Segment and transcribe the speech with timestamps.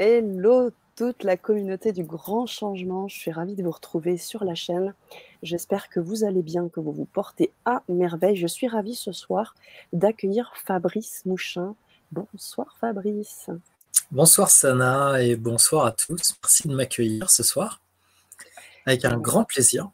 [0.00, 4.54] Hello toute la communauté du grand changement, je suis ravie de vous retrouver sur la
[4.54, 4.94] chaîne.
[5.42, 8.36] J'espère que vous allez bien, que vous vous portez à merveille.
[8.36, 9.56] Je suis ravie ce soir
[9.92, 11.74] d'accueillir Fabrice Mouchin.
[12.12, 13.50] Bonsoir Fabrice.
[14.12, 16.36] Bonsoir Sana et bonsoir à tous.
[16.44, 17.80] Merci de m'accueillir ce soir
[18.86, 19.90] avec un grand plaisir.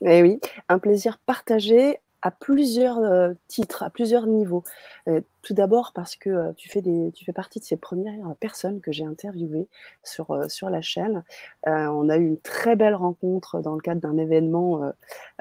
[0.00, 0.40] Eh oui,
[0.70, 4.62] un plaisir partagé à plusieurs euh, titres, à plusieurs niveaux.
[5.08, 9.04] Euh, tout d'abord parce que euh, tu, fais partie de ces premières personnes que j'ai
[9.04, 9.68] interviewées
[10.04, 10.34] sur,
[10.70, 11.24] la chaîne.
[11.66, 14.92] on a eu une très belle rencontre dans le cadre d'un événement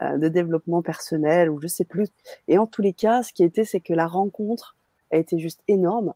[0.01, 2.07] de développement personnel ou je sais plus.
[2.47, 4.75] Et en tous les cas, ce qui était, c'est que la rencontre
[5.11, 6.13] a été juste énorme.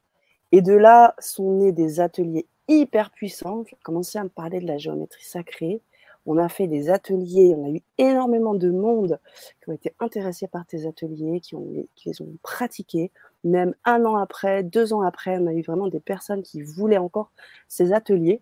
[0.51, 3.63] Et de là sont nés des ateliers hyper puissants.
[3.69, 5.81] J'ai commencé à me parler de la géométrie sacrée.
[6.25, 9.19] On a fait des ateliers, on a eu énormément de monde
[9.61, 11.55] qui ont été intéressés par tes ateliers, qui,
[12.05, 13.11] les ont pratiqués.
[13.43, 16.97] Même un an après, deux ans après, on a eu vraiment des personnes qui voulaient
[16.97, 17.31] encore
[17.67, 18.41] ces ateliers.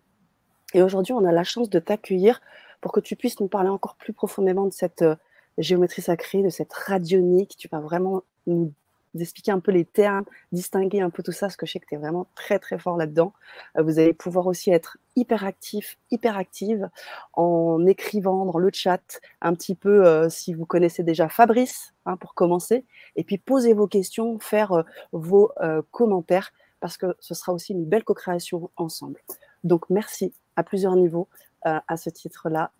[0.72, 2.40] Et aujourd'hui, on a la chance de t'accueillir
[2.80, 5.16] pour que tu puisses nous parler encore plus profondément de cette euh,
[5.58, 7.56] géométrie sacrée, de cette radionique.
[7.56, 8.72] Tu vas vraiment nous
[9.14, 11.86] d'expliquer un peu les termes, distinguer un peu tout ça, parce que je sais que
[11.86, 13.32] tu es vraiment très très fort là-dedans.
[13.76, 16.88] Euh, vous allez pouvoir aussi être hyper actif, hyper active
[17.34, 22.16] en écrivant dans le chat un petit peu euh, si vous connaissez déjà Fabrice, hein,
[22.16, 22.84] pour commencer,
[23.16, 25.52] et puis poser vos questions, faire euh, vos
[25.90, 29.20] commentaires, parce que ce sera aussi une belle co-création ensemble.
[29.62, 31.28] Donc merci à plusieurs niveaux
[31.62, 32.72] à ce titre-là,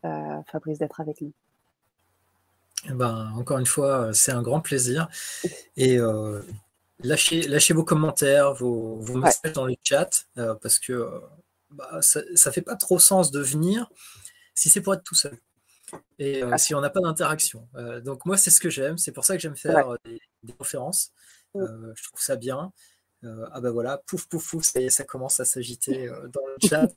[0.47, 1.33] Fabrice, d'être avec nous.
[2.91, 5.09] Ben, encore une fois, c'est un grand plaisir.
[5.77, 6.43] Et euh,
[7.03, 11.21] lâchez, lâchez vos commentaires, vos, messages dans le chat, euh, parce que euh,
[11.71, 13.91] bah, ça ne fait pas trop sens de venir
[14.55, 15.37] si c'est pour être tout seul.
[16.19, 17.69] Et si on n'a pas d'interaction.
[18.05, 18.99] donc moi, c'est ce que j'aime.
[18.99, 21.13] C'est pour ça que j'aime faire des, conférences.
[21.55, 21.93] Mm.
[21.95, 22.73] je trouve ça bien.
[23.23, 26.89] ah ben voilà, pouf, pouf, pouf, ça ça commence à s'agiter dans le chat.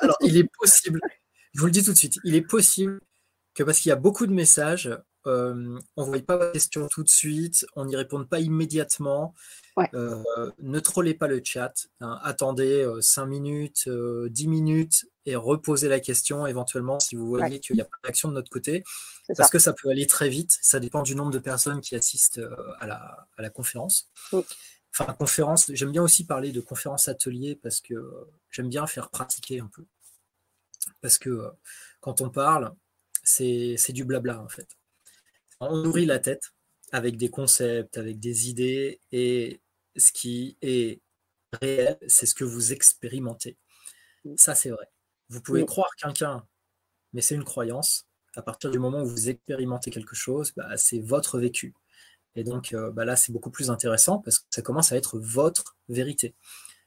[0.00, 1.00] Alors, il est possible,
[1.52, 3.00] je vous le dis tout de suite, il est possible
[3.54, 4.90] que parce qu'il y a beaucoup de messages,
[5.26, 9.34] euh, on ne voit pas vos questions tout de suite, on n'y répond pas immédiatement.
[9.94, 10.22] Euh,
[10.60, 11.88] ne trollez pas le chat.
[12.00, 12.18] Hein.
[12.22, 17.76] attendez 5 euh, minutes, 10 minutes et reposez la question éventuellement si vous voyez qu'il
[17.76, 18.84] n'y a pas d'action de notre côté.
[19.36, 20.56] Parce que ça peut aller très vite.
[20.62, 22.40] Ça dépend du nombre de personnes qui assistent
[22.78, 24.08] à la, conférence.
[24.92, 27.94] Enfin, conférence, j'aime bien aussi parler de conférence atelier parce que
[28.50, 29.84] j'aime bien faire pratiquer un peu.
[31.02, 31.50] Parce que
[32.00, 32.72] quand on parle,
[33.24, 34.68] c'est du blabla en fait
[35.60, 36.52] on nourrit la tête
[36.92, 39.60] avec des concepts, avec des idées, et
[39.96, 41.00] ce qui est
[41.60, 43.56] réel, c'est ce que vous expérimentez.
[44.36, 44.88] Ça, c'est vrai.
[45.28, 46.46] Vous pouvez croire quelqu'un,
[47.12, 48.06] mais c'est une croyance.
[48.36, 51.74] À partir du moment où vous expérimentez quelque chose, bah, c'est votre vécu.
[52.34, 55.18] Et donc euh, bah, là, c'est beaucoup plus intéressant parce que ça commence à être
[55.18, 56.34] votre vérité.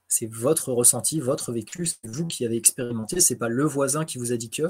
[0.07, 4.17] C'est votre ressenti, votre vécu, c'est vous qui avez expérimenté, c'est pas le voisin qui
[4.17, 4.63] vous a dit que.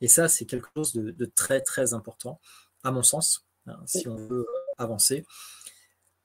[0.00, 2.40] Et ça, c'est quelque chose de très très important
[2.84, 4.46] à mon sens, hein, si on veut
[4.78, 5.24] avancer.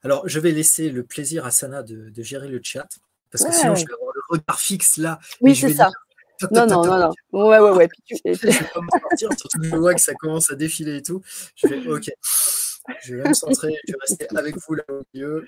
[0.02, 2.88] Alors, je vais laisser le plaisir à Sana de, gérer le chat,
[3.30, 5.18] parce que sinon, je vais avoir le regard fixe là.
[5.40, 5.90] Oui, c'est ça.
[6.50, 7.12] Non, non, non, non.
[7.32, 7.88] Ouais, ouais, ouais.
[8.08, 11.02] je vais pas me sortir, surtout que je vois que ça commence à défiler et
[11.02, 11.20] tout.
[11.54, 12.10] Je vais, ok,
[13.02, 15.46] je vais me centrer, je vais rester avec vous là au milieu.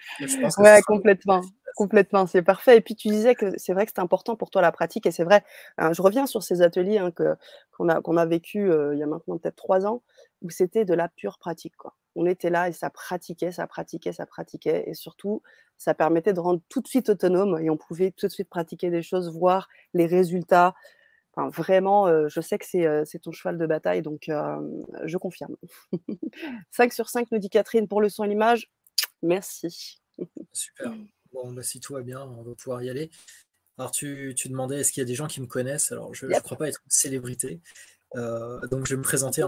[0.58, 1.42] ouais, complètement.
[1.74, 2.76] Complètement, c'est parfait.
[2.76, 5.10] Et puis tu disais que c'est vrai que c'est important pour toi la pratique, et
[5.10, 5.42] c'est vrai.
[5.78, 7.34] Hein, je reviens sur ces ateliers hein, que,
[7.70, 10.02] qu'on, a, qu'on a vécu euh, il y a maintenant peut-être trois ans,
[10.42, 11.76] où c'était de la pure pratique.
[11.76, 11.94] Quoi.
[12.14, 15.42] On était là et ça pratiquait, ça pratiquait, ça pratiquait, et surtout,
[15.78, 18.90] ça permettait de rendre tout de suite autonome, et on pouvait tout de suite pratiquer
[18.90, 20.74] des choses, voir les résultats.
[21.34, 25.16] Enfin, vraiment, euh, je sais que c'est, euh, c'est ton cheval de bataille, donc je
[25.16, 25.56] confirme.
[26.70, 28.70] 5 sur 5, nous dit Catherine, pour le son et l'image.
[29.22, 30.02] Merci.
[30.52, 30.92] Super.
[31.32, 33.10] Bon, bah, si tout va bien, on va pouvoir y aller.
[33.78, 35.92] Alors, tu, demandais est-ce qu'il y a des gens qui me connaissent?
[35.92, 37.60] Alors, je ne crois pas être une célébrité.
[38.16, 39.42] Euh, donc, je vais me présenter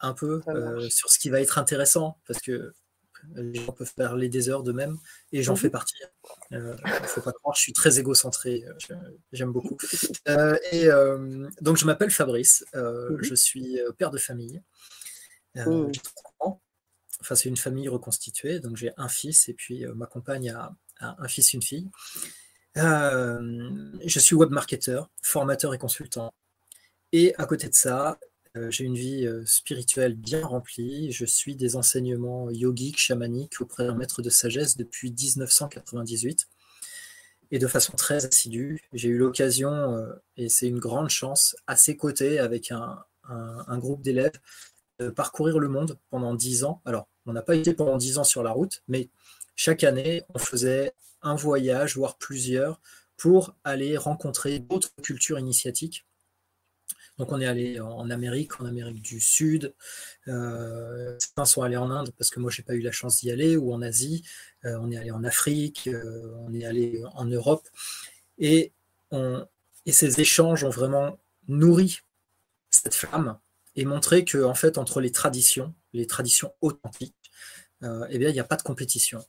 [0.00, 2.74] un, peu euh, sur ce qui va être intéressant, parce que
[3.34, 4.96] les gens peuvent parler des heures de même,
[5.32, 5.72] et j'en fais mhm.
[5.72, 5.96] partie.
[6.50, 8.64] Il euh, ne faut pas croire, je suis très égocentré,
[9.32, 9.76] j'aime beaucoup.
[10.72, 10.88] et
[11.60, 13.18] donc, je m'appelle Fabrice, mhm.
[13.22, 14.62] je suis père de famille.
[15.54, 15.90] Mmh.
[16.40, 16.60] Ans.
[17.22, 21.28] Enfin, c'est une famille reconstituée, donc j'ai un fils, et puis ma compagne a un
[21.28, 21.88] fils, une fille.
[22.76, 26.34] Euh, je suis web marketeur, formateur et consultant.
[27.12, 28.16] Et à côté de ça, euh,
[28.70, 31.12] j'ai une vie euh, spirituelle bien remplie.
[31.12, 36.48] Je suis des enseignements yogiques, chamaniques auprès d'un maître de sagesse depuis 1998
[37.50, 38.82] et de façon très assidue.
[38.92, 40.04] J'ai eu l'occasion,
[40.36, 42.98] et c'est une grande chance, à ses côtés avec un,
[43.28, 44.32] un groupe d'élèves,
[44.98, 46.80] de parcourir le monde pendant dix ans.
[46.84, 49.10] Alors, on n'a pas été pendant dix ans sur la route, mais
[49.54, 50.92] chaque année, on faisait
[51.22, 52.80] un voyage, voire plusieurs,
[53.16, 56.06] pour aller rencontrer d'autres cultures initiatiques.
[57.18, 59.74] Donc on est allé en Amérique, en Amérique du Sud,
[60.28, 63.30] euh, certains sont allés en Inde parce que moi j'ai pas eu la chance d'y
[63.30, 64.22] aller, ou en Asie,
[64.64, 67.66] euh, on est allé en Afrique, euh, on est allé en Europe,
[68.38, 68.72] et,
[69.88, 71.16] ces échanges ont vraiment
[71.46, 72.00] nourri
[72.70, 73.38] cette flamme
[73.76, 77.14] et montré que en fait entre les traditions, les traditions authentiques,
[77.82, 79.24] eh bien il n'y a pas de compétition.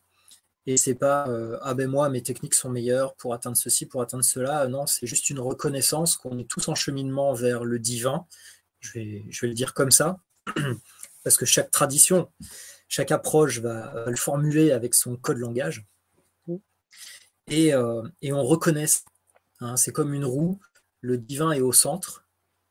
[0.67, 4.01] Et c'est pas euh, ah ben moi mes techniques sont meilleures pour atteindre ceci, pour
[4.01, 4.67] atteindre cela.
[4.67, 8.27] Non, c'est juste une reconnaissance qu'on est tous en cheminement vers le divin.
[8.81, 10.19] Je vais, je vais le dire comme ça,
[11.23, 12.29] parce que chaque tradition,
[12.89, 15.85] chaque approche va, le formuler avec son code langage.
[17.49, 18.87] Et, euh, et on reconnaît,
[19.61, 20.59] hein, c'est comme une roue,
[20.99, 22.25] le divin est au centre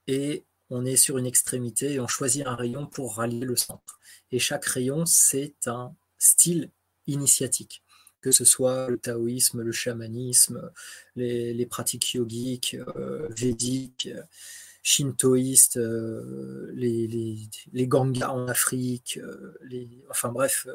[0.07, 3.99] et on est sur une extrémité et on choisit un rayon pour rallier le centre.
[4.33, 6.71] Et chaque rayon, c'est un style
[7.07, 7.83] initiatique
[8.21, 10.71] que ce soit le taoïsme, le chamanisme,
[11.15, 14.09] les, pratiques yogiques, euh, védiques,
[14.83, 17.09] shintoïstes, euh, les,
[17.73, 19.59] les, gangas en Afrique, euh,
[20.11, 20.67] enfin bref,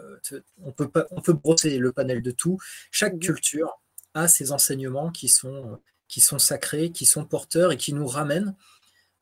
[0.61, 2.57] on peut, pas, on peut brosser le panel de tout.
[2.91, 3.81] Chaque culture
[4.13, 8.55] a ses enseignements qui sont, qui sont sacrés, qui sont porteurs et qui nous ramènent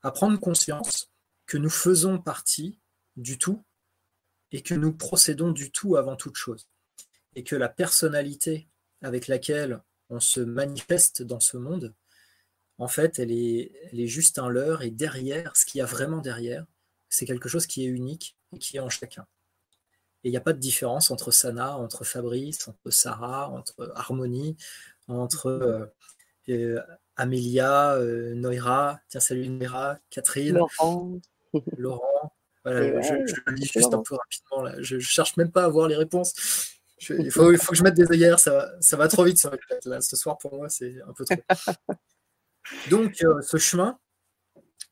[0.01, 1.12] à prendre conscience
[1.45, 2.80] que nous faisons partie
[3.15, 3.63] du tout
[4.51, 6.68] et que nous procédons du tout avant toute chose
[7.36, 8.68] et que la personnalité
[9.02, 11.94] avec laquelle on se manifeste dans ce monde,
[12.78, 15.86] en fait, elle est, elle est juste un leurre, et derrière, ce qu'il y a
[15.86, 16.66] vraiment derrière,
[17.10, 19.26] c'est quelque chose qui est unique et qui est en chacun.
[20.24, 24.58] Et il n'y a pas de différence entre Sana, entre Fabrice, entre Sarah, entre Harmonie,
[25.08, 25.86] entre euh,
[26.50, 26.82] euh,
[27.16, 31.20] Amélia, euh, Noira, tiens salut Noira, Catherine, Laurent.
[31.78, 32.34] Laurent.
[32.66, 34.75] Voilà, je, je, lis juste un peu rapidement là.
[34.82, 36.79] Je, ne cherche même pas à voir les réponses
[37.10, 40.69] il, faut, que je mette des œillères, ça, va trop vite ce soir pour moi,
[40.69, 41.36] c'est un peu trop.
[42.90, 43.98] Donc, euh, ce chemin,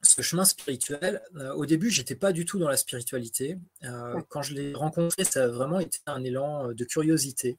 [0.01, 3.57] ce chemin spirituel, euh, au début, j'étais pas du tout dans la spiritualité.
[3.83, 7.57] Euh, quand je l'ai rencontré, ça a vraiment été un élan de curiosité.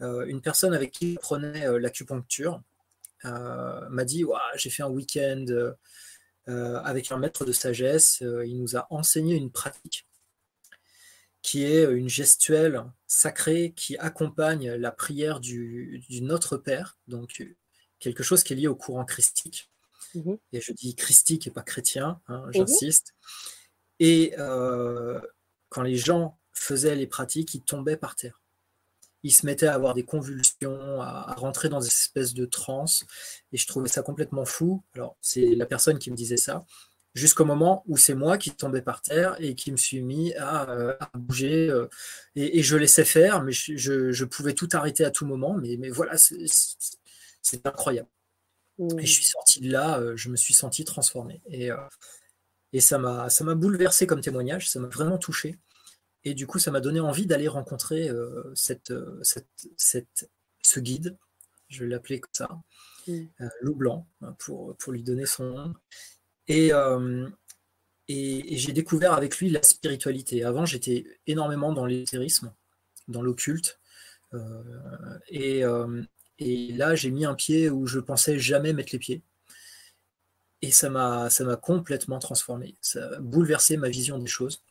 [0.00, 2.62] une personne avec qui je prenais l'acupuncture
[3.24, 4.24] m'a dit
[4.56, 5.46] J'ai fait un week-end
[6.46, 8.20] avec un maître de sagesse.
[8.20, 10.07] il nous a enseigné une pratique
[11.48, 17.42] qui est une gestuelle sacrée qui accompagne la prière du, Notre Père, donc
[18.00, 19.70] quelque chose qui est lié au courant christique.
[20.14, 20.36] Mhm.
[20.52, 22.52] Et je dis christique et pas chrétien, hein, mhm.
[22.52, 23.14] j'insiste.
[23.98, 25.18] Et euh,
[25.70, 28.42] quand les gens faisaient les pratiques, ils tombaient par terre.
[29.22, 33.06] Ils se mettaient à avoir des convulsions, à, rentrer dans des espèces de transe.
[33.52, 34.84] Et je trouvais ça complètement fou.
[34.92, 36.66] Alors, c'est la personne qui me disait ça
[37.14, 40.70] jusqu'au moment où c'est moi qui tombais par terre et qui me suis mis à,
[40.70, 41.68] euh, bouger.
[41.68, 41.88] Euh,
[42.36, 45.54] et, je laissais faire, mais je, pouvais tout arrêter à tout moment.
[45.54, 48.08] Mais, mais voilà, c'est incroyable.
[48.98, 51.42] Et je suis sorti de là, euh, je me suis senti transformé.
[51.50, 51.70] Et,
[52.72, 55.56] et ça m'a bouleversé comme témoignage, ça m'a vraiment touché.
[56.24, 58.10] Et du coup, ça m'a donné envie d'aller rencontrer
[58.54, 58.92] cette,
[59.76, 60.30] cette,
[60.62, 61.16] ce guide,
[61.68, 62.48] je vais l'appeler comme ça,
[63.06, 63.26] mmh.
[63.62, 64.06] Loup Blanc,
[64.38, 65.74] pour, pour lui donner son nom.
[66.50, 67.28] Euh,
[68.08, 70.44] et, et, j'ai découvert avec lui la spiritualité.
[70.44, 72.52] Avant, j'étais énormément dans l'éthérisme,
[73.06, 73.78] dans l'occulte.
[74.34, 76.02] Euh, et, euh,
[76.38, 79.22] et, là, j'ai mis un pied où je pensais jamais mettre les pieds.
[80.62, 81.28] Et ça m'a,
[81.62, 82.76] complètement transformé.
[82.80, 84.62] Ça a bouleversé ma vision des choses.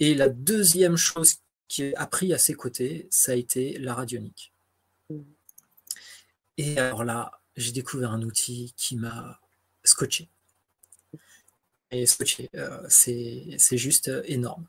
[0.00, 1.36] Et la deuxième chose
[1.68, 4.52] qui a pris à ses côtés, ça a été la radionique.
[6.56, 9.40] Et alors là, j'ai découvert un outil qui m'a
[9.84, 10.28] scotché
[11.94, 12.06] et
[12.56, 14.66] euh, c'est juste euh, énorme.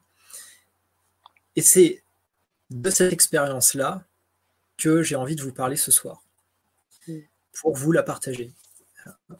[1.55, 2.03] Et c'est
[2.69, 4.05] de cette expérience-là
[4.77, 6.23] que j'ai envie de vous parler ce soir,
[7.07, 7.19] mm.
[7.53, 8.53] pour vous la partager.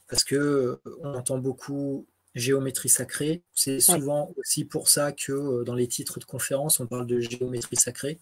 [0.08, 3.44] Parce que euh, on entend beaucoup géométrie sacrée.
[3.54, 7.78] C'est souvent aussi pour ça que dans les titres de conférence, on parle de géométrie
[7.78, 8.20] sacrée.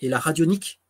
[0.00, 0.80] et la radionique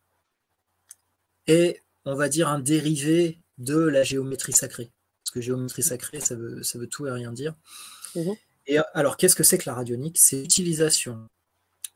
[1.45, 4.91] est, on va dire, un dérivé de la géométrie sacrée
[5.27, 7.53] parce que géométrie sacrée, ça veut, ça veut tout et rien dire.
[8.15, 8.37] Mhm.
[8.65, 10.17] Et alors, qu'est-ce que c'est que la radionique?
[10.17, 11.27] C'est l'utilisation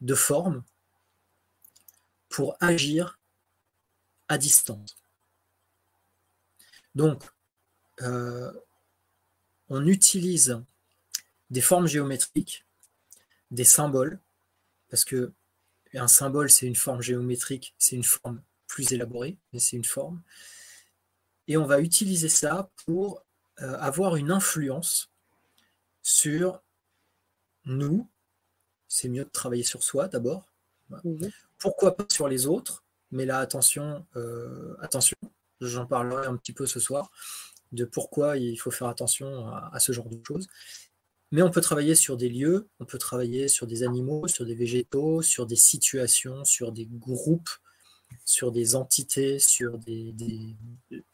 [0.02, 0.64] de formes
[2.28, 3.22] pour agir
[4.28, 4.98] à distance.
[6.94, 7.24] Donc,
[8.02, 8.52] euh,
[9.70, 10.62] on utilise
[11.52, 12.66] des formes géométriques,
[13.50, 14.20] des symboles,
[14.90, 15.32] parce que
[15.94, 20.22] un symbole, c'est une forme géométrique, c'est une forme plus élaborée, mais c'est une forme
[21.48, 23.24] et on va utiliser ça pour
[23.62, 25.12] euh, avoir une influence
[26.02, 26.62] sur
[27.66, 28.10] nous.
[28.88, 30.52] C'est mieux de travailler sur soi d'abord.
[31.04, 31.32] Mhm.
[31.58, 32.84] Pourquoi pas sur les autres?
[33.12, 35.18] Mais là, attention, euh, attention,
[35.60, 37.12] j'en parlerai un petit peu ce soir,
[37.72, 40.48] de pourquoi il faut faire attention à, ce genre de choses.
[41.32, 44.56] Mais on peut travailler sur des lieux, on peut travailler sur des animaux, sur des
[44.56, 47.50] végétaux, sur des situations, sur des groupes,
[48.26, 50.56] sur des entités, sur des,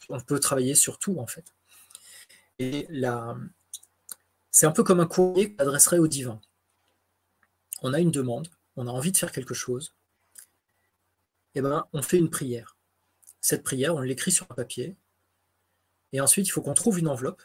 [0.10, 1.54] on peut travailler sur tout en fait.
[2.60, 3.38] Et là,
[4.52, 6.42] c'est un peu comme un courrier qu'on adresserait au divin.
[7.82, 9.94] On a une demande, on a envie de faire quelque chose,
[11.54, 12.78] et eh ben on fait une prière.
[13.42, 14.96] Cette prière, on l'écrit sur un papier,
[16.12, 17.44] et ensuite il faut qu'on trouve une enveloppe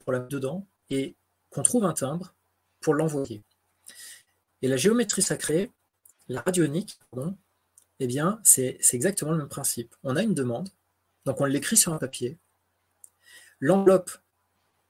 [0.00, 1.16] pour la mettre dedans et
[1.50, 2.34] qu'on trouve un timbre
[2.80, 3.42] pour l'envoyer.
[4.62, 5.70] Et la géométrie sacrée,
[6.28, 7.36] la radionique, pardon,
[8.00, 9.94] eh bien, c'est exactement le même principe.
[10.02, 10.70] On a une demande,
[11.26, 12.38] donc on l'écrit sur un papier.
[13.60, 14.10] L'enveloppe,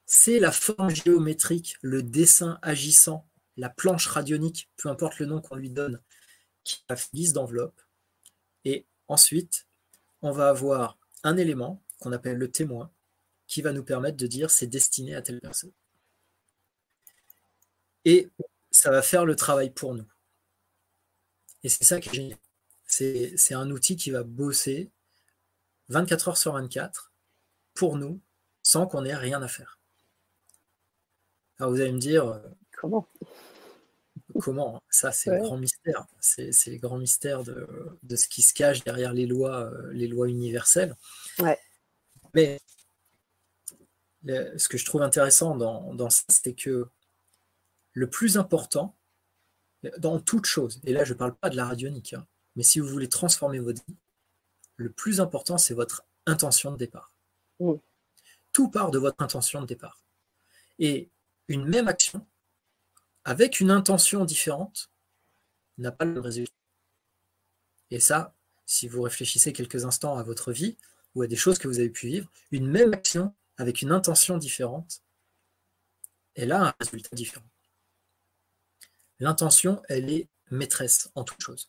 [0.06, 5.56] c'est la forme géométrique, le dessin agissant, la planche radionique, peu importe le nom qu'on
[5.56, 6.00] lui donne,
[6.64, 7.80] qui a liste d'enveloppe.
[8.64, 9.66] Et ensuite,
[10.22, 12.92] on va avoir un élément qu'on appelle le témoin,
[13.48, 15.72] qui va nous permettre de dire c'est destiné à telle personne.
[18.04, 18.30] Et
[18.70, 20.06] ça va faire le travail pour nous.
[21.64, 22.38] Et c'est ça qui est génial.
[22.90, 24.90] C'est un outil qui va bosser
[25.88, 27.12] 24 heures sur 24
[27.74, 28.20] pour nous
[28.62, 29.78] sans qu'on ait rien à faire.
[31.58, 32.40] Alors vous allez me dire
[32.72, 33.08] comment?
[34.38, 34.82] Comment?
[34.88, 36.06] Ça, c'est le grand mystère.
[36.20, 40.28] C'est le grand mystère de, ce qui se cache derrière les lois, euh, les lois
[40.28, 40.96] universelles.
[42.34, 42.60] Mais
[44.24, 46.88] ce que je trouve intéressant dans, dans ça, c'est que
[47.92, 48.96] le plus important,
[49.98, 52.26] dans toute chose, et là je ne parle pas de la radionique, hein,
[52.56, 53.96] mais si vous voulez transformer votre vie,
[54.76, 57.12] le plus important, c'est votre intention de départ.
[58.52, 60.00] Tout part de votre intention de départ.
[60.78, 61.10] Et
[61.48, 62.26] une même action,
[63.24, 64.90] avec une intention différente,
[65.78, 66.52] n'a pas le résultat.
[67.90, 68.34] Et ça,
[68.66, 70.76] si vous réfléchissez quelques instants à votre vie
[71.14, 74.38] ou à des choses que vous avez pu vivre, une même action avec une intention
[74.38, 75.02] différente,
[76.34, 77.46] elle a un résultat différent.
[79.18, 81.68] L'intention, elle est maîtresse en toute chose.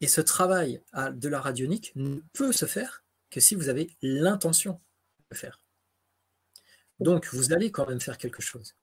[0.00, 4.74] Et ce travail de la radionique ne peut se faire que si vous avez l'intention
[4.74, 5.60] de le faire.
[7.00, 8.74] Donc, vous allez quand même faire quelque chose.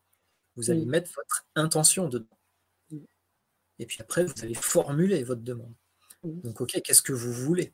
[0.55, 2.25] Vous allez mettre votre intention dedans.
[3.79, 5.74] Et puis après, vous allez formuler votre demande.
[6.24, 7.74] Donc, OK, qu'est-ce que vous voulez?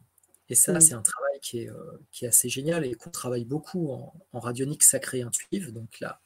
[0.49, 3.45] Et ça, c'est un travail qui est, euh, qui est, assez génial et qu'on travaille
[3.45, 5.71] beaucoup en, radionique sacrée intuitive.
[5.71, 6.19] Donc, la,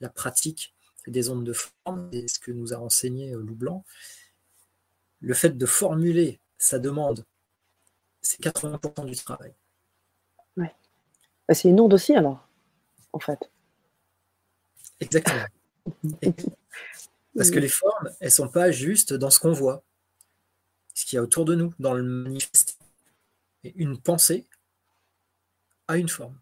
[0.00, 0.74] la pratique
[1.06, 3.84] des ondes de forme, c'est ce que nous a enseigné euh, Lou Blanc.
[5.20, 7.24] Le fait de formuler sa demande,
[8.20, 9.52] c'est 80% du travail.
[10.56, 10.72] Ouais.
[11.48, 12.48] Bah, c'est une onde aussi, alors,
[13.12, 13.50] en fait.
[15.00, 15.44] Exactement.
[17.36, 19.82] Parce que les formes, elles ne sont pas juste dans ce qu'on voit,
[20.94, 22.78] ce qu'il y a autour de nous, dans le manifeste.
[23.64, 24.46] Et une pensée
[25.88, 26.38] a une forme.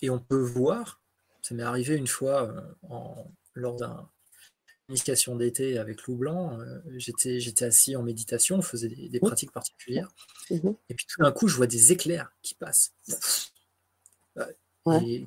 [0.00, 1.00] Et on peut voir,
[1.42, 4.08] ça m'est arrivé une fois euh, en, lors d'un
[4.88, 9.52] initiation d'été avec Lou Blanc, euh, j'étais, j'étais assis en méditation, on faisait des, pratiques
[9.52, 10.10] particulières.
[10.50, 10.76] Mhm.
[10.88, 12.94] Et puis tout d'un coup, je vois des éclairs qui passent.
[15.02, 15.26] Et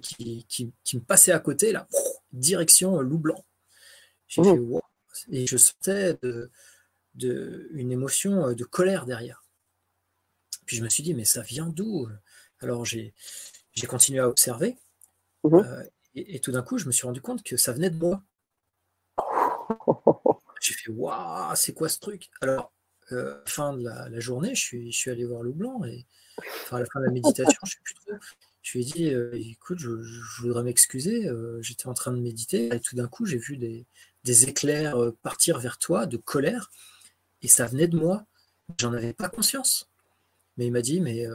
[0.00, 1.86] qui, me passaient à côté, là,
[2.32, 3.44] direction euh, Lou Blanc.
[4.28, 4.54] J'ai mhm.
[4.54, 4.82] fait wow.
[5.30, 9.44] Et je sentais de, une émotion euh, de colère derrière.
[10.64, 12.08] Puis je me suis dit, mais ça vient d'où?
[12.60, 13.12] Alors j'ai,
[13.72, 14.78] j'ai continué à observer.
[15.44, 15.84] Mhm.
[16.14, 18.22] et, et, tout d'un coup, je me suis rendu compte que ça venait de moi.
[20.92, 22.30] Fait waouh, c'est quoi ce truc?
[22.40, 22.72] Alors,
[23.12, 26.06] euh, fin de la, journée, je suis, allé voir Lou Blanc et
[26.70, 28.12] à la fin de la méditation, je sais plus trop.
[28.62, 29.90] Je lui ai dit, euh, écoute, je,
[30.40, 33.86] voudrais m'excuser, euh, j'étais en train de méditer et tout d'un coup, j'ai vu des,
[34.48, 36.70] éclairs partir vers toi de colère
[37.42, 38.24] et ça venait de moi.
[38.78, 39.90] J'en avais pas conscience.
[40.56, 41.26] Mais il m'a dit, mais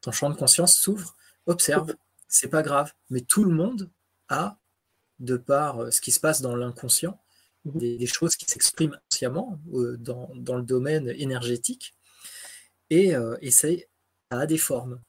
[0.00, 1.94] ton champ de conscience s'ouvre, observe,
[2.28, 2.92] c'est pas grave.
[3.10, 3.90] Mais tout le monde
[4.28, 4.58] a
[5.18, 7.21] de par ce qui se passe dans l'inconscient,
[7.64, 11.94] des, choses qui s'expriment consciemment euh, dans, le domaine énergétique,
[12.90, 13.68] et, euh, et ça
[14.30, 15.00] a des formes.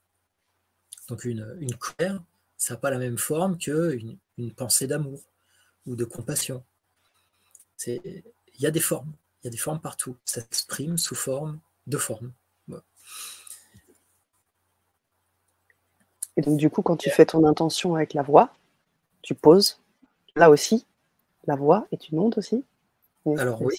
[1.10, 2.22] Donc une, une colère,
[2.58, 5.22] ça n'a pas la même forme qu'une une pensée d'amour
[5.86, 6.64] ou de compassion.
[7.86, 8.24] Il
[8.60, 10.16] y a des formes, il y a des formes partout.
[10.24, 12.32] Ça s'exprime sous forme de forme.
[16.36, 18.56] Et donc du coup, quand tu fais ton intention avec la voix,
[19.22, 19.80] tu poses
[20.36, 20.88] Là aussi,
[21.46, 22.64] la voix est une onde aussi.
[23.38, 23.76] Alors oui,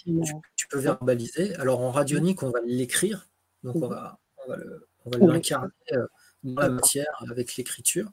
[0.56, 1.54] tu, peux verbaliser.
[1.56, 3.28] Alors en radionique, on va l'écrire,
[3.62, 4.18] donc on va,
[5.18, 6.06] l'incarner euh,
[6.42, 8.11] dans la matière avec l'écriture.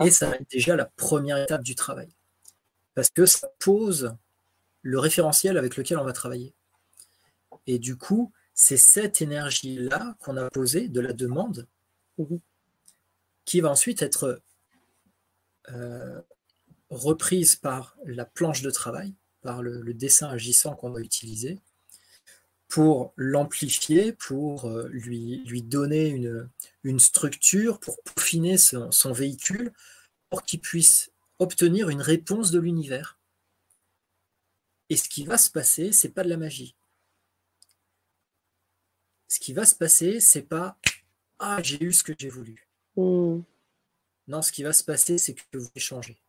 [0.00, 2.08] Et ça va être déjà la première étape du travail.
[2.94, 4.14] Parce que ça pose
[4.82, 6.54] le référentiel avec lequel on va travailler.
[7.66, 11.66] Et du coup, c'est cette énergie-là qu'on a posée de la demande
[12.18, 12.36] mmh
[13.46, 14.40] qui va ensuite être
[15.70, 16.20] euh,
[16.90, 21.58] reprise par la planche de travail, par le, dessin agissant qu'on va utiliser,
[22.68, 26.48] pour l'amplifier, pour euh, lui, lui donner une,
[26.84, 29.72] une, structure, pour peaufiner son, son véhicule,
[30.28, 33.18] pour qu'il puisse obtenir une réponse de l'univers.
[34.88, 36.76] Et ce qui va se passer, c'est pas de la magie.
[39.28, 40.78] Ce qui va se passer, c'est pas
[41.40, 42.68] ah j'ai eu ce que j'ai voulu.
[42.96, 43.40] Hmm.
[44.28, 46.20] Non, ce qui va se passer, c'est que vous échangez.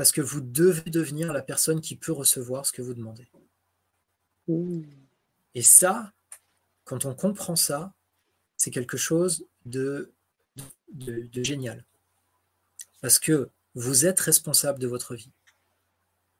[0.00, 3.30] Parce que vous devez devenir la personne qui peut recevoir ce que vous demandez.
[5.54, 6.14] Et ça,
[6.84, 7.92] quand on comprend ça,
[8.56, 10.10] c'est quelque chose de,
[10.94, 11.84] de, génial.
[13.02, 15.32] Parce que vous êtes responsable de votre vie.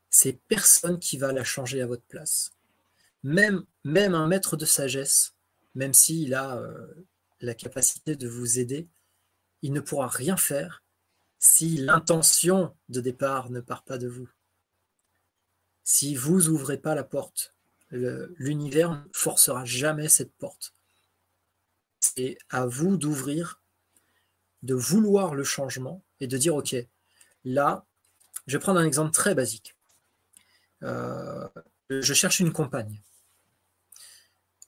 [0.09, 2.53] C'est personne qui va la changer à votre place.
[3.23, 5.35] Même, même un maître de sagesse,
[5.75, 7.07] même s'il a euh,
[7.43, 8.89] la capacité de vous aider,
[9.61, 10.83] il ne pourra rien faire
[11.41, 14.29] si l'intention de départ ne part pas de vous.
[15.83, 17.55] Si vous ouvrez pas la porte,
[17.91, 20.75] l'univers ne forcera jamais cette porte.
[21.99, 23.63] C'est à vous d'ouvrir,
[24.63, 26.77] de vouloir le changement et de dire, OK,
[27.45, 27.87] là,
[28.47, 29.75] je vais prendre un exemple très basique.
[30.83, 31.49] Euh,
[31.89, 33.01] je cherche une compagne.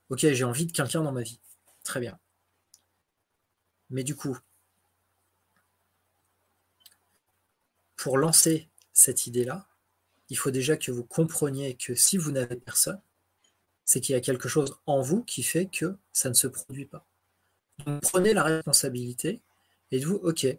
[0.09, 1.41] Ok, j'ai envie de quelqu'un dans ma vie.
[1.85, 2.19] Très bien.
[3.91, 4.39] Mais du coup,
[8.03, 9.69] pour lancer cette idée-là,
[10.29, 13.01] il faut déjà que vous compreniez que si vous n'avez personne,
[13.85, 16.87] c'est qu'il y a quelque chose en vous qui fait que ça ne se produit
[16.87, 17.07] pas.
[17.87, 19.41] Donc prenez la responsabilité
[19.93, 20.59] et dites-vous, ok, il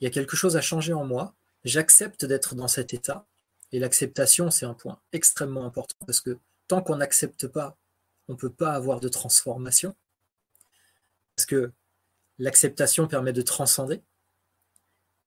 [0.00, 1.34] y a quelque chose à changer en moi,
[1.64, 3.26] j'accepte d'être dans cet état,
[3.72, 7.76] et l'acceptation, c'est un point extrêmement important parce que tant qu'on n'accepte pas,
[8.28, 9.94] on ne peut pas avoir de transformation.
[11.36, 11.72] Parce que
[12.38, 14.00] l'acceptation permet de transcender.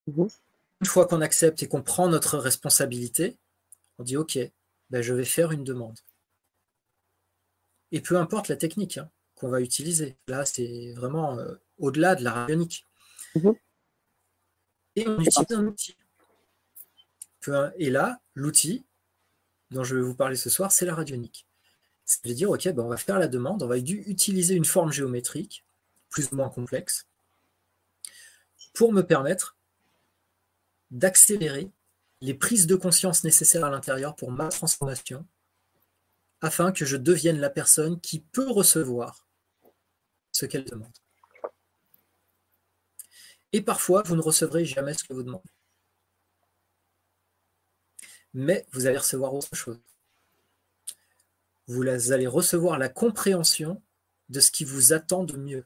[0.08, 0.30] Mhm.
[0.84, 3.38] Une fois qu'on accepte et qu'on prend notre responsabilité,
[4.00, 4.38] on dit OK,
[4.90, 5.98] ben je vais faire une demande.
[7.94, 12.24] Et peu importe la technique hein, qu'on va utiliser, là c'est vraiment euh, au-delà de
[12.26, 12.86] la radionique.
[13.36, 13.56] Mhm.
[14.98, 15.96] Et on utilise un outil.
[17.78, 18.84] Et là, l'outil
[19.72, 21.48] dont je vais vous parler ce soir, c'est la radionique.
[22.04, 24.92] C'est de dire, OK, ben on va faire la demande, on va utiliser une forme
[24.92, 25.64] géométrique
[26.10, 27.08] plus ou moins complexe,
[28.74, 29.56] pour me permettre
[30.94, 31.70] d'accélérer
[32.22, 35.28] les prises de conscience nécessaires à l'intérieur pour ma transformation,
[36.40, 39.28] afin que je devienne la personne qui peut recevoir
[40.32, 40.94] ce qu'elle demande.
[43.52, 45.50] Et parfois, vous ne recevrez jamais ce que vous demandez.
[48.34, 49.80] Mais vous allez recevoir autre chose.
[51.68, 53.82] Vous allez recevoir la compréhension
[54.30, 55.66] de ce qui vous attend de mieux.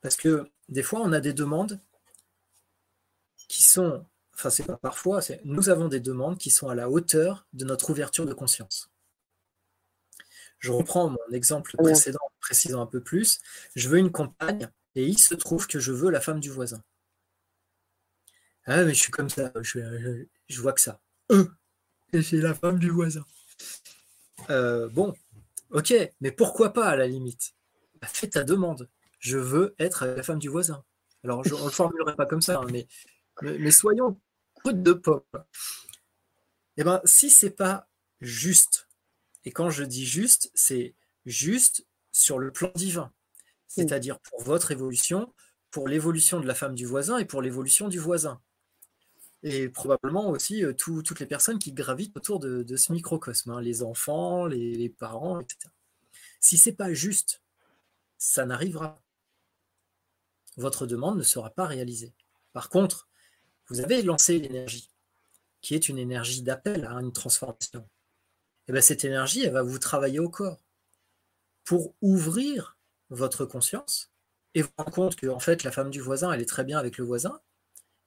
[0.00, 1.80] Parce que des fois, on a des demandes
[3.48, 4.04] qui sont,
[4.34, 7.90] enfin, c'est pas parfois, nous avons des demandes qui sont à la hauteur de notre
[7.90, 8.90] ouverture de conscience.
[10.58, 13.40] Je reprends mon exemple précédent, précisant un peu plus.
[13.76, 16.82] Je veux une compagne et il se trouve que je veux la femme du voisin.
[18.66, 21.02] Ah, mais je suis comme ça, je, vois que ça.
[21.32, 21.46] Euh,
[22.14, 23.26] et c'est la femme du voisin.
[24.48, 25.14] Euh, bon,
[25.70, 27.52] ok, mais pourquoi pas à la limite?
[28.00, 28.88] Bah, Fais ta demande
[29.24, 30.84] je veux être la femme du voisin.
[31.24, 32.86] Alors, je, on ne le formulerai pas comme ça, hein, mais,
[33.42, 34.20] mais, soyons
[34.54, 35.26] coup de pop.
[36.76, 37.88] Eh bien, si c'est pas
[38.20, 38.88] juste,
[39.44, 40.94] et quand je dis juste, c'est
[41.26, 43.12] juste sur le plan divin,
[43.66, 45.32] c'est-à-dire pour votre évolution,
[45.70, 48.40] pour l'évolution de la femme du voisin et pour l'évolution du voisin.
[49.42, 53.82] Et probablement aussi euh, toutes les personnes qui gravitent autour de, ce microcosme, hein, les
[53.82, 55.68] enfants, les, les parents, etc.
[56.40, 57.42] Si c'est pas juste,
[58.16, 59.04] ça n'arrivera
[60.56, 62.12] votre demande ne sera pas réalisée.
[62.52, 63.08] Par contre,
[63.68, 64.90] vous avez lancé l'énergie,
[65.60, 67.80] qui est une énergie d'appel à une transformation.
[67.80, 70.62] Et eh bien cette énergie, elle va vous travailler au corps
[71.64, 72.78] pour ouvrir
[73.10, 74.10] votre conscience
[74.54, 76.78] et vous rendre compte que en fait la femme du voisin, elle est très bien
[76.78, 77.40] avec le voisin,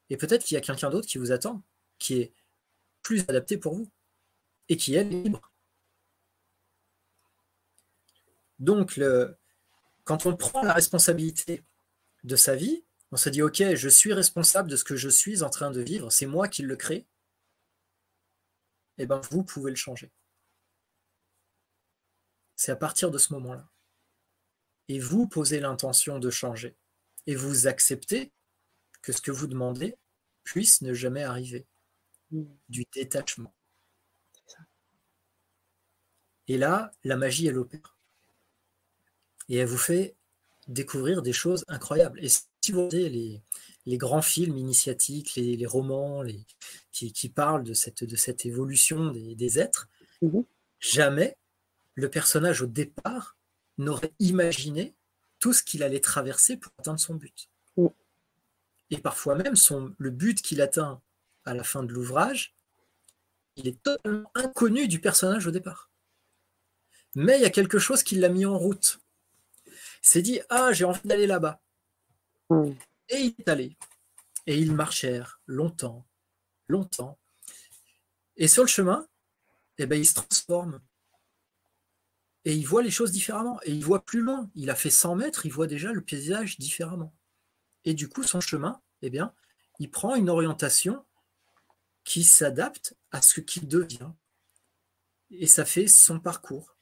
[0.10, 1.64] et peut-être qu'il y a quelqu'un d'autre qui vous attend,
[2.00, 2.34] qui est
[3.02, 3.90] plus adapté pour vous
[4.70, 5.52] et qui est libre.
[8.60, 9.00] Donc,
[10.04, 11.64] quand on prend la responsabilité
[12.24, 15.44] de sa vie, on se dit, OK, je suis responsable de ce que je suis
[15.44, 17.08] en train de vivre, c'est moi qui le crée,
[18.98, 20.12] et eh bien vous pouvez le changer.
[22.56, 23.70] C'est à partir de ce moment-là.
[24.88, 26.76] Et vous posez l'intention de changer.
[27.28, 28.32] Et vous acceptez
[29.04, 29.96] que ce que vous demandez
[30.44, 31.68] puisse ne jamais arriver.
[32.32, 32.46] Mm.
[32.70, 33.54] Du détachement.
[36.48, 37.98] Et là, la magie, elle opère.
[39.50, 40.16] Et elle vous fait
[40.68, 42.20] découvrir des choses incroyables.
[42.24, 42.30] Et
[42.68, 43.42] si vous regardez les,
[43.86, 46.46] les grands films initiatiques, les, romans les,
[46.92, 49.88] qui, parlent de cette, de cette évolution des, êtres,
[50.22, 50.44] mhm.
[50.82, 51.38] jamais
[51.96, 53.38] le personnage au départ
[53.78, 54.94] n'aurait imaginé
[55.40, 57.50] tout ce qu'il allait traverser pour atteindre son but.
[57.78, 57.90] Mhm.
[58.90, 61.02] Et parfois même, son, le but qu'il atteint
[61.46, 62.54] à la fin de l'ouvrage,
[63.56, 65.90] il est totalement inconnu du personnage au départ.
[67.16, 69.00] Mais il y a quelque chose qui l'a mis en route.
[69.66, 71.62] Il s'est dit, ah, j'ai envie d'aller là-bas.
[72.50, 72.78] Mhm.
[73.10, 73.78] Et il est allé.
[74.46, 76.08] Et ils marchèrent longtemps,
[76.68, 77.20] longtemps.
[78.38, 79.08] Et sur le chemin,
[79.78, 80.82] eh ben, il se transforme.
[82.46, 83.60] Et il voit les choses différemment.
[83.64, 84.50] Et il voit plus loin.
[84.56, 87.14] Il a fait 100 mètres, il voit déjà le paysage différemment.
[87.84, 89.34] Et du coup, son chemin, eh bien,
[89.80, 91.06] il prend une orientation
[92.04, 94.12] qui s'adapte à ce qu'il devient.
[95.30, 96.78] Et ça fait son parcours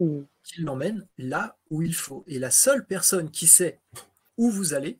[0.00, 0.22] mmh.
[0.42, 2.24] qui l'emmène là où il faut.
[2.26, 3.78] Et la seule personne qui sait
[4.38, 4.98] où vous allez,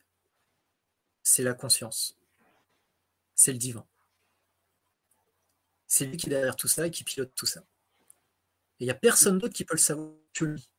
[1.31, 2.17] c'est la conscience.
[3.35, 3.85] C'est le divin.
[5.87, 7.61] C'est lui qui est derrière tout ça et qui pilote tout ça.
[8.79, 10.69] Et il n'y a personne d'autre qui peut le savoir que lui.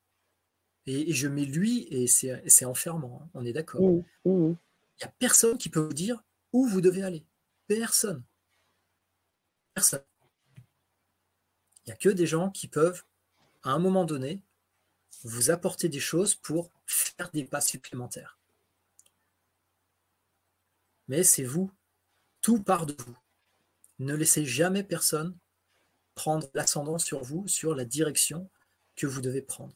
[0.84, 3.80] Et, je mets lui, et c'est enfermant, hein, on est d'accord.
[3.80, 4.04] Mmh.
[4.24, 4.56] Il
[5.00, 7.24] n'y a personne qui peut vous dire où vous devez aller.
[7.66, 8.22] Personne.
[9.72, 10.04] Personne.
[11.86, 13.04] Il n'y a que des gens qui peuvent,
[13.62, 14.42] à un moment donné,
[15.24, 18.38] vous apporter des choses pour faire des pas supplémentaires
[21.08, 21.70] mais c'est vous.
[22.40, 23.16] Tout part de vous.
[23.98, 25.36] Ne laissez jamais personne
[26.14, 28.50] prendre l'ascendant sur vous, sur la direction
[28.96, 29.74] que vous devez prendre.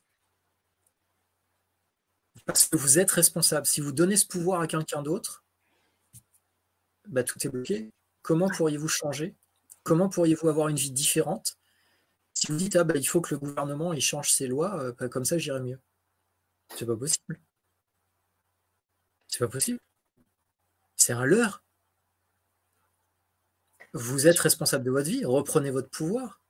[2.45, 3.67] Parce que vous êtes responsable.
[3.67, 5.45] Si vous donnez ce pouvoir à quelqu'un d'autre,
[7.09, 7.91] bah, tout est bloqué.
[8.23, 9.35] Comment pourriez-vous changer?
[9.83, 11.57] Comment pourriez-vous avoir une vie différente?
[12.35, 14.93] Si vous dites ah, bah, il faut que le gouvernement il change ses lois, euh,
[14.99, 15.81] bah, comme ça j'irai mieux.
[16.77, 17.41] C'est pas possible.
[19.29, 19.79] C'est pas possible.
[21.07, 21.63] C'est un leurre.
[23.93, 26.41] Vous êtes responsable de votre vie, reprenez votre pouvoir.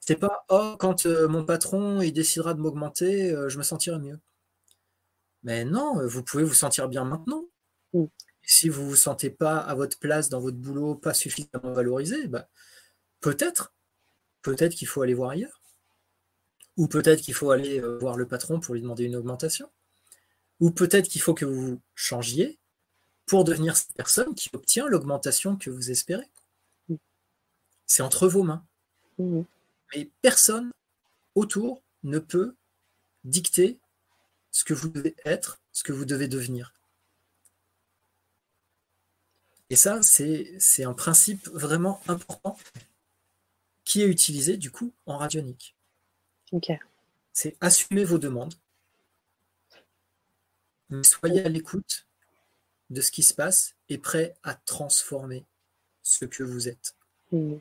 [0.00, 3.98] C'est pas oh quand euh, mon patron il décidera de m'augmenter, euh, je me sentirai
[3.98, 4.20] mieux.
[5.44, 7.46] Mais non, vous pouvez vous sentir bien maintenant.
[8.42, 12.28] Si vous ne vous sentez pas à votre place dans votre boulot, pas suffisamment valorisé,
[12.28, 12.50] bah,
[13.20, 13.72] peut-être,
[14.42, 15.62] peut-être qu'il faut aller voir ailleurs.
[16.76, 19.70] Ou peut-être qu'il faut aller euh, voir le patron pour lui demander une augmentation.
[20.60, 22.58] Ou peut-être qu'il faut que vous changiez
[23.26, 26.28] pour devenir cette personne qui obtient l'augmentation que vous espérez.
[27.86, 28.64] C'est entre vos mains.
[29.18, 29.42] Mmh.
[29.94, 30.70] Mais personne
[31.34, 32.54] autour ne peut
[33.24, 33.78] dicter
[34.50, 36.72] ce que vous devez être, ce que vous devez devenir.
[39.68, 42.56] Et ça, c'est un principe vraiment important
[43.84, 45.76] qui est utilisé du coup en radionique.
[47.32, 48.54] C'est assumer vos demandes,
[50.88, 52.05] mais soyez à l'écoute
[52.90, 55.44] de ce qui se passe et prêt à transformer
[56.02, 56.94] ce que vous êtes.
[57.32, 57.56] Mm.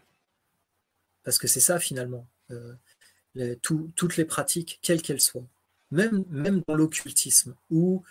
[1.24, 5.48] Parce que c'est ça finalement, euh, toutes les pratiques, quelles qu'elles soient,
[5.92, 8.04] même, même dans l'occultisme, où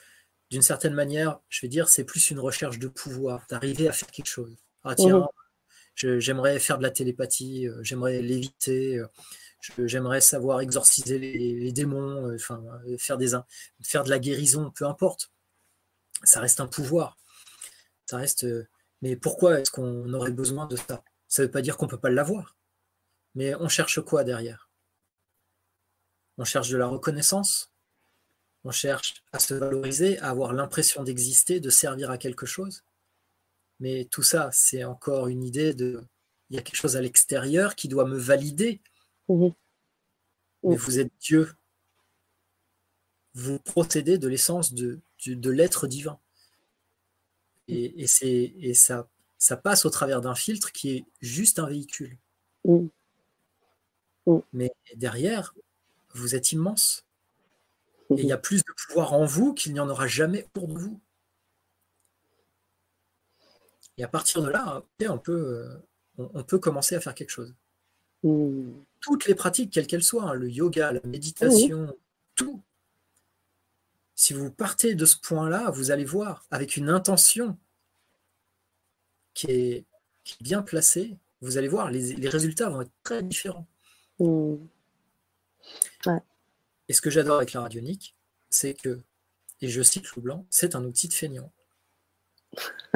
[0.51, 4.11] d'une certaine manière, je vais dire, c'est plus une recherche de pouvoir, d'arriver à faire
[4.11, 4.57] quelque chose.
[4.83, 5.27] Ah tiens,
[6.03, 6.19] mm.
[6.19, 9.07] j'aimerais faire de la télépathie, euh, j'aimerais l'éviter, euh,
[9.87, 12.63] j'aimerais savoir exorciser les, démons, enfin,
[12.99, 13.31] faire, des,
[13.81, 15.31] faire de la guérison, peu importe
[16.25, 17.17] ça reste un pouvoir.
[18.07, 18.45] Ça reste.
[18.45, 18.67] Euh,
[19.03, 21.05] mais pourquoi est-ce qu'on aurait besoin de ça?
[21.29, 22.57] Ça ne veut pas dire qu'on ne peut pas l'avoir.
[23.35, 24.71] Mais on cherche quoi derrière?
[26.39, 27.73] On cherche de la reconnaissance?
[28.65, 32.83] On cherche à se valoriser, à avoir l'impression d'exister, de servir à quelque chose?
[33.81, 36.03] Mais tout ça, c'est encore une idée de.
[36.51, 38.81] Il y a quelque chose à l'extérieur qui doit me valider.
[39.29, 39.49] Mmh
[40.63, 41.53] Mais vous êtes Dieu.
[43.35, 46.19] Vous procédez de l'essence de, de l'être divin.
[47.69, 49.09] Et, et, ça,
[49.39, 52.19] ça passe au travers d'un filtre qui est juste un véhicule.
[52.65, 52.87] Mm.
[54.27, 54.39] Mm.
[54.53, 55.55] Mais derrière,
[56.15, 57.05] vous êtes immense.
[58.11, 60.69] Et il y a plus de pouvoir en vous qu'il n'y en aura jamais pour
[60.69, 61.01] vous.
[63.97, 65.67] Et à partir de là, on peut,
[66.19, 67.55] on, peut commencer à faire quelque chose.
[68.23, 68.73] Mm.
[69.01, 71.97] Toutes les pratiques, quelles qu'elles soient, hein, le yoga, la méditation,
[72.35, 72.63] tout,
[74.25, 77.59] si vous partez de ce point-là, vous allez voir, avec une intention
[79.35, 79.85] qui est,
[80.41, 83.67] bien placée, vous allez voir, les, résultats vont être très différents.
[84.21, 84.57] Mmh.
[86.89, 88.17] Et ce que j'adore avec la radionique,
[88.49, 88.99] c'est que,
[89.61, 91.53] et je cite Loup Blanc, c'est un outil de feignant.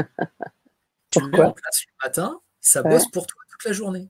[1.11, 4.09] tu le mets en place le matin, ça bosse pour toi toute la journée.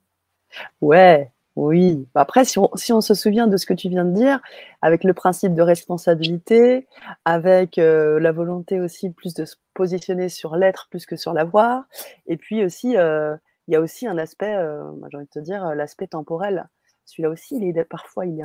[0.81, 4.41] Ouais, Oui, bah, après, si on, se souvient de ce que tu viens de dire,
[4.81, 6.87] avec le principe de responsabilité,
[7.25, 11.83] avec euh, la volonté aussi plus de se positionner sur l'être plus que sur l'avoir,
[12.29, 15.41] et puis aussi, euh, il y a aussi un aspect, euh, j'ai envie de te
[15.41, 16.69] dire, l'aspect temporel.
[17.09, 18.45] Celui-là aussi, il est, parfois, il,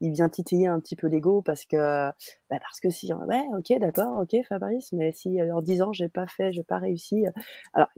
[0.00, 2.12] il vient titiller un petit peu l'ego parce que, bah,
[2.48, 6.28] parce que si, ouais, ok, d'accord, ok, Fabrice, mais si en 10 ans, j'ai pas
[6.28, 7.24] fait, j'ai pas réussi.
[7.72, 7.88] Alors,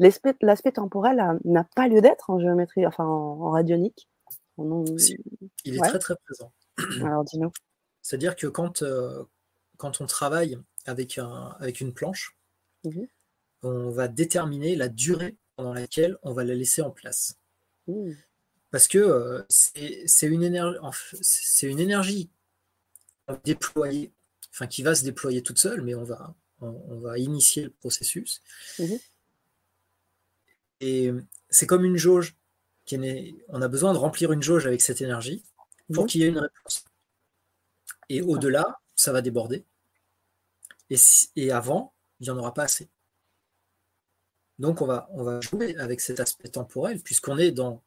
[0.00, 4.08] l'aspect temporel n'a pas lieu d'être en géométrie, enfin en, radionique.
[4.58, 6.52] il est très très présent.
[7.06, 7.52] Alors, dis-nous.
[8.02, 9.22] C'est-à-dire que quand, euh,
[9.76, 12.36] quand on travaille avec, un, avec une planche,
[12.84, 13.04] mmh
[13.66, 17.38] on va déterminer la durée pendant laquelle on va la laisser en place.
[17.86, 18.10] Mmh
[18.74, 20.76] parce que euh, c'est une, énergie,
[21.22, 22.28] c'est une énergie
[23.44, 24.12] déployée,
[24.50, 28.42] enfin qui va se déployer toute seule, mais on va, on, va initier le processus.
[28.80, 28.98] Mhm.
[30.80, 31.12] Et
[31.50, 32.34] c'est comme une jauge.
[32.84, 35.44] Qui est, on a besoin de remplir une jauge avec cette énergie
[35.92, 36.08] pour mhm.
[36.08, 36.84] qu'il y ait une réponse.
[38.08, 39.64] Et au-delà, ça va déborder.
[40.90, 40.96] Et,
[41.36, 42.88] et avant, il n'y en aura pas assez.
[44.58, 47.80] Donc on va, on va jouer avec cet aspect temporel, puisqu'on est dans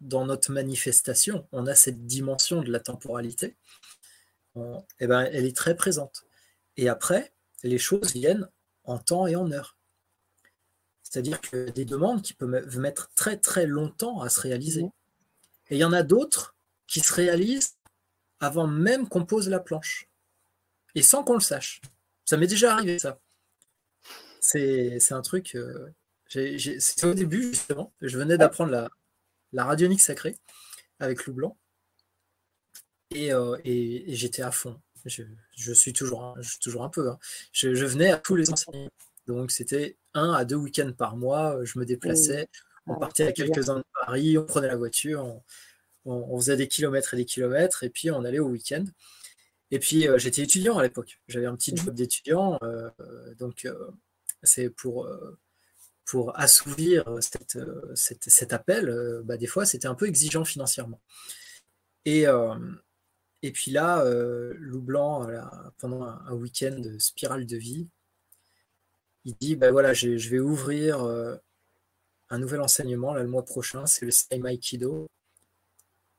[0.00, 3.56] dans notre manifestation, on a cette dimension de la temporalité,
[5.00, 6.24] eh ben, elle est très présente.
[6.76, 7.32] Et après,
[7.62, 8.48] les choses viennent
[8.84, 9.76] en temps et en heure.
[11.02, 14.84] C'est-à-dire que des demandes qui peuvent mettre très très longtemps à se réaliser.
[14.84, 14.92] Mmh.
[15.70, 16.56] Et il y en a d'autres
[16.86, 17.76] qui se réalisent
[18.40, 20.08] avant même qu'on pose la planche.
[20.94, 21.80] Et sans qu'on le sache.
[22.24, 23.20] Ça m'est déjà arrivé ça.
[24.40, 25.54] C'est un truc...
[25.54, 25.88] Euh,
[26.28, 27.92] C'était au début justement.
[28.00, 28.90] Je venais d'apprendre la,
[29.52, 30.36] la radionique sacrée
[30.98, 31.56] avec Loup Blanc.
[33.14, 34.80] Euh, et, j'étais à fond.
[35.04, 37.10] Je, suis toujours, toujours un peu.
[37.10, 37.18] Hein.
[37.52, 38.90] Je, venais à tous les enseignements.
[39.26, 41.64] Donc c'était un à deux week-ends par mois.
[41.64, 42.48] Je me déplaçais.
[42.86, 44.36] On ah, partait à quelques-uns de Paris.
[44.38, 45.40] On prenait la voiture.
[46.04, 47.84] On, faisait des kilomètres et des kilomètres.
[47.84, 48.84] Et puis on allait au week-end.
[49.70, 51.20] Et puis euh, j'étais étudiant à l'époque.
[51.28, 51.78] J'avais un petit mmh.
[51.78, 52.58] job d'étudiant.
[52.62, 52.90] Euh,
[53.38, 53.68] donc
[54.42, 55.08] c'est pour
[56.06, 57.20] pour assouvir euh,
[57.56, 61.00] euh, cet appel, euh, bah, des fois, c'était un peu exigeant financièrement.
[62.04, 62.24] Et,
[63.42, 64.04] et puis là,
[64.54, 65.26] Lou Blanc,
[65.78, 67.88] pendant un, week-end de spirale de vie,
[69.24, 71.00] il dit bah voilà, je, vais ouvrir
[72.30, 75.08] un nouvel enseignement là, le mois prochain, c'est le Seimai Kido.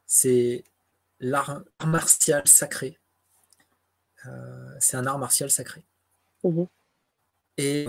[0.06, 0.65] C'est
[1.21, 3.00] l'art martial sacré.
[4.82, 5.86] c'est un art martial sacré.
[6.43, 6.65] Mmh
[7.60, 7.88] et,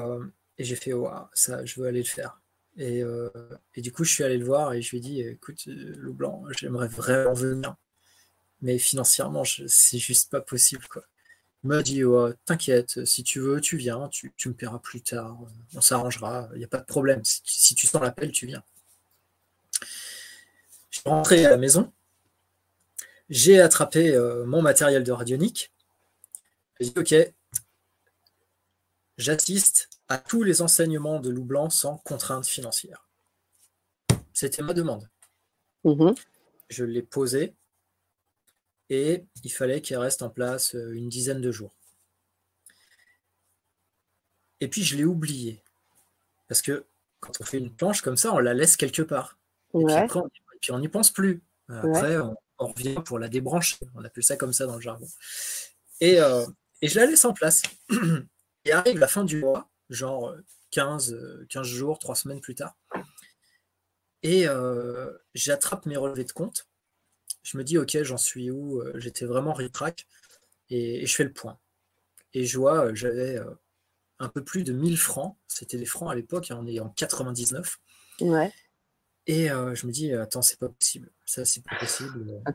[0.58, 0.92] et j'ai fait,
[1.34, 2.40] ça, je veux aller le faire.
[2.80, 3.30] Euh,
[3.74, 5.94] et, du coup, je suis allé le voir et je lui ai dit, écoute, euh,
[5.96, 7.76] Loup Blanc, j'aimerais vraiment venir.
[8.60, 10.86] Mais financièrement, c'est juste pas possible.
[10.88, 11.04] Quoi.
[11.64, 12.02] Il m'a dit,
[12.44, 15.38] t'inquiète, si tu veux, tu viens, tu, me paieras plus tard,
[15.74, 17.22] on s'arrangera, il n'y a pas de problème.
[17.24, 18.62] Si, tu sens l'appel, tu viens.
[20.90, 21.92] Je suis rentré à la maison,
[23.28, 25.72] j'ai attrapé euh, mon matériel de radionique.
[26.80, 27.14] J'ai dit, ok,
[29.18, 33.08] j'assiste à tous les enseignements de Loup Blanc sans contrainte financière.
[34.32, 35.08] C'était ma demande.
[35.84, 36.14] Mhm.
[36.70, 37.54] Je l'ai posée
[38.90, 41.74] et il fallait qu'il reste en place euh, une dizaine de jours.
[44.60, 45.62] Et puis je l'ai oublié.
[46.48, 46.86] Parce que
[47.20, 49.38] quand on fait une planche comme ça, on la laisse quelque part.
[49.74, 49.84] Et,
[50.60, 51.42] puis on n'y pense plus.
[51.68, 53.76] Après, on, revient pour la débrancher.
[53.94, 55.06] On appelle ça comme ça dans le jargon.
[56.00, 56.46] Et, euh,
[56.80, 57.62] et je la laisse en place.
[58.64, 60.34] et arrive la fin du mois, genre
[60.70, 62.76] 15, 15 jours, 3 semaines plus tard.
[64.22, 66.68] Et euh, j'attrape mes relevés de compte.
[67.42, 70.06] Je me dis, ok, j'en suis où euh, J'étais vraiment ritrac.
[70.70, 71.58] Et, je fais le point.
[72.34, 73.38] Et je vois, euh, j'avais
[74.18, 75.36] un peu plus de 1000 francs.
[75.46, 77.78] C'était des francs à l'époque, hein, on est en 99.
[78.20, 78.52] Ouais.
[79.28, 81.10] Et euh, je me dis, attends, c'est pas possible.
[81.26, 82.42] Ça, c'est pas possible.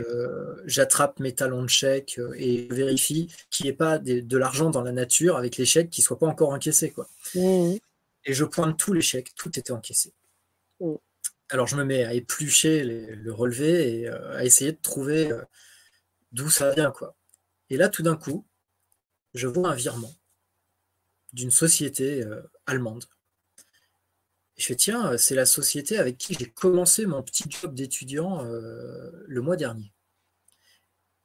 [0.00, 4.70] Euh, j'attrape mes talons de chèque euh, et vérifie qu'il n'y ait pas de, l'argent
[4.70, 6.90] dans la nature avec les chèques qui ne soient pas encore encaissés.
[6.90, 7.08] Quoi.
[7.34, 7.76] Mmh.
[8.24, 10.12] Et je pointe tous les chèques, tout était encaissé.
[10.80, 10.94] Mmh.
[11.50, 15.30] Alors je me mets à éplucher le relevé et à essayer de trouver
[16.32, 16.90] d'où ça vient.
[16.90, 17.16] Quoi.
[17.70, 18.44] Et là, tout d'un coup,
[19.34, 20.14] je vois un virement
[21.32, 22.24] d'une société
[22.66, 23.04] allemande
[24.58, 28.44] je fais, tiens, euh, c'est la société avec qui j'ai commencé mon petit job d'étudiant
[28.44, 29.92] euh, le mois dernier.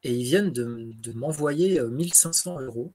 [0.03, 2.93] Et ils viennent de, m'envoyer 1500 euh, euros,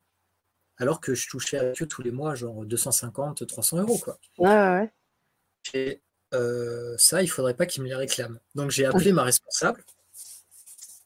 [0.77, 3.99] alors que je touchais avec eux tous les mois, genre 250, 300 euros.
[3.99, 4.19] Quoi.
[4.39, 4.91] Ouais,
[5.73, 6.03] ouais.
[6.99, 8.39] ça, il faudrait pas qu'ils me les réclament.
[8.55, 9.83] Donc j'ai appelé ma responsable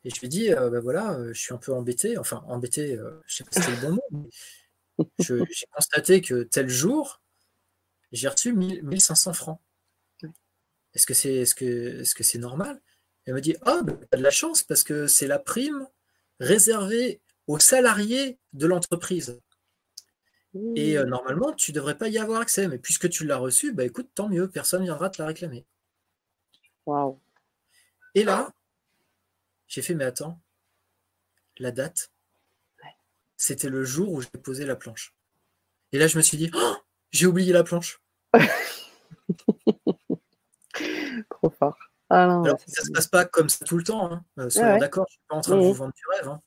[0.05, 2.19] et je lui ai dit, ben voilà, je suis un peu embêté.
[2.19, 4.03] Enfin, embêté, je sais pas si c'est le bon mot,
[4.99, 7.22] mais j'ai constaté que tel jour,
[8.13, 9.61] j'ai reçu 1500 francs.
[10.95, 12.81] Est-ce que c'est est -ce que, est -ce que normal?
[13.25, 15.39] Elle me dit Ah, oh, ben, tu as de la chance parce que c'est la
[15.39, 15.89] prime
[16.41, 19.41] réservée aux salariés de l'entreprise.
[20.77, 22.69] Et euh, normalement, tu ne devrais pas y avoir accès.
[22.69, 25.65] Mais puisque tu l'as reçu, bah écoute, tant mieux, personne ne viendra te la réclamer.
[26.85, 27.21] Waouh.
[28.15, 28.53] Et là,
[29.67, 30.39] j'ai fait, mais attends,
[31.59, 32.13] la date,
[33.37, 35.15] c'était le jour où j'ai posé la planche.
[35.93, 36.77] Et là, je me suis dit, oh,
[37.11, 38.02] j'ai oublié la planche.
[41.31, 41.77] Trop fort.
[42.11, 44.13] Ah Alors, ça ne se passe pas comme ça tout le temps.
[44.13, 44.25] Hein.
[44.39, 46.29] Euh, d'accord, je ne suis pas en train de vous vendre du rêve.
[46.29, 46.41] Hein.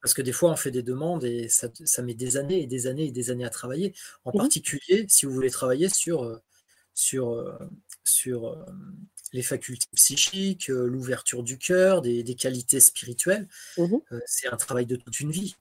[0.00, 1.68] Parce que des fois, on fait des demandes et ça,
[2.02, 3.94] met des années et des années et des années à travailler.
[4.24, 6.40] En mmh particulier, si vous voulez travailler sur, euh,
[6.94, 7.58] sur, euh,
[8.04, 8.64] sur
[9.32, 15.18] les facultés psychiques, l'ouverture du cœur, des, qualités spirituelles, mmh c'est un travail de toute
[15.18, 15.56] une vie.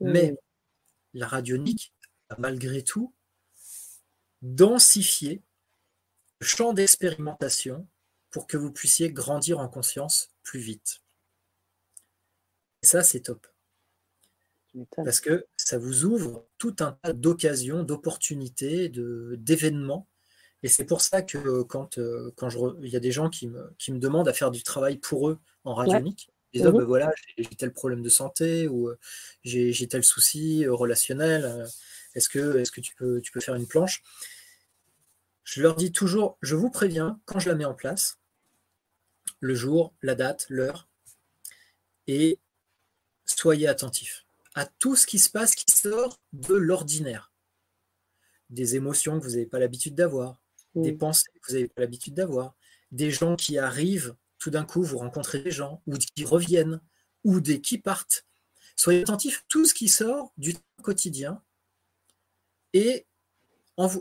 [0.00, 0.34] Mais
[1.14, 1.94] la radionique
[2.38, 3.12] malgré tout
[4.42, 5.42] densifié
[6.40, 7.86] le champ d'expérimentation
[8.30, 11.00] pour que vous puissiez grandir en conscience plus vite.
[12.82, 13.46] Et ça, c'est top.
[14.96, 20.06] Parce que ça vous ouvre tout un tas d'occasions, d'opportunités, d'événements.
[20.62, 23.46] Et c'est pour ça que quand, euh, quand je, il y a des gens qui
[23.46, 26.76] me, qui me demandent à faire du travail pour eux en radionique, ils disent oh,
[26.76, 28.98] ben voilà, j'ai tel problème de santé ou euh,
[29.44, 31.66] j'ai tel souci euh, relationnel.
[32.16, 34.02] Est-ce que, est que tu, peux, tu peux faire une planche?
[35.44, 38.18] Je leur dis toujours, je vous préviens, quand je la mets en place,
[39.38, 40.88] le jour, la date, l'heure,
[42.08, 42.40] et
[43.26, 47.30] soyez attentifs à tout ce qui se passe qui sort de l'ordinaire.
[48.48, 50.42] Des émotions que vous n'avez pas l'habitude d'avoir,
[50.74, 52.54] des pensées que vous n'avez pas l'habitude d'avoir,
[52.90, 56.80] des gens qui arrivent, tout d'un coup, vous rencontrez des gens, ou qui reviennent,
[57.24, 58.24] ou des qui partent.
[58.76, 61.42] Soyez attentifs à tout ce qui sort du quotidien
[62.72, 63.06] et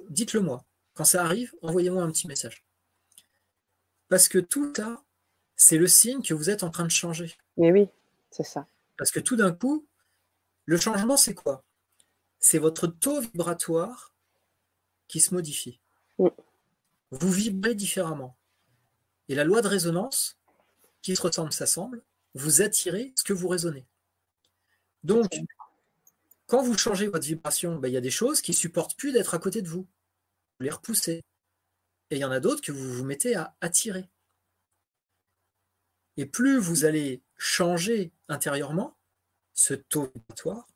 [0.09, 0.65] dites-le moi.
[0.93, 2.63] Quand ça arrive, envoyez-moi un petit message.
[4.07, 5.03] Parce que tout ça,
[5.55, 7.35] c'est le signe que vous êtes en train de changer.
[7.57, 7.89] Mais oui,
[8.31, 8.67] c'est ça.
[8.97, 9.85] Parce que tout d'un coup,
[10.65, 11.63] le changement, c'est quoi?
[12.39, 14.13] C'est votre taux vibratoire
[15.07, 15.79] qui se modifie.
[16.17, 18.35] Vous vibrez différemment.
[19.27, 20.37] Et la loi de résonance,
[21.01, 22.03] qui se ressemble, s'assemble,
[22.35, 23.85] vous attirez ce que vous raisonnez.
[25.03, 25.29] Donc,
[26.47, 29.33] quand vous changez votre vibration, ben, il y a des choses qui supportent plus d'être
[29.33, 29.87] à côté de vous.
[30.59, 31.23] Vous les repoussez.
[32.11, 34.07] Et il y en a d'autres que vous vous mettez à attirer.
[36.17, 38.95] Et plus vous allez changer intérieurement,
[39.53, 40.67] ce taux vibratoire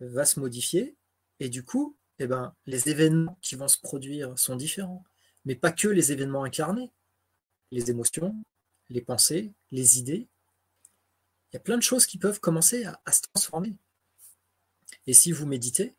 [0.00, 0.94] va se modifier.
[1.40, 5.04] Et du coup, eh ben, les événements qui vont se produire sont différents.
[5.46, 6.92] Mais pas que les événements incarnés.
[7.70, 8.36] Les émotions,
[8.90, 10.28] les pensées, les idées.
[11.50, 13.78] Il y a plein de choses qui peuvent commencer à se transformer.
[15.10, 15.96] Et si vous méditez,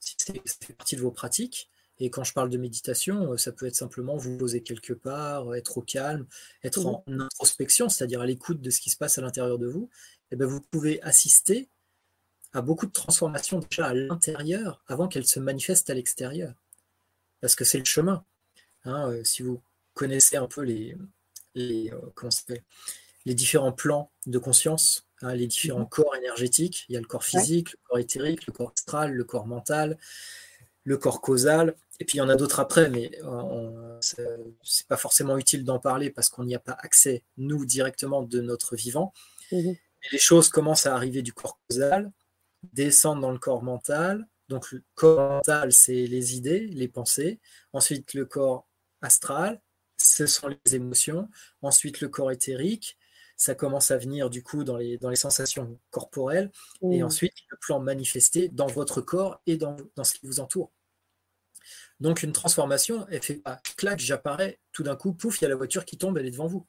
[0.00, 3.64] si fait partie de vos pratiques, et quand je parle de méditation, euh, ça peut
[3.66, 6.26] être simplement vous poser quelque part, être au calme,
[6.64, 9.88] être en introspection, c'est-à-dire à, l'écoute de ce qui se passe à l'intérieur de vous,
[9.92, 11.68] et eh bien vous pouvez assister
[12.52, 16.54] à beaucoup de transformations déjà à l'intérieur avant qu'elles se manifestent à l'extérieur.
[17.40, 18.24] Parce que c'est le chemin.
[18.82, 19.62] Hein, euh, si vous
[19.94, 20.96] connaissez un peu les,
[21.54, 22.56] les, euh,
[23.26, 25.88] les différents plans de conscience, Hein, les différents mhm.
[25.88, 26.84] corps énergétiques.
[26.88, 29.98] Il y a le corps physique, le corps éthérique, le corps astral, le corps mental,
[30.84, 31.74] le corps causal.
[32.00, 35.64] Et puis il y en a d'autres après, mais euh, ce n'est pas forcément utile
[35.64, 39.12] d'en parler parce qu'on n'y a pas accès, nous, directement de notre vivant.
[39.50, 39.76] Mhm.
[40.12, 42.12] les choses commencent à arriver du corps causal,
[42.74, 44.28] descendent dans le corps mental.
[44.48, 47.40] Donc le corps mental, c'est les idées, les pensées.
[47.72, 48.68] Ensuite, le corps
[49.02, 49.60] astral,
[49.96, 51.28] ce sont les émotions.
[51.62, 52.97] Ensuite, le corps éthérique,
[53.38, 56.50] ça commence à venir du coup dans les, dans les sensations corporelles,
[56.82, 57.06] et mmh.
[57.06, 60.72] ensuite le plan manifesté dans votre corps et dans, ce qui vous entoure.
[62.00, 65.48] Donc une transformation, elle fait pas clac, j'apparais, tout d'un coup, pouf, il y a
[65.48, 66.66] la voiture qui tombe, elle est devant vous.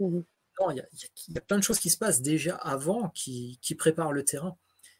[0.00, 0.20] Mmh.
[0.60, 0.76] Non, il
[1.28, 4.58] y, a, plein de choses qui se passent déjà avant qui, qui préparent le terrain.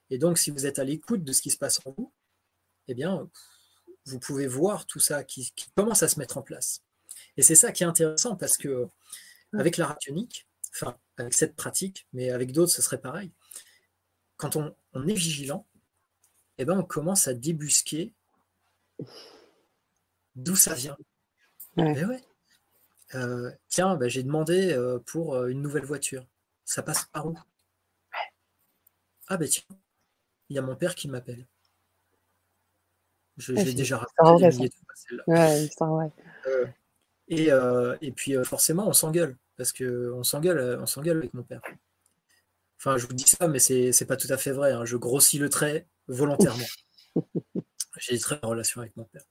[0.09, 2.11] Et donc, si vous êtes à l'écoute de ce qui se passe en vous,
[2.89, 3.29] eh bien,
[4.07, 6.83] vous pouvez voir tout ça qui, qui commence à se mettre en place.
[7.37, 8.89] Et c'est ça qui est intéressant parce que
[9.53, 9.59] mmh.
[9.59, 13.31] avec la rationique, enfin, avec cette pratique, mais avec d'autres, ce serait pareil.
[14.37, 14.75] Quand on,
[15.07, 15.67] est vigilant,
[16.59, 18.13] eh ben, on commence à débusquer
[20.35, 20.97] d'où ça vient.
[21.77, 22.05] Eh
[23.15, 26.27] euh, tiens, bah, j'ai demandé euh, pour euh, une nouvelle voiture.
[26.65, 27.37] Ça passe par où?
[29.29, 29.65] Ah ben tiens,
[30.49, 31.47] il y a mon père qui m'appelle.
[33.39, 34.71] Je, l'ai déjà raconté.
[37.29, 37.49] et,
[38.01, 41.63] et puis forcément, on s'engueule parce qu'on s'engueule, euh, on s'engueule avec mon père.
[42.79, 44.73] Enfin, je vous dis ça, mais c'est pas tout à fait vrai.
[44.73, 44.85] Hein.
[44.85, 46.67] Je grossis le trait volontairement.
[47.99, 49.23] J'ai des très relations avec mon père.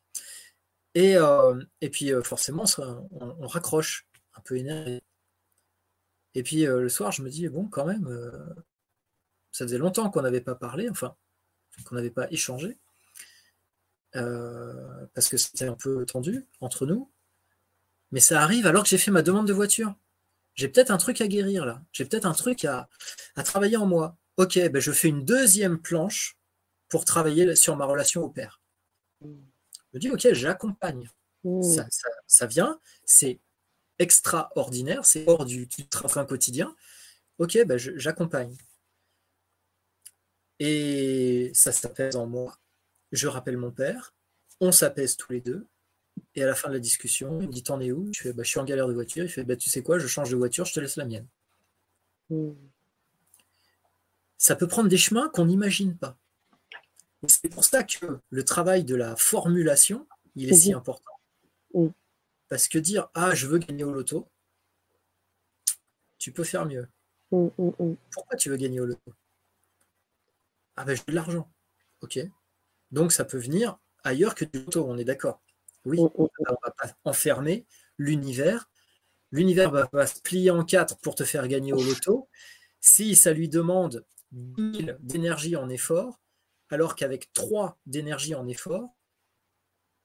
[0.95, 2.63] Et, euh, et puis, euh, forcément,
[3.11, 4.07] on, raccroche.
[4.35, 5.03] un peu énervé.
[6.33, 8.07] Et puis le soir, je me dis, bon, quand même,
[9.51, 11.13] ça faisait longtemps qu'on n'avait pas parlé, enfin,
[11.83, 12.77] qu'on n'avait pas échangé,
[14.13, 17.11] parce que c'était un peu tendu entre nous.
[18.11, 19.93] Mais ça arrive alors que j'ai fait ma demande de voiture.
[20.61, 21.81] J'ai peut-être un truc à guérir là.
[21.91, 22.87] J'ai peut-être un truc à,
[23.43, 24.15] travailler en moi.
[24.37, 26.37] Ok, ben je fais une deuxième planche
[26.87, 28.61] pour travailler sur ma relation au père.
[29.21, 29.27] Je
[29.93, 31.09] me dis, ok, j'accompagne.
[31.43, 31.79] Mmh.
[32.27, 33.39] Ça, vient, c'est
[33.97, 36.75] extraordinaire, c'est hors du, train quotidien.
[37.39, 38.55] Ok, ben j'accompagne.
[40.59, 42.55] Et ça s'apaise en moi.
[43.11, 44.13] Je rappelle mon père,
[44.59, 45.67] on s'apaise tous les deux.
[46.35, 48.09] Et à la fin de la discussion, il me dit T'en es où?
[48.13, 49.23] Je fais bah, Je suis en galère de voiture.
[49.23, 51.27] Il fait bah, Tu sais quoi, je change de voiture, je te laisse la mienne.
[52.29, 52.51] Mmh.
[54.37, 56.17] Ça peut prendre des chemins qu'on n'imagine pas.
[57.27, 61.11] C'est pour ça que le travail de la formulation, il est si important.
[62.49, 64.27] Parce que dire Ah, je veux gagner au loto,
[66.17, 66.87] tu peux faire mieux.
[67.29, 69.13] Pourquoi tu veux gagner au loto?
[70.75, 71.51] Ah, ben, j'ai de l'argent.
[72.01, 72.19] Ok.
[72.91, 75.41] Donc, ça peut venir ailleurs que du loto, on est d'accord.
[75.85, 76.11] Oui, mm, mm, mm.
[76.17, 77.65] on ne va pas enfermer
[77.97, 78.69] l'univers.
[79.31, 82.29] L'univers va, se plier en quatre pour te faire gagner au loto.
[82.81, 86.19] Si ça lui demande 10 000 d'énergie en effort,
[86.69, 88.89] alors qu'avec 3 d'énergie en effort,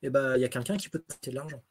[0.02, 1.62] eh ben, il y a quelqu'un qui peut te prêter de l'argent.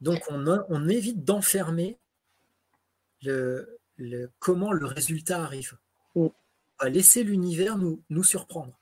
[0.00, 1.98] Donc on, évite d'enfermer
[3.22, 3.80] le,
[4.38, 5.78] comment le résultat arrive.
[6.14, 6.32] On
[6.80, 8.78] va laisser l'univers nous, nous surprendre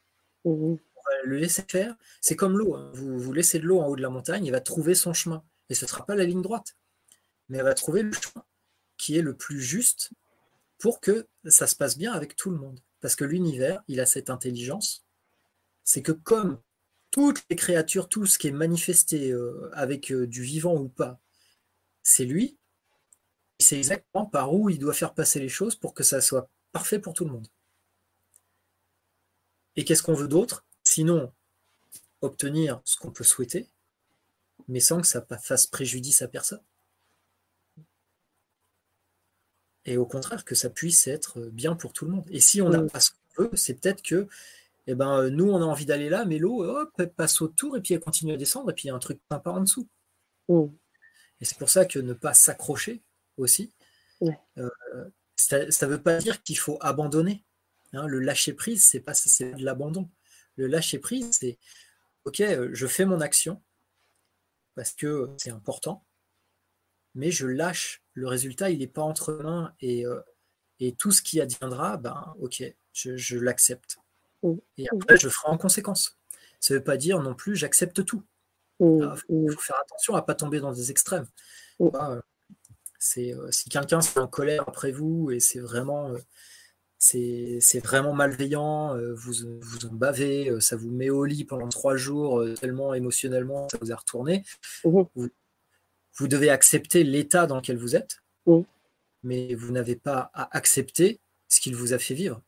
[1.25, 1.97] le laisser faire.
[2.21, 2.75] C'est comme l'eau.
[2.75, 2.91] Hein.
[2.95, 5.45] Vous, laissez de l'eau en haut de la montagne, il va trouver son chemin.
[5.69, 6.77] Et ce ne sera pas la ligne droite.
[7.49, 8.45] Mais elle va trouver le chemin
[8.97, 10.11] qui est le plus juste
[10.79, 12.81] pour que ça se passe bien avec tout le monde.
[13.01, 15.05] Parce que l'univers, il a cette intelligence.
[15.85, 16.61] C'est que comme
[17.11, 21.19] toutes les créatures, tout ce qui est manifesté euh, avec euh, du vivant ou pas,
[22.03, 22.59] c'est lui.
[23.59, 26.99] C'est exactement par où il doit faire passer les choses pour que ça soit parfait
[26.99, 27.49] pour tout le monde.
[29.77, 30.65] Et qu'est-ce qu'on veut d'autre?
[30.91, 31.33] Sinon,
[32.21, 33.69] obtenir ce qu'on peut souhaiter,
[34.67, 36.61] mais sans que ça fasse préjudice à personne.
[39.85, 42.27] Et au contraire, que ça puisse être bien pour tout le monde.
[42.29, 42.91] Et si on n'a mm.
[42.91, 44.27] pas ce qu'on veut, c'est peut-être que
[44.89, 47.81] eh ben, nous, on a envie d'aller là, mais l'eau, hop, elle passe autour et
[47.81, 49.87] puis elle continue à descendre et puis il y a un truc sympa en dessous.
[50.49, 50.65] Mm.
[51.41, 53.01] Et c'est pour ça que ne pas s'accrocher
[53.37, 53.73] aussi,
[54.59, 54.69] euh,
[55.37, 57.45] ça ne veut pas dire qu'il faut abandonner.
[57.93, 58.09] Hein.
[58.09, 60.11] le lâcher prise, c'est pas c'est de l'abandon.
[60.61, 61.59] Le lâcher prise, c'est
[62.25, 63.63] OK, euh, je fais mon action
[64.75, 66.05] parce que c'est important,
[67.15, 68.05] mais je lâche.
[68.13, 70.21] Le résultat, il n'est pas entre mains et, euh,
[70.79, 73.97] et tout ce qui adviendra, ben OK, je, l'accepte.
[74.43, 74.57] Mmh.
[74.77, 76.19] Et après, je ferai en conséquence.
[76.61, 78.23] Ça ne veut pas dire non plus j'accepte tout.
[78.81, 79.01] Mmh.
[79.03, 81.27] Ah, il faut, faire attention à ne pas tomber dans des extrêmes.
[81.79, 81.89] Mmh.
[81.95, 82.21] Euh,
[82.99, 86.15] c'est si quelqu'un est en colère après vous et c'est vraiment
[87.01, 91.69] c'est vraiment malveillant, euh, vous, vous en bavez, euh, ça vous met au lit pendant
[91.69, 94.45] trois jours, euh, tellement émotionnellement, ça vous a retourné.
[94.85, 95.03] Mmh
[96.19, 98.61] vous, devez accepter l'état dans lequel vous êtes, mmh.
[99.23, 102.43] mais vous n'avez pas à accepter ce qu'il vous a fait vivre.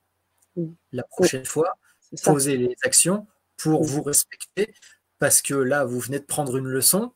[0.57, 0.67] Mmh.
[0.93, 1.79] La prochaine fois,
[2.23, 3.27] posez les actions
[3.57, 4.75] pour vous respecter,
[5.19, 7.15] parce que là, vous venez de prendre une leçon.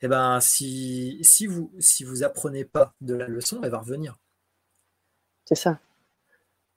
[0.00, 3.78] Et eh ben, si, si vous si vous apprenez pas de la leçon, elle va
[3.78, 4.18] revenir.
[5.44, 5.78] C'est ça.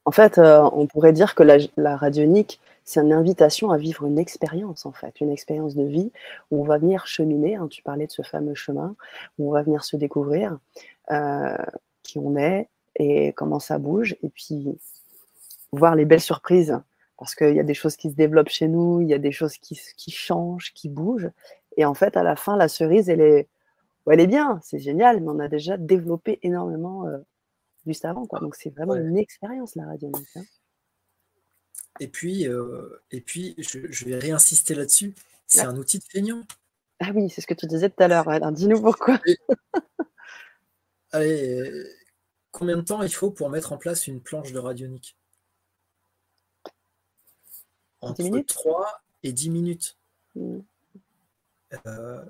[0.05, 4.19] En fait, euh, on pourrait dire que la, radionique, c'est une invitation à vivre une
[4.19, 6.11] expérience, en fait, une expérience de vie
[6.51, 7.55] où on va venir cheminer.
[7.55, 8.95] Hein, tu parlais de ce fameux chemin
[9.39, 10.57] où on va venir se découvrir
[11.11, 11.55] euh,
[12.03, 14.77] qui on est et comment ça bouge, et puis
[15.71, 16.77] voir les belles surprises
[17.23, 19.31] parce qu'il y a des choses qui se développent chez nous, il y a des
[19.31, 21.29] choses qui, changent, qui bougent.
[21.77, 23.47] Et en fait, à la fin, la cerise, elle est,
[24.11, 27.17] elle est bien, c'est génial, mais on a déjà développé énormément euh,
[27.85, 28.25] juste avant.
[28.25, 28.39] Quoi.
[28.39, 30.11] Donc c'est vraiment une expérience la radio.
[30.35, 30.43] Hein.
[31.99, 35.13] Et puis, euh, et puis je, vais réinsister là-dessus,
[35.45, 36.41] c'est un outil de feignant.
[36.99, 38.51] Ah oui, c'est ce que tu disais tout à l'heure.
[38.51, 39.19] Dis-nous pourquoi.
[41.11, 41.71] Allez,
[42.51, 45.17] combien de temps il faut pour mettre en place une planche de radionique?
[48.01, 49.97] Entre 3 et 10 minutes.
[50.35, 50.59] Mmh.
[51.85, 52.25] Euh,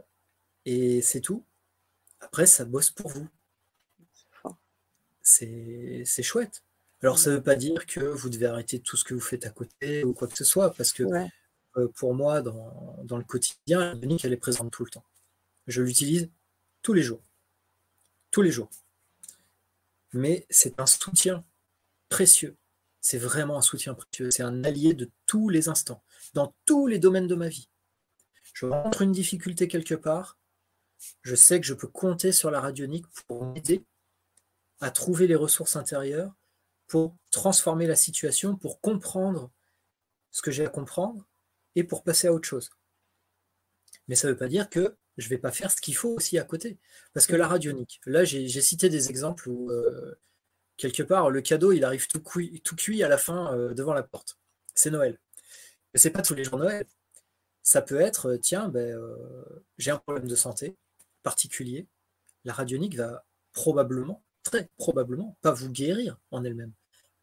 [0.66, 1.44] et c'est tout.
[2.20, 3.28] Après, ça bosse pour vous
[5.24, 6.64] c'est chouette.
[7.02, 9.46] Alors, ça ne veut pas dire que vous devez arrêter tout ce que vous faites
[9.46, 11.04] à côté ou quoi que ce soit, parce que
[11.78, 15.04] euh, pour moi, dans, le quotidien, la elle est présente tout le temps.
[15.68, 16.30] Je l'utilise
[16.82, 17.22] tous les jours.
[18.32, 18.70] Tous les jours.
[20.14, 21.44] Mais c'est un soutien
[22.10, 22.56] précieux.
[23.02, 24.32] C'est vraiment un soutien précieux.
[24.32, 26.04] C'est un allié de tous les instants,
[26.34, 27.68] dans tous les domaines de ma vie.
[28.54, 30.38] Je rencontre une difficulté quelque part,
[31.24, 33.84] je sais que je peux compter sur la radionique pour m'aider
[34.84, 36.34] à trouver les ressources intérieures,
[36.88, 39.50] pour transformer la situation, pour comprendre
[40.32, 41.26] ce que j'ai à comprendre
[41.76, 42.70] et pour passer à autre chose.
[44.08, 46.10] Mais ça ne veut pas dire que je ne vais pas faire ce qu'il faut
[46.10, 46.78] aussi à côté.
[47.14, 50.14] Parce que la radionique, là j'ai cité des exemples où euh,
[50.78, 53.94] quelque part le cadeau il arrive tout cuit, tout cuit à la fin euh, devant
[53.94, 54.38] la porte.
[54.76, 55.18] C'est Noël.
[55.94, 56.86] Mais c'est pas tous les jours Noël.
[57.62, 59.00] Ça peut être, euh, tiens, ben,
[59.78, 60.76] j'ai un problème de santé
[61.24, 61.88] particulier.
[62.44, 66.74] La radionique va probablement, très probablement, pas vous guérir en elle-même.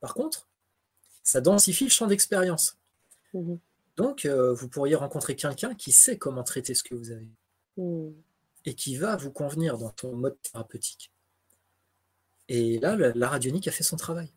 [0.01, 0.49] Par contre,
[1.23, 2.77] ça densifie le champ d'expérience.
[3.35, 3.57] Mmh
[3.97, 7.29] Donc, vous pourriez rencontrer quelqu'un qui sait comment traiter ce que vous avez.
[7.77, 8.11] Hmm.
[8.67, 11.13] et qui va vous convenir dans ton mode thérapeutique.
[12.49, 14.29] Et là, la, radionique a fait son travail.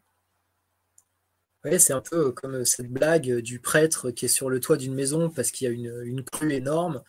[1.79, 5.29] c'est un peu comme cette blague du prêtre qui est sur le toit d'une maison
[5.29, 7.03] parce qu'il y a une, crue énorme.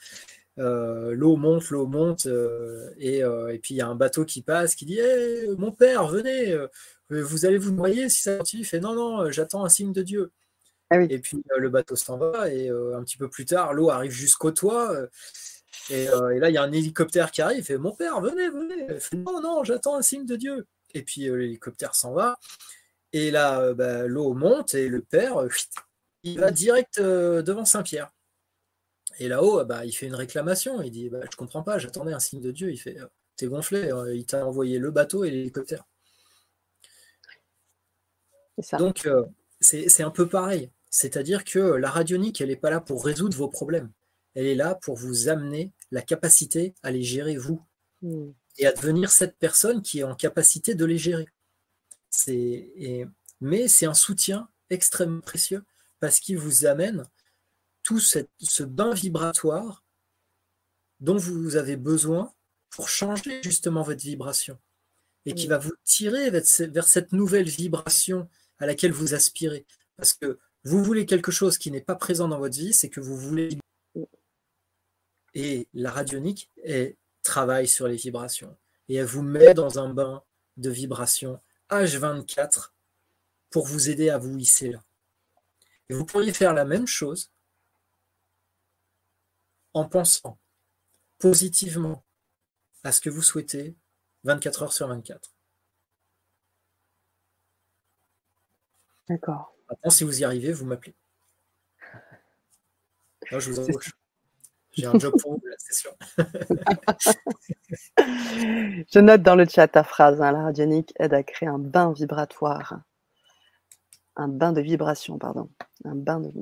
[0.58, 4.42] Euh, l'eau monte, l'eau monte, euh, euh, et, puis il y a un bateau qui
[4.42, 6.56] passe qui dit hey, Mon père, venez,
[7.10, 8.62] vous allez vous noyer si ça continue.
[8.62, 10.32] Il fait Non, non, j'attends un signe de Dieu.
[10.90, 14.12] Ah et puis le bateau s'en va, et un petit peu plus tard, l'eau arrive
[14.12, 15.08] jusqu'au toit.
[15.90, 18.86] Euh, et, là, il y a un hélicoptère qui arrive, fait Mon père, venez, venez.
[19.12, 20.66] non, non, j'attends un signe de Dieu.
[20.94, 22.38] Et puis euh, l'hélicoptère s'en va.
[23.12, 25.36] Et là, euh, bah, l'eau monte et le père,
[26.22, 28.10] il va direct devant Saint-Pierre.
[29.18, 30.82] Et là-haut, bah, il fait une réclamation.
[30.82, 32.70] Il dit bah, Je comprends pas, j'attendais un signe de Dieu.
[32.70, 32.98] Il fait
[33.36, 35.84] T'es gonflé, il t'a envoyé le bateau et l'hélicoptère.
[38.78, 39.08] Donc,
[39.60, 40.70] c'est un peu pareil.
[40.88, 43.90] C'est-à-dire que la radionique, elle n'est pas là pour résoudre vos problèmes
[44.34, 47.62] elle est là pour vous amener la capacité à les gérer vous
[48.02, 48.30] hmm.
[48.58, 51.28] et à devenir cette personne qui est en capacité de les gérer.
[53.40, 55.64] mais c'est un soutien extrêmement précieux
[56.00, 57.04] parce qu'il vous amène
[57.84, 59.84] tout ce bain vibratoire
[60.98, 62.34] dont vous avez besoin
[62.70, 64.58] pour changer justement votre vibration
[65.26, 68.28] et qui va vous tirer vers cette nouvelle vibration
[68.58, 69.64] à laquelle vous aspirez.
[69.96, 73.00] Parce que vous voulez quelque chose qui n'est pas présent dans votre vie, c'est que
[73.00, 73.56] vous voulez
[75.34, 78.56] et la radionique elle travaille sur les vibrations.
[78.88, 80.22] Et elle vous met dans un bain
[80.56, 82.70] de vibrations H24
[83.50, 84.82] pour vous aider à vous hisser là.
[85.88, 87.30] Et vous pourriez faire la même chose
[89.74, 90.38] en pensant
[91.18, 92.04] positivement
[92.84, 93.76] à ce que vous souhaitez
[94.24, 95.34] 24 heures sur 24.
[99.08, 99.54] D'accord.
[99.68, 100.94] Maintenant, si vous y arrivez, vous m'appelez.
[103.30, 103.92] Moi, je vous embauche.
[104.72, 105.94] J'ai un job pour vous, c'est sûr.
[107.96, 111.92] Je note dans le chat ta phrase hein, la radionique aide à créer un bain
[111.92, 112.80] vibratoire.
[114.16, 115.48] Un bain de vibration, pardon.
[115.84, 116.32] Un bain de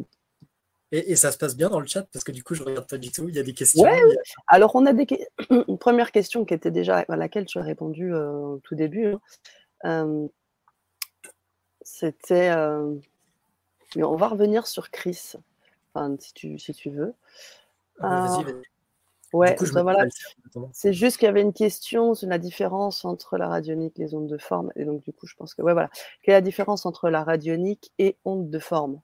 [0.92, 2.68] et, et, ça se passe bien dans le chat parce que du coup, je ne
[2.68, 3.26] regarde pas du tout.
[3.28, 3.82] Il y a des questions.
[3.82, 3.98] Ouais,
[4.46, 5.06] Alors, on a des...
[5.50, 9.06] une première question qui était déjà à laquelle tu as répondu euh, au tout début.
[9.06, 9.20] Hein.
[9.84, 10.28] Euh,
[11.80, 12.50] c'était.
[12.50, 12.94] Euh,
[13.96, 15.32] on va revenir sur Chris,
[15.94, 17.14] enfin, si, tu, si tu veux.
[18.00, 18.38] Ah,
[19.32, 19.94] ouais, bah,
[20.72, 24.14] C'est juste qu'il y avait une question sur la différence entre la radionique et les
[24.14, 24.72] ondes de forme.
[24.76, 25.90] Et donc, du coup, je pense que, ouais, voilà.
[26.22, 29.00] Quelle est la différence entre la radionique et onde de forme?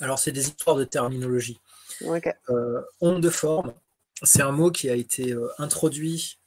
[0.00, 1.60] Alors, c'est des histoires de terminologie.
[2.48, 3.74] Euh, onde de forme,
[4.22, 6.38] c'est un mot qui a été euh, introduit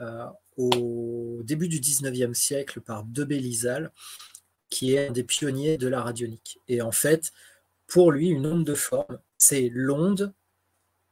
[0.00, 0.26] euh,
[0.56, 3.92] au début du 19e siècle par Debé Lizal,
[4.68, 6.60] qui est un des pionniers de la radionique.
[6.66, 7.32] Et en fait,
[7.86, 10.34] pour lui, une onde de forme, c'est l'onde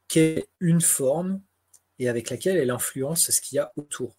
[0.09, 1.41] qui est une forme
[1.99, 4.15] et avec laquelle elle influence ce qu'il y a autour.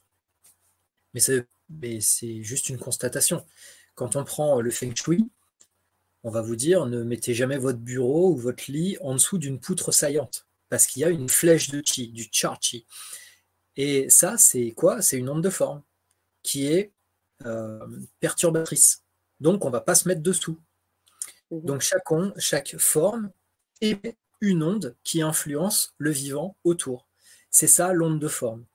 [1.13, 3.45] Mais c'est juste une constatation.
[3.95, 5.29] Quand on prend le feng shui,
[6.27, 9.61] on va vous dire ne mettez jamais votre bureau ou votre lit en dessous d'une
[9.61, 12.85] poutre saillante, parce qu'il y a une flèche de chi, du char chi.
[13.77, 15.01] Et ça, c'est quoi?
[15.01, 15.83] C'est une onde de forme
[16.43, 16.91] qui est
[17.45, 17.79] euh,
[18.19, 19.05] perturbatrice.
[19.39, 20.59] Donc, on ne va pas se mettre dessous.
[21.49, 21.61] Mhm.
[21.61, 23.31] Donc, chaque, onde, chaque forme
[23.79, 27.07] est une onde qui influence le vivant autour.
[27.51, 28.65] C'est ça l'onde de forme.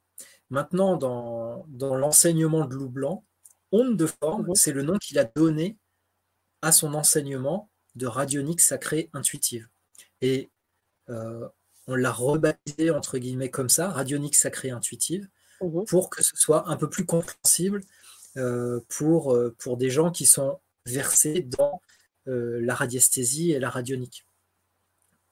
[0.48, 3.26] Maintenant, dans, l'enseignement de Loup Blanc,
[3.72, 4.54] onde de forme, mhm.
[4.54, 5.76] c'est le nom qu'il a donné
[6.62, 9.68] à son enseignement de radionique sacrée intuitive.
[10.20, 10.50] Et
[11.10, 11.48] euh,
[11.86, 15.28] on l'a rebaptisé entre guillemets comme ça, radionique sacrée intuitive,
[15.60, 15.84] mhm.
[15.86, 17.82] pour que ce soit un peu plus compréhensible
[18.36, 21.80] euh, pour, euh, pour des gens qui sont versés dans
[22.24, 24.24] la radiesthésie et la radionique.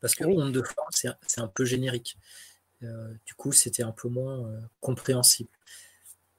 [0.00, 2.18] Parce que onde de forme, c'est un peu générique.
[2.80, 4.50] Du coup, c'était un peu moins
[4.80, 5.50] compréhensible.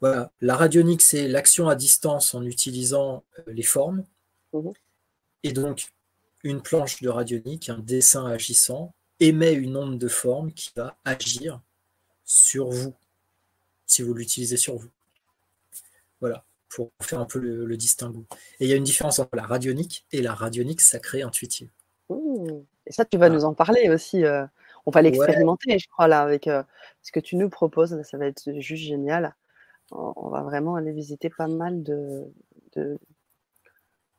[0.02, 0.34] Voilà.
[0.42, 4.04] La radionique, c'est l'action à distance en utilisant les formes.
[4.54, 4.74] Mhm.
[5.43, 5.91] Et donc,
[6.43, 11.62] une planche de radionique, un dessin agissant, émet une onde de forme qui va agir
[12.26, 12.93] sur vous,
[13.86, 14.89] si vous l'utilisez sur vous.
[16.20, 18.26] Voilà, pour faire un peu le, distinguo.
[18.60, 21.70] Et il y a une différence entre la radionique et la radionique sacrée intuitive.
[22.10, 24.26] Et ça, tu vas nous en parler aussi.
[24.26, 24.45] Euh,
[24.86, 26.64] on va l'expérimenter, je crois, là, avec euh,
[27.02, 28.02] ce que tu nous proposes.
[28.04, 29.36] ça va être juste génial.
[29.91, 32.26] On, va vraiment aller visiter pas mal de,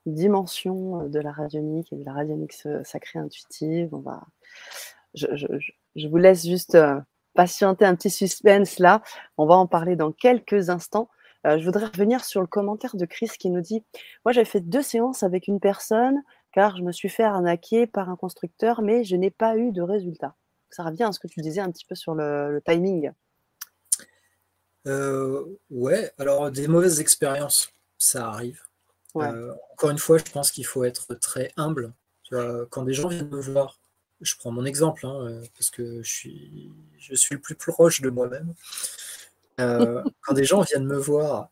[0.07, 2.53] dimensions de la radionique et de la radionique
[2.85, 3.95] sacrée intuitive.
[3.95, 4.23] On va,
[5.15, 7.01] je, vous laisse juste euh,
[7.35, 9.03] patienter un petit suspense là.
[9.39, 11.09] On va en parler dans quelques instants.
[11.45, 13.85] je voudrais revenir sur le commentaire de Chris qui nous dit
[14.25, 16.23] Moi, j'ai fait deux séances avec une personne
[16.53, 19.83] car je me suis fait arnaquer par un constructeur, mais je n'ai pas eu de
[19.83, 20.37] résultat.
[20.71, 23.11] Ça revient à ce que tu disais un petit peu sur le, timing.
[24.87, 28.61] Euh, ouais, alors des mauvaises expériences, ça arrive.
[29.17, 31.93] Euh, encore une fois, je pense qu'il faut être très humble.
[32.71, 33.79] quand des gens viennent me voir,
[34.21, 38.01] je prends mon exemple, hein, euh, parce que je suis, je suis le plus proche
[38.01, 38.55] de moi-même.
[39.59, 41.51] quand des gens viennent me voir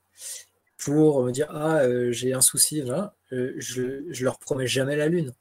[0.78, 2.82] pour me dire Ah, j'ai un souci,
[3.30, 5.32] je, je leur promets jamais la lune.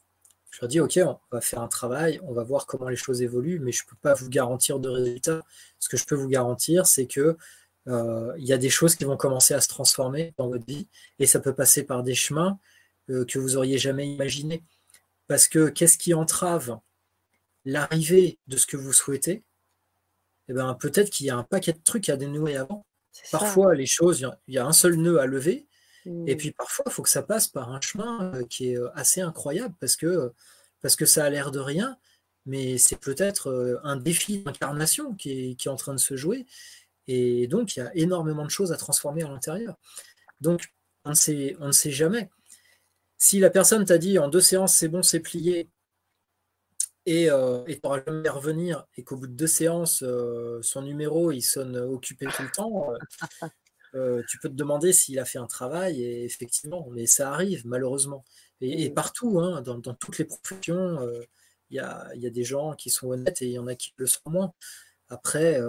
[0.51, 3.22] Je leur dis, OK, on va faire un travail, on va voir comment les choses
[3.22, 5.41] évoluent, mais je ne peux pas vous garantir de résultats.
[5.80, 7.38] Ce que je peux vous garantir, c'est que euh,
[8.38, 10.88] il y a des choses qui vont commencer à se transformer dans votre vie,
[11.18, 12.60] et ça peut passer par des chemins
[13.10, 14.64] euh, que vous auriez jamais imaginés.
[15.28, 16.80] Parce que qu'est-ce qui entrave
[17.66, 19.44] l'arrivée de ce que vous souhaitez?
[20.48, 22.86] Eh ben, Peut-être qu'il y a un paquet de trucs à dénouer avant.
[23.32, 25.68] Parfois, les choses, il y a un seul nœud à lever,
[26.06, 26.38] et mmh.
[26.38, 29.22] puis parfois, il faut que ça passe par un chemin euh, qui est euh, assez
[29.22, 30.32] incroyable parce que,
[30.82, 31.98] parce que ça a l'air de rien,
[32.46, 36.46] mais c'est peut-être euh, un défi d'incarnation qui est, en train de se jouer.
[37.12, 39.76] Et donc, il y a énormément de choses à transformer à l'intérieur.
[40.41, 40.72] Donc,
[41.05, 42.30] on ne, sait, on ne sait jamais.
[43.18, 45.70] Si la personne t'a dit en deux séances, c'est bon, c'est plié,
[47.05, 50.03] et tu n'auras jamais revenir, et qu'au bout de deux séances,
[50.62, 52.93] son numéro, il sonne occupé tout le temps,
[53.95, 57.66] euh, tu peux te demander s'il a fait un travail, et effectivement, mais ça arrive
[57.66, 58.24] malheureusement.
[58.62, 61.24] Et, partout, hein, dans, toutes les professions, euh,
[61.70, 64.05] il y, a, des gens qui sont honnêtes et il y en a qui le
[64.05, 64.53] sont moins.
[65.07, 65.60] Après,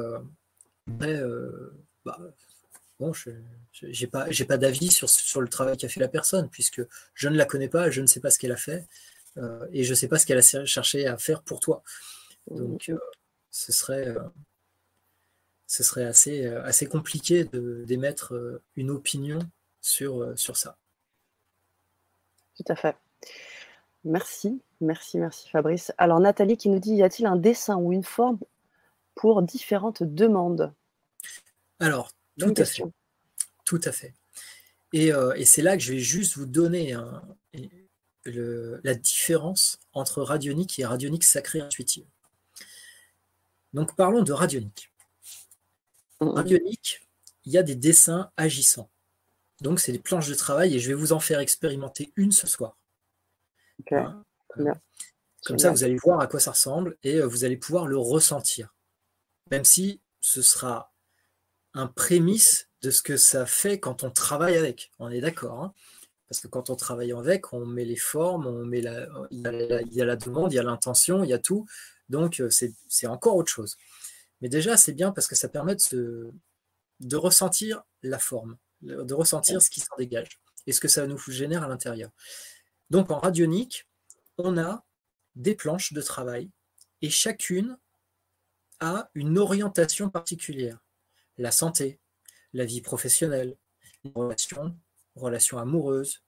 [1.03, 1.73] euh,
[2.05, 2.19] bah,
[2.99, 3.31] bon, je
[3.83, 6.83] n'ai pas, pas d'avis sur, sur le travail qu'a fait la personne, puisque
[7.15, 8.87] je ne la connais pas, je ne sais pas ce qu'elle a fait,
[9.73, 11.83] et je ne sais pas ce qu'elle a cherché à faire pour toi.
[12.51, 12.93] Donc,
[13.51, 14.15] ce serait
[15.71, 19.39] ce serait assez, euh, assez compliqué d'émettre euh, une opinion
[19.81, 20.77] sur, euh, sur ça.
[22.57, 22.97] Tout à fait.
[24.03, 25.93] Merci, merci, merci Fabrice.
[25.97, 28.39] Alors Nathalie qui nous dit, y a-t-il un dessin ou une forme
[29.15, 30.75] pour différentes demandes?
[31.81, 32.83] Alors, tout à fait.
[33.65, 34.15] Tout à fait.
[34.93, 35.13] Et,
[35.45, 36.97] c'est là que je vais juste vous donner
[38.25, 42.07] la différence entre radionique et radionique sacrée intuitive.
[43.73, 44.93] Donc parlons de radionique.
[46.19, 47.01] En radionique,
[47.45, 48.91] il y a des dessins agissants.
[49.61, 52.47] Donc, c'est des planches de travail et je vais vous en faire expérimenter une ce
[52.47, 52.79] soir.
[53.91, 54.23] Hein,
[54.59, 54.73] euh,
[55.45, 57.99] comme ça, vous allez voir à quoi ça ressemble et euh, vous allez pouvoir le
[57.99, 58.75] ressentir.
[59.51, 60.90] Même si ce sera
[61.75, 64.91] un prémisse de ce que ça fait quand on travaille avec.
[64.99, 65.63] On est d'accord.
[65.63, 65.75] Hein.
[66.29, 69.41] Parce que quand on travaille avec, on met les formes, on met la, il,
[69.93, 71.67] y a la, demande, il y a l'intention, il y a tout.
[72.09, 73.77] Donc, euh, c'est encore autre chose.
[74.41, 76.31] Mais déjà, c'est bien parce que ça permet de,
[77.01, 81.19] de ressentir la forme, de ressentir ce qui s'en dégage et ce que ça nous
[81.19, 82.11] génère à l'intérieur.
[82.91, 83.87] Donc en radionique,
[84.39, 84.85] on a
[85.35, 86.51] des planches de travail
[87.03, 87.79] et chacune
[88.81, 90.79] a une orientation particulière.
[91.41, 91.99] La santé,
[92.53, 93.57] la vie professionnelle,
[94.05, 94.77] les relations,
[95.15, 96.23] relations amoureuses,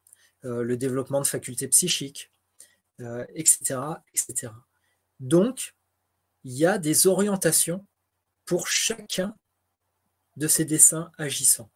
[0.46, 2.32] euh, le développement de facultés psychiques,
[3.34, 4.52] etc., euh, etc.
[5.20, 5.74] Donc,
[6.44, 7.86] il y a des orientations
[8.46, 9.36] pour chacun
[10.36, 11.70] de ces dessins agissants.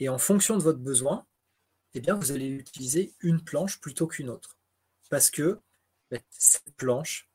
[0.00, 1.24] Et en fonction de votre besoin,
[1.94, 4.58] eh bien, vous allez utiliser une planche plutôt qu'une autre.
[5.08, 5.60] Parce que
[6.30, 7.30] cette planche,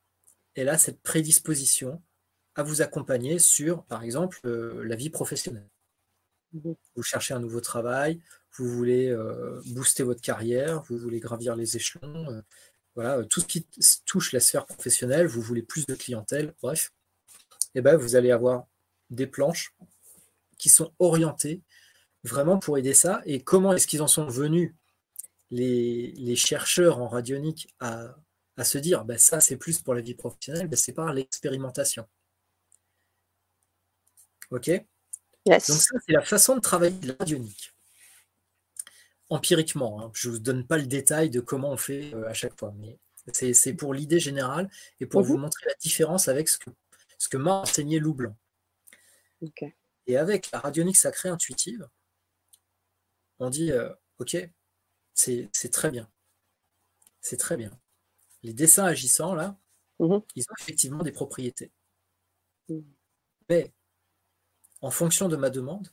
[0.55, 2.03] elle a cette prédisposition
[2.55, 5.69] à vous accompagner sur, par exemple, euh, la vie professionnelle.
[6.53, 8.21] Vous cherchez un nouveau travail,
[8.57, 12.41] vous voulez euh, booster votre carrière, vous voulez gravir les échelons, euh,
[12.95, 13.67] voilà, tout ce qui
[14.05, 16.93] touche la sphère professionnelle, vous voulez plus de clientèle, bref,
[17.73, 18.67] eh ben, vous allez avoir
[19.09, 19.75] des planches
[20.57, 21.61] qui sont orientées
[22.23, 23.21] vraiment pour aider ça.
[23.25, 24.73] Et comment est-ce qu'ils en sont venus,
[25.51, 28.15] les, chercheurs en radionique, à,
[28.63, 32.07] se dire ben, ça, c'est plus pour la vie professionnelle ben, C'est par l'expérimentation.
[34.51, 34.69] OK
[35.45, 35.73] Donc, ça,
[36.05, 37.71] c'est la façon de travailler de la radionique.
[39.29, 40.11] Empiriquement, hein.
[40.13, 42.73] je ne vous donne pas le détail de comment on fait euh, à chaque fois,
[42.77, 42.99] mais
[43.33, 44.69] C'est pour l'idée générale
[44.99, 45.41] et pour vous Mhm.
[45.41, 46.69] montrer la différence avec ce que,
[47.17, 48.35] ce que m'a enseigné Lou Blanc.
[49.41, 49.63] Ok.
[50.05, 51.89] Et avec la radionique sacrée intuitive,
[53.39, 54.37] on dit euh, Ok,
[55.15, 56.07] c'est c'est très bien.
[57.21, 57.71] C'est très bien.
[58.43, 59.57] Les dessins agissants, là,
[59.99, 60.21] Mhm.
[60.35, 61.71] ils ont effectivement des propriétés.
[62.69, 62.85] Mhm.
[63.49, 63.73] Mais
[64.81, 65.89] en fonction de ma demande,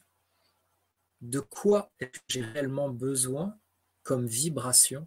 [1.21, 1.91] de quoi
[2.29, 3.59] j'ai réellement besoin
[4.03, 5.07] comme vibration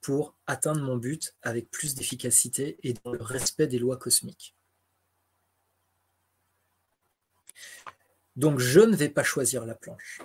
[0.00, 4.54] pour atteindre mon but avec plus d'efficacité et dans le respect des lois cosmiques.
[8.36, 10.20] Donc je ne vais pas choisir la planche.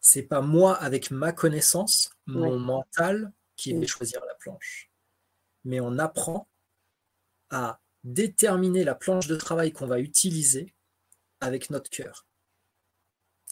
[0.00, 2.58] C'est pas moi avec ma connaissance, mon Ouais.
[2.58, 4.90] mental qui vais choisir la planche.
[5.64, 6.48] Mais on apprend
[7.50, 10.74] à déterminer la planche de travail qu'on va utiliser
[11.40, 12.26] avec notre cœur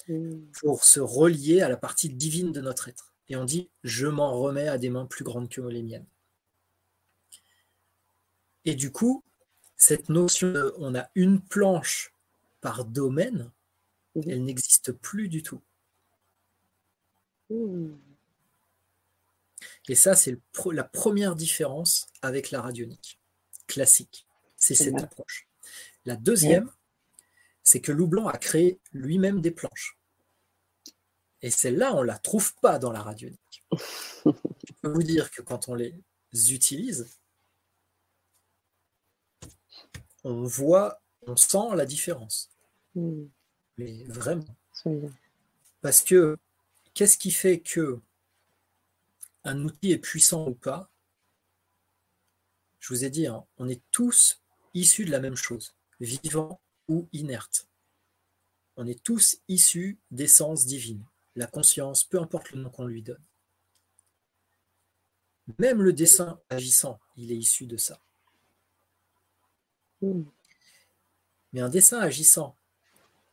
[0.08, 0.50] Mhm.
[0.60, 3.12] pour se relier à la partie divine de notre être.
[3.28, 6.06] Et on dit, je m'en remets à des mains plus grandes que les miennes.
[8.64, 9.22] Et du coup,
[9.76, 12.12] cette notion de on a une planche
[12.60, 13.50] par domaine,
[14.14, 14.22] Mhm.
[14.28, 15.60] elle n'existe plus du tout.
[17.50, 17.98] Mhm.
[19.88, 20.38] Et ça, c'est
[20.72, 23.18] la première différence avec la radionique
[23.66, 24.26] classique.
[24.56, 25.48] C'est cette approche.
[26.04, 26.70] La deuxième,
[27.68, 29.98] c'est que Loup Blanc a créé lui-même des planches.
[31.42, 33.62] Et celle-là, on ne la trouve pas dans la radionique.
[34.24, 35.92] Je peux vous dire que quand on les
[36.32, 37.14] utilise,
[40.24, 42.48] on voit, on sent la différence.
[42.94, 43.28] Mhm.
[43.76, 44.56] Mais vraiment.
[45.82, 46.38] Parce que
[46.94, 48.00] qu'est-ce qui fait que
[49.44, 50.88] un outil est puissant ou pas?
[52.80, 54.40] Je vous ai dit, hein, on est tous
[54.72, 57.68] issus de la même chose, vivants ou inertes.
[58.76, 61.04] On est tous issus d'essence divine,
[61.36, 63.24] la conscience, peu importe le nom qu'on lui donne.
[65.58, 68.00] Même le dessin agissant, il est issu de ça.
[71.52, 72.56] Mais un dessin agissant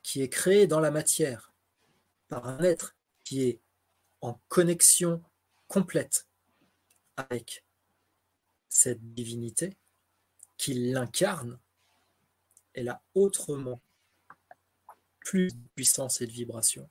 [0.01, 1.53] qui est créé dans la matière
[2.27, 3.59] par un être qui est
[4.21, 5.23] en connexion
[5.67, 6.27] complète
[7.17, 7.63] avec
[8.69, 9.77] cette divinité,
[10.57, 11.59] qui l'incarne,
[12.75, 13.81] elle a autrement
[15.19, 16.89] plus de puissance et de vibration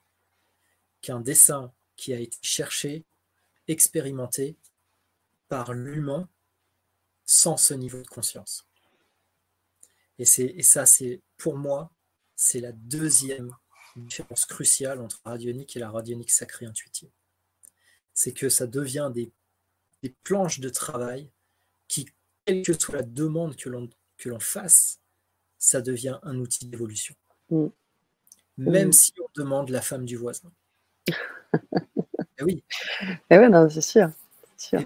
[1.01, 3.05] qu'un dessin qui a été cherché,
[3.67, 4.57] expérimenté
[5.47, 6.27] par l'humain
[7.23, 8.67] sans ce niveau de conscience.
[10.19, 11.91] Et, et ça, c'est pour moi,
[12.35, 13.55] c'est la deuxième
[13.95, 17.09] différence cruciale entre la radionique et la radionique sacrée intuitive.
[18.13, 19.31] C'est que ça devient des,
[20.23, 21.31] planches de travail
[21.87, 22.07] qui,
[22.45, 24.99] quelle que soit la demande que l'on fasse,
[25.57, 27.15] ça devient un outil d'évolution.
[27.49, 27.67] Mm.
[28.57, 28.93] Même Mm.
[28.93, 30.51] si on demande la femme du voisin.
[32.37, 32.63] Eh oui,
[33.29, 34.11] Eh ouais, non, c'est sûr.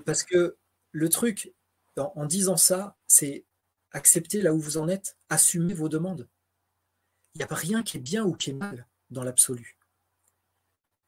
[0.05, 0.55] parce que
[0.91, 1.51] le truc,
[1.97, 3.43] en, en disant ça, c'est
[3.91, 6.27] accepter là où vous en êtes, assumer vos demandes.
[7.33, 9.77] Il n'y a pas rien qui est bien ou qui est mal dans l'absolu.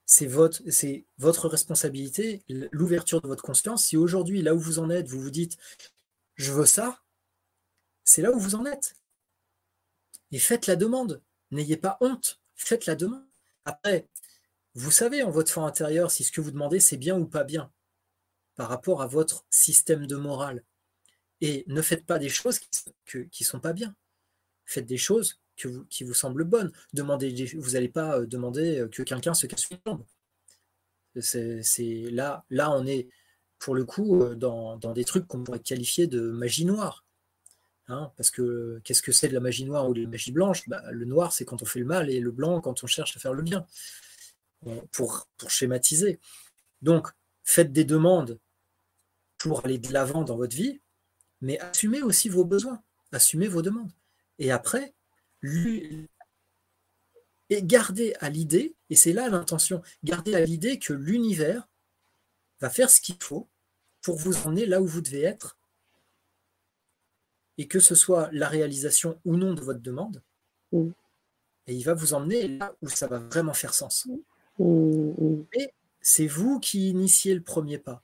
[0.07, 2.41] C'est votre, c'est votre responsabilité,
[2.71, 3.85] l'ouverture de votre conscience.
[3.85, 5.57] Si aujourd'hui, là où vous en êtes, vous vous dites
[6.35, 7.01] je veux ça,
[8.03, 8.95] c'est là où vous en êtes.
[10.31, 11.21] Et faites la demande.
[11.51, 12.39] N'ayez pas honte.
[12.55, 13.25] Faites la demande.
[13.65, 14.07] Après,
[14.73, 17.43] vous savez en votre fond intérieur si ce que vous demandez c'est bien ou pas
[17.43, 17.71] bien
[18.55, 20.63] par rapport à votre système de morale.
[21.41, 22.67] Et ne faites pas des choses qui
[23.15, 23.95] ne sont pas bien.
[24.65, 26.71] Faites des choses qui vous semblent bonnes.
[26.93, 30.03] Demandez, vous n'allez pas euh, demander que quelqu'un se casse une jambe.
[31.19, 33.09] C'est, là, là, on est
[33.59, 37.05] pour le coup euh, dans des trucs qu'on pourrait qualifier de magie noire.
[37.87, 40.67] Hein, parce que qu'est-ce que c'est de la magie noire ou de la magie blanche?
[40.69, 43.17] Bah, Le noir, c'est quand on fait le mal, et le blanc, quand on cherche
[43.17, 43.65] à faire le bien.
[44.91, 46.19] Pour, pour schématiser.
[46.83, 47.07] Donc,
[47.43, 48.39] faites des demandes
[49.39, 50.79] pour aller de l'avant dans votre vie,
[51.41, 53.91] mais assumez aussi vos besoins, assumez vos demandes.
[54.37, 54.93] Et après,
[55.43, 56.07] et
[57.63, 61.67] gardez à l'idée, et c'est là l'intention, gardez à l'idée que l'univers
[62.59, 63.49] va faire ce qu'il faut
[64.01, 65.57] pour vous emmener là où vous devez être,
[67.57, 70.21] et que ce soit la réalisation ou non de votre demande,
[70.73, 70.89] Mm.
[71.67, 74.07] et il va vous emmener là où ça va vraiment faire sens.
[74.59, 75.45] Mhm, mhm,
[76.01, 78.03] C'est vous qui initiez le premier pas.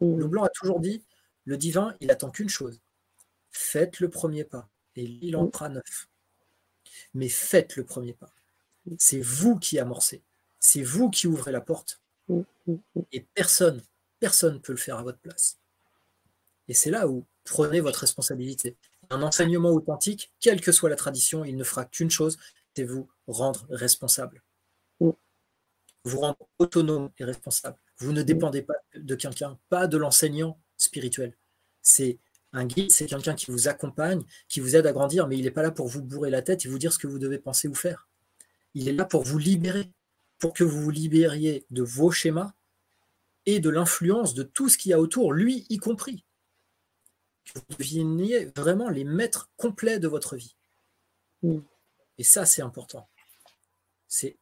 [0.00, 0.18] mhm.
[0.18, 1.02] Le blanc a toujours dit,
[1.46, 2.80] le divin, il attend qu'une chose.
[3.50, 4.68] Faites le premier pas.
[4.96, 5.52] Et il en Mm.
[5.52, 6.08] fera neuf.
[7.14, 8.30] Mais faites le premier pas.
[8.98, 10.22] C'est vous qui amorcez.
[10.60, 12.00] C'est vous qui ouvrez la porte.
[12.28, 13.02] Mm, mm, mm.
[13.12, 13.82] Et personne,
[14.20, 15.58] personne ne peut le faire à votre place.
[16.68, 18.76] Et c'est là où prenez votre responsabilité.
[19.10, 22.38] Un enseignement authentique, quelle que soit la tradition, il ne fera qu'une chose,
[22.74, 24.42] c'est vous rendre responsable.
[26.06, 27.78] Vous rendre autonome et responsable.
[27.98, 31.34] Vous ne dépendez pas de quelqu'un, pas de l'enseignant, spirituel.
[31.80, 32.18] C'est
[32.52, 35.50] un guide, c'est quelqu'un qui vous accompagne, qui vous aide à grandir, mais il n'est
[35.50, 37.68] pas là pour vous bourrer la tête et vous dire ce que vous devez penser
[37.68, 38.08] ou faire.
[38.74, 39.90] Il est là pour vous libérer,
[40.38, 42.52] pour que vous vous libériez de vos schémas
[43.46, 46.23] et de l'influence de tout ce qu'il y a autour, lui y compris.
[47.44, 50.56] Que vous deveniez vraiment les maîtres complets de votre vie.
[51.42, 51.58] Mm.
[52.18, 53.08] Et ça, c'est important.
[54.08, 54.38] C'est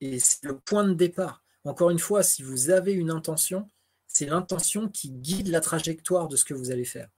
[0.00, 1.42] et c'est le point de départ.
[1.64, 3.68] Encore une fois, si vous avez une intention,
[4.06, 7.08] c'est l'intention qui guide la trajectoire de ce que vous allez faire,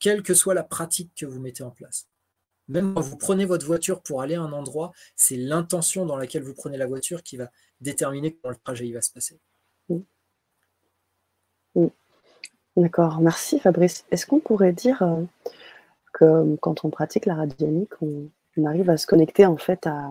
[0.00, 2.08] quelle que soit la pratique que vous mettez en place.
[2.68, 6.42] Même quand vous prenez votre voiture pour aller à un endroit, c'est l'intention dans laquelle
[6.42, 7.50] vous prenez la voiture qui va
[7.80, 9.38] déterminer comment le trajet va se passer.
[12.76, 14.04] D'accord, merci Fabrice.
[14.10, 15.22] Est-ce qu'on pourrait dire euh,
[16.12, 20.10] que quand on pratique la radionique, on, on, arrive à se connecter en fait à,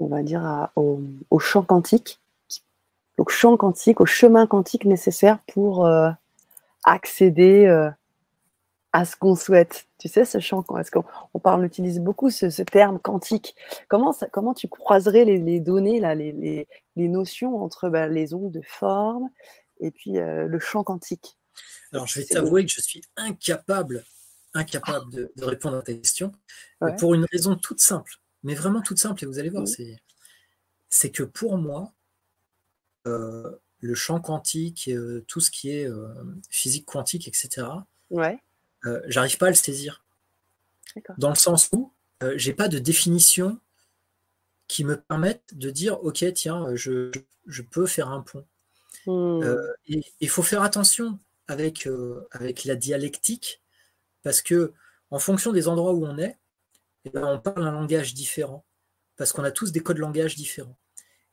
[0.00, 2.20] on va dire, au, champ quantique,
[3.18, 6.10] au champ quantique, au chemin quantique nécessaire pour euh,
[6.84, 7.90] accéder euh,
[8.92, 9.86] à ce qu'on souhaite?
[9.98, 13.56] Tu sais, ce champ, est-ce qu'on on parle, utilise beaucoup ce, terme quantique.
[13.88, 16.66] Comment, comment tu croiserais les, données, là, les,
[16.96, 19.28] notions entre bah, les ondes de forme
[19.80, 21.38] et puis euh, le champ quantique
[21.92, 24.04] Alors, je vais t'avouer que je suis incapable,
[24.54, 26.32] incapable de, répondre à ta question,
[26.98, 29.64] pour une raison toute simple mais vraiment toute simple, et vous allez voir,
[30.88, 31.92] c'est que pour moi,
[33.06, 36.08] euh, le champ quantique, euh, tout ce qui est euh,
[36.50, 37.66] physique quantique, etc.,
[38.10, 38.38] ouais.
[39.06, 40.04] j'arrive pas à le saisir.
[41.18, 41.92] Dans le sens où
[42.34, 43.60] j'ai pas de définition
[44.66, 47.10] qui me permette de dire, OK, tiens, je,
[47.46, 48.46] je peux faire un pont.
[49.10, 49.42] Hmm.
[49.86, 51.88] il faut faire attention avec,
[52.30, 53.62] avec la dialectique,
[54.22, 54.74] parce que
[55.10, 56.36] en fonction des endroits où on est,
[57.04, 58.64] eh ben, on parle un langage différent,
[59.16, 60.76] parce qu'on a tous des codes langage différents.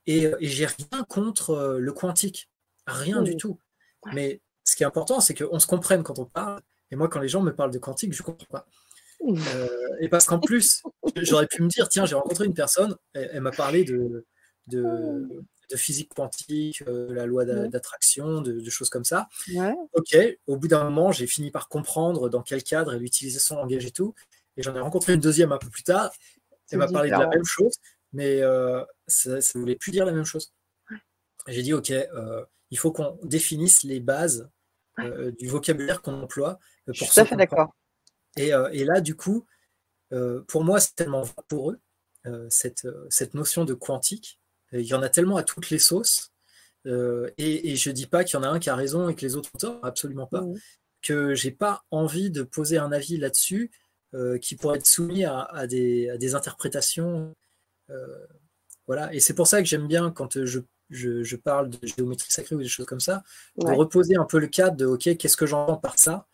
[0.07, 2.49] Et, euh, et j'ai rien contre euh, le quantique,
[2.87, 3.59] rien du tout.
[4.13, 6.61] Mais ce qui est important, c'est qu'on se comprenne quand on parle.
[6.91, 8.67] Et moi, quand les gens me parlent de quantique, je ne comprends pas.
[9.23, 9.67] Euh,
[9.99, 10.83] et parce qu'en plus,
[11.15, 14.25] j'aurais pu me dire, tiens, j'ai rencontré une personne, elle, m'a parlé de,
[14.67, 15.43] de,
[15.75, 19.27] physique quantique, la loi d'attraction, de, choses comme ça.
[19.93, 23.55] Ok, au bout d'un moment, j'ai fini par comprendre dans quel cadre elle utilisait son
[23.55, 24.13] langage et tout.
[24.57, 26.11] Et j'en ai rencontré une deuxième un peu plus tard.
[26.71, 27.73] Elle m'a parlé de la même chose,
[28.13, 30.53] mais euh, ça ne voulait plus dire la même chose.
[31.47, 34.49] J'ai dit, OK, euh, il faut qu'on définisse les bases
[34.99, 36.59] euh, du vocabulaire qu'on emploie.
[36.85, 37.75] pour Je suis tout à fait d'accord.
[38.37, 39.45] Et, et, là, du coup,
[40.47, 41.79] pour moi, c'est tellement pour eux,
[42.49, 44.39] cette, cette notion de quantique.
[44.79, 46.31] Il y en a tellement à toutes les sauces.
[46.85, 49.15] et, et, je ne dis pas qu'il y en a un qui a raison et
[49.15, 50.41] que les autres ont tort, absolument pas.
[50.41, 50.59] Mmh.
[51.01, 53.71] Que j'ai pas envie de poser un avis là-dessus
[54.15, 57.35] euh, qui pourraient être soumis à, des, interprétations.
[57.89, 58.25] Euh,
[58.87, 59.13] voilà.
[59.13, 62.67] Et c'est pour ça que j'aime bien quand je, parle de géométrie sacrée ou des
[62.69, 63.23] choses comme ça,
[63.57, 66.27] de reposer un peu le cadre de OK, qu'est-ce que j'entends par ça,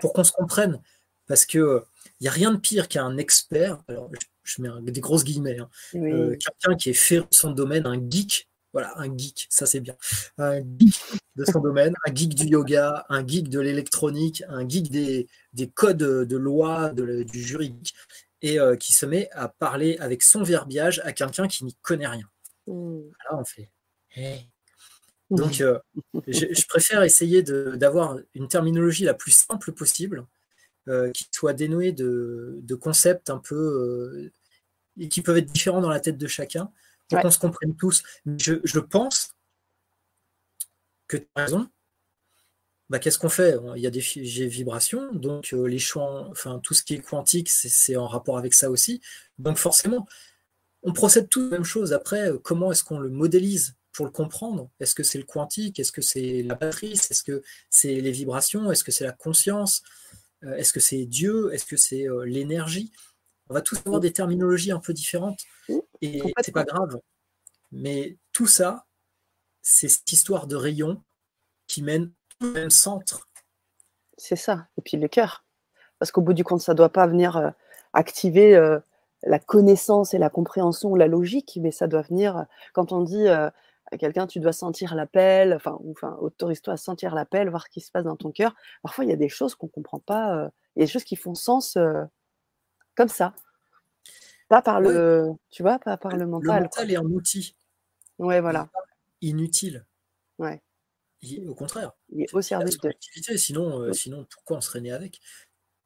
[0.00, 0.80] pour qu'on se comprenne.
[1.26, 1.82] Parce que
[2.20, 4.26] il n'y a rien de pire qu'un expert, alors je,
[4.60, 8.48] mets des grosses guillemets, hein, euh, quelqu'un qui est fait de son domaine, un geek,
[8.72, 9.96] voilà, un geek, ça c'est bien.
[10.38, 11.00] Un geek
[11.36, 15.28] de son domaine, un geek du yoga, un geek de l'électronique, un geek des,
[15.74, 17.94] codes de loi, du juridique,
[18.42, 22.06] et euh, qui se met à parler avec son verbiage à quelqu'un qui n'y connaît
[22.06, 22.28] rien.
[22.66, 23.00] Hmm.
[23.30, 23.70] Là, on fait.
[25.30, 25.78] Donc, euh,
[26.28, 30.26] je, préfère essayer d'avoir une terminologie la plus simple possible,
[30.88, 34.30] euh, qui soit dénouée de, concepts un peu.
[34.98, 36.70] et qui peuvent être différents dans la tête de chacun,
[37.08, 38.02] pour qu'on se comprenne tous.
[38.26, 39.34] Je, pense
[41.06, 41.68] que tu as raison.
[42.90, 43.56] Bah, Qu'est-ce qu'on fait?
[43.76, 47.48] Il y a des vibrations, donc euh, les champs, enfin tout ce qui est quantique,
[47.48, 49.00] c'est en rapport avec ça aussi.
[49.38, 50.06] Donc forcément,
[50.82, 51.92] on procède tous la même chose.
[51.92, 54.68] Après, euh, comment est-ce qu'on le modélise pour le comprendre?
[54.80, 55.80] Est-ce que c'est le quantique?
[55.80, 56.92] Est-ce que c'est la batterie?
[56.92, 58.70] Est-ce que c'est les vibrations?
[58.70, 59.82] Est-ce que c'est la conscience?
[59.82, 60.03] euh,
[60.56, 61.52] Est-ce que c'est Dieu?
[61.52, 62.92] Est-ce que c'est l'énergie?
[63.48, 65.40] On va tous avoir des terminologies un peu différentes.
[66.00, 66.98] Et c'est pas grave.
[67.72, 68.86] Mais tout ça,
[69.62, 71.02] c'est cette histoire de rayon
[71.66, 73.28] qui mène au même centre.
[74.16, 74.68] C'est ça.
[74.78, 75.44] Et puis le cœur.
[75.98, 77.50] Parce qu'au bout du compte, ça ne doit pas venir euh,
[77.92, 78.78] activer euh,
[79.22, 82.42] la connaissance et la compréhension ou la logique, mais ça doit venir, euh,
[82.72, 83.26] quand on dit
[83.98, 87.90] quelqu'un, tu dois sentir l'appel, enfin, enfin autorise-toi à sentir l'appel, voir ce qui se
[87.90, 88.54] passe dans ton cœur.
[88.82, 91.04] Parfois, il y a des choses qu'on ne comprend pas, il y a des choses
[91.04, 91.78] qui font sens
[92.94, 93.34] comme ça.
[94.48, 96.56] Pas par le, tu vois, pas par le mental.
[96.56, 97.56] Le mental est un outil.
[98.18, 98.68] Ouais, voilà.
[99.20, 99.86] Inutile.
[100.38, 100.62] Ouais.
[101.46, 101.92] au contraire.
[102.10, 102.92] Il est au service de.
[103.36, 105.20] Sinon, euh, sinon, pourquoi on serait né avec?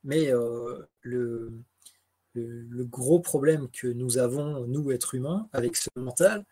[0.05, 1.53] Mais euh, le,
[2.35, 6.45] le, gros problème que nous avons, nous, êtres humains, avec ce mental,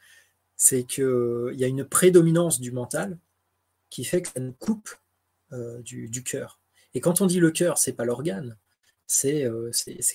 [0.56, 3.18] c'est qu'il y a une prédominance du mental
[3.90, 4.90] qui fait que ça nous coupe
[5.84, 6.58] du, du cœur.
[6.94, 8.56] Et quand on dit le cœur, c'est pas l'organe,
[9.06, 9.48] c'est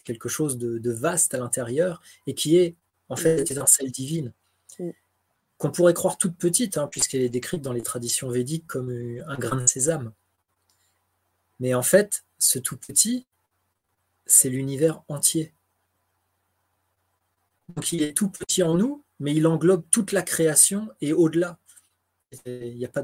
[0.03, 2.75] quelque chose de, vaste à l'intérieur et qui est
[3.09, 4.33] en fait une étincelle divine
[5.57, 9.37] qu'on pourrait croire toute petite, hein, puisqu'elle est décrite dans les traditions védiques comme un
[9.37, 10.11] grain de sésame.
[11.59, 13.27] Mais en fait, ce tout petit,
[14.25, 15.53] c'est l'univers entier.
[17.75, 21.59] Donc il est tout petit en nous, mais il englobe toute la création et au-delà.
[22.45, 23.03] Il a pas,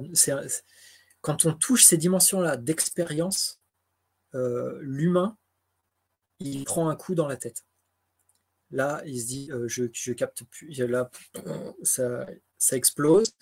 [1.21, 3.61] quand on touche ces dimensions-là d'expérience,
[4.33, 5.37] euh, l'humain,
[6.39, 7.65] il prend un coup dans la tête.
[8.71, 10.73] Là, il se dit, euh, je, capte plus.
[10.75, 11.09] Là,
[11.83, 12.25] ça,
[12.71, 13.35] explose.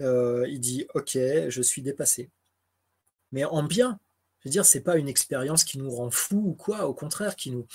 [0.00, 2.30] Euh, il dit, ok, je suis dépassé.
[3.30, 4.00] Mais en bien,
[4.40, 7.36] je veux dire, c'est pas une expérience qui nous rend fou ou quoi, au contraire,
[7.36, 7.66] qui nous,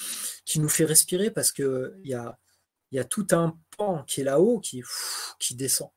[0.44, 2.38] qui nous fait respirer parce qu'il y a,
[2.96, 4.84] y a tout un pan qui est là-haut qui,
[5.40, 5.90] qui descend.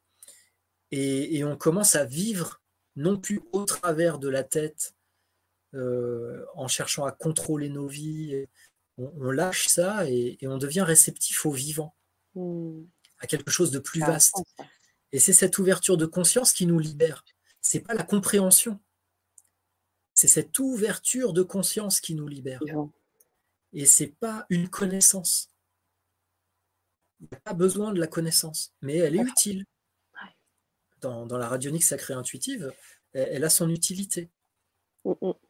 [0.91, 2.61] Et, on commence à vivre
[2.97, 4.95] non plus au travers de la tête,
[5.75, 8.47] euh, en cherchant à contrôler nos vies.
[8.99, 11.95] On, lâche ça et, on devient réceptif au vivant,
[12.35, 12.83] hmm.
[13.19, 14.37] à quelque chose de plus vaste.
[15.13, 17.25] Et c'est cette ouverture de conscience qui nous libère.
[17.61, 18.81] C'est pas la compréhension.
[20.15, 22.61] C'est cette ouverture de conscience qui nous libère.
[23.73, 25.50] Et c'est pas une connaissance.
[27.21, 29.65] Il n'y a pas besoin de la connaissance, mais elle est utile.
[31.01, 32.73] Dans, la radionique sacrée intuitive,
[33.13, 34.31] elle, a son utilité.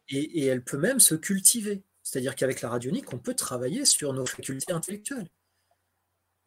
[0.08, 1.82] Et, elle peut même se cultiver.
[2.02, 5.28] C'est-à-dire qu'avec la radionique, on peut travailler sur nos facultés intellectuelles.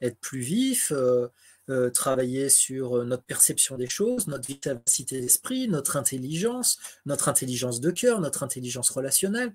[0.02, 1.28] Être plus vif, euh,
[1.70, 7.80] euh, travailler sur euh, notre perception des choses, notre vitalité d'esprit, notre intelligence, notre intelligence
[7.80, 9.54] de cœur, notre intelligence relationnelle.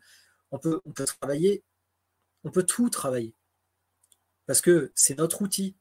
[0.51, 1.63] On peut, on peut travailler,
[2.45, 3.35] on peut tout travailler.
[4.49, 5.77] Parce que c'est notre outil.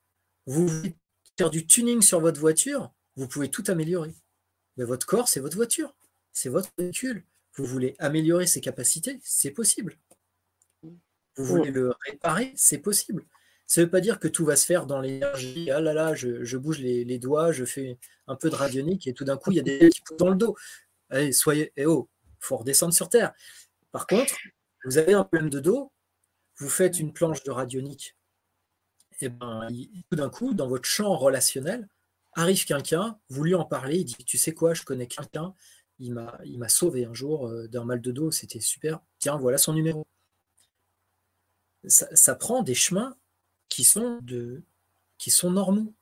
[0.46, 0.94] Vous voulez
[1.38, 4.14] faire du tuning sur votre voiture, vous pouvez tout améliorer.
[4.76, 5.96] Mais votre corps, c'est votre voiture,
[6.34, 7.24] c'est votre véhicule.
[7.56, 9.98] Vous voulez améliorer ses capacités, c'est possible.
[10.84, 13.26] Vous voulez le réparer, c'est possible.
[13.68, 15.72] Ça ne veut pas dire que tout va se faire dans l'énergie.
[15.72, 17.98] Ah là là, je, bouge les, doigts, je fais
[18.28, 20.30] un peu de radionique et tout d'un coup, il y a des qui poussent dans
[20.30, 20.58] le dos.
[21.10, 22.10] Allez, soyez, eh oh,
[22.42, 23.34] faut redescendre sur Terre.
[23.94, 24.36] Par contre,
[24.84, 25.94] vous avez un problème de dos,
[26.58, 28.17] vous faites une planche de radionique,
[29.20, 29.68] et eh ben,
[30.10, 31.88] tout d'un coup, dans votre champ relationnel,
[32.34, 35.56] arrive quelqu'un, vous lui en parlez, il dit, tu sais quoi, je connais quelqu'un,
[36.00, 39.74] il m'a sauvé un jour euh, d'un mal de dos, c'était super, tiens, voilà son
[39.74, 40.06] numéro.
[41.88, 43.16] ça prend des chemins
[43.70, 44.62] qui sont, de,
[45.18, 45.94] qui sont normaux.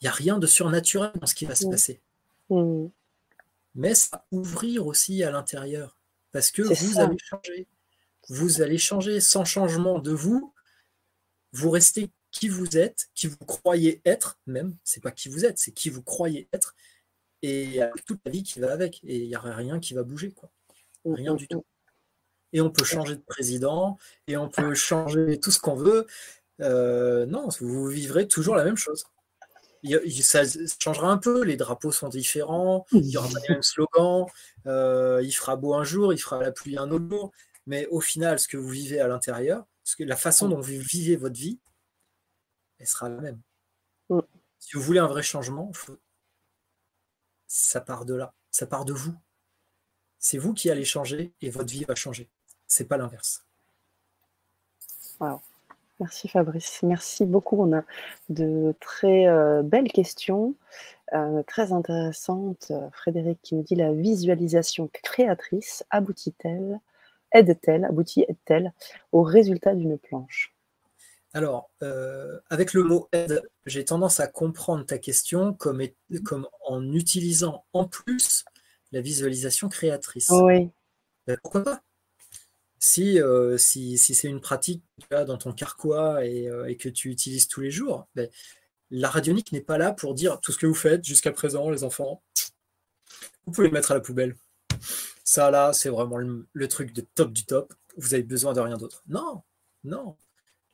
[0.00, 2.00] Il n'y a rien de surnaturel dans ce qui va se passer.
[3.74, 5.96] Mais ça va ouvrir aussi à l'intérieur.
[6.32, 7.68] Parce que vous allez changer.
[8.28, 9.20] Vous allez changer.
[9.20, 10.52] Sans changement de vous,
[11.52, 14.74] vous restez qui vous êtes, qui vous croyez être, même.
[14.82, 16.74] C'est pas qui vous êtes, c'est qui vous croyez être.
[17.42, 19.00] Et toute la vie qui va avec.
[19.04, 20.32] Et il n'y aura rien qui va bouger.
[20.32, 20.50] Quoi.
[21.04, 21.64] Rien du tout.
[22.52, 26.06] Et on peut changer de président, et on peut changer tout ce qu'on veut,
[26.60, 29.04] euh, non, vous vivrez toujours la même chose.
[30.22, 30.42] ça
[30.82, 34.26] changera un peu, les drapeaux sont différents, il y aura pas les mêmes
[34.66, 37.32] euh, il fera beau un jour, il fera la pluie un autre jour,
[37.66, 39.64] mais au final, ce que vous vivez à l'intérieur,
[39.98, 41.58] la façon dont vous vivez votre vie,
[42.82, 43.40] elle sera la même.
[44.58, 45.70] Si vous voulez un vrai changement,
[47.46, 49.14] ça part de là, ça part de vous.
[50.18, 52.28] C'est vous qui allez changer et votre vie va changer.
[52.66, 53.46] C'est pas l'inverse.
[56.00, 57.62] Merci Fabrice, merci beaucoup.
[57.62, 57.84] On a
[58.28, 60.56] de très euh, belles questions,
[61.12, 62.72] euh, très intéressantes.
[62.90, 66.80] Frédéric qui nous dit la visualisation créatrice aboutit-elle,
[67.30, 68.72] aide-t-elle, aboutit aide-t-elle
[69.12, 70.51] au résultat d'une planche?
[71.34, 75.82] Alors, euh, avec le mot aide, j'ai tendance à comprendre ta question comme,
[76.24, 78.44] comme en utilisant en plus
[78.92, 80.30] la visualisation créatrice.
[80.30, 80.70] Oui.
[81.26, 81.82] Ben, pourquoi pas?
[82.98, 87.10] Euh, si, si, c'est une pratique tu as dans ton carquois euh, et, que tu
[87.10, 88.28] utilises tous les jours, ben,
[88.90, 91.84] la radionique n'est pas là pour dire tout ce que vous faites jusqu'à présent, les
[91.84, 92.22] enfants,
[93.46, 94.36] vous pouvez le mettre à la poubelle.
[95.24, 97.72] Ça là, c'est vraiment le, truc de top du top.
[97.96, 99.02] Vous avez besoin de rien d'autre.
[99.06, 99.42] Non,
[99.84, 100.16] non.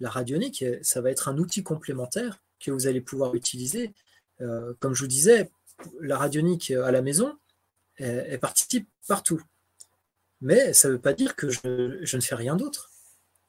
[0.00, 3.92] La radionique, ça va être un outil complémentaire que vous allez pouvoir utiliser.
[4.40, 5.50] Euh, comme je vous disais,
[6.00, 7.36] la radionique à la maison,
[7.96, 9.42] elle participe partout.
[10.40, 12.90] Mais ça ne veut pas dire que je, ne fais rien d'autre.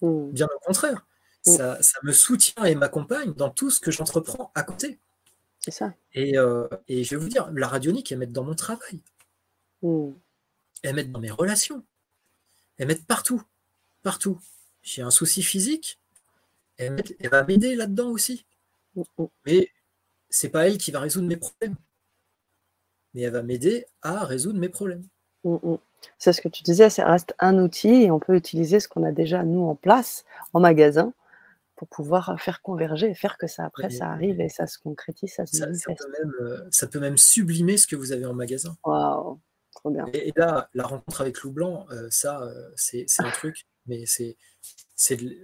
[0.02, 0.32] Hmm.
[0.32, 1.06] Bien au contraire.
[1.46, 1.52] Hmm.
[1.52, 5.00] Ça, me soutient et m'accompagne dans tout ce que j'entreprends à côté.
[5.60, 5.94] C'est ça.
[6.16, 9.02] Euh, et, je vais vous dire, la radionique, elle m'aide dans mon travail.
[9.82, 10.12] Hmm.
[10.82, 11.84] Elle m'aide dans mes relations.
[12.78, 13.44] Elle m'aide partout.
[14.02, 14.40] Partout.
[14.82, 15.99] J'ai un souci physique.
[16.80, 18.46] Elle, elle va m'aider là-dedans aussi.
[19.46, 19.70] Mais
[20.30, 21.76] c'est pas elle qui va résoudre mes problèmes.
[23.14, 25.04] Mais elle va m'aider à résoudre mes problèmes.
[26.18, 29.04] C'est ce que tu disais, ça reste un outil et on peut utiliser ce qu'on
[29.04, 31.14] a déjà, nous, en place, en magasin,
[31.76, 35.34] pour pouvoir faire converger et faire que ça, après, ça arrive et ça se concrétise,
[35.34, 38.26] ça se ça, ça, peut même, euh, ça peut même sublimer ce que vous avez
[38.26, 38.76] en magasin.
[38.84, 39.40] Waouh,
[39.74, 40.06] trop bien.
[40.14, 44.38] Et, là, la rencontre avec Loup Blanc, euh, ça, euh, c'est un truc, mais c'est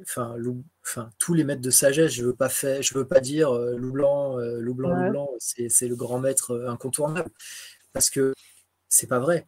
[0.04, 0.36] enfin,
[0.84, 3.92] enfin, tous les maîtres de sagesse, je veux pas faire, je veux pas dire Loup
[3.92, 7.32] Blanc, Loup Blanc, Loup Blanc, c'est le grand maître incontournable,
[7.94, 8.34] parce que
[8.90, 9.48] c'est pas vrai.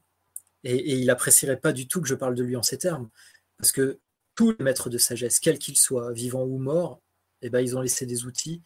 [0.64, 3.10] Et, et, il apprécierait pas du tout que je parle de lui en ces termes,
[3.58, 4.00] parce que
[4.36, 7.02] tous les maîtres de sagesse, quels qu'ils soient, vivants ou morts,
[7.42, 8.62] eh ben, ils ont laissé des outils,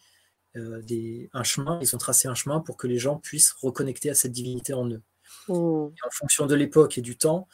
[0.56, 4.10] euh, des, un chemin, ils ont tracé un chemin pour que les gens puissent reconnecter
[4.10, 5.02] à cette divinité en eux.
[5.48, 5.54] Mmh.
[5.54, 7.48] en fonction de l'époque et du temps,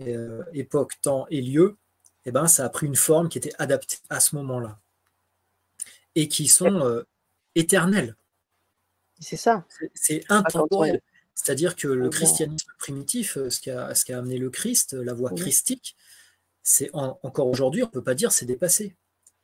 [0.00, 1.76] euh, époque, temps et lieu,
[2.24, 4.78] eh ben, ça a pris une forme qui était adaptée à ce moment-là.
[6.14, 7.06] Et qui sont euh,
[7.54, 8.16] éternelles.
[9.20, 9.64] C'est ça.
[9.94, 11.00] C'est intemporel.
[11.34, 15.14] C'est-à-dire que le christianisme primitif, ce qui, a, ce qui a amené le Christ, la
[15.14, 15.96] voie christique,
[16.62, 18.94] c'est encore aujourd'hui, on ne peut pas dire c'est dépassé.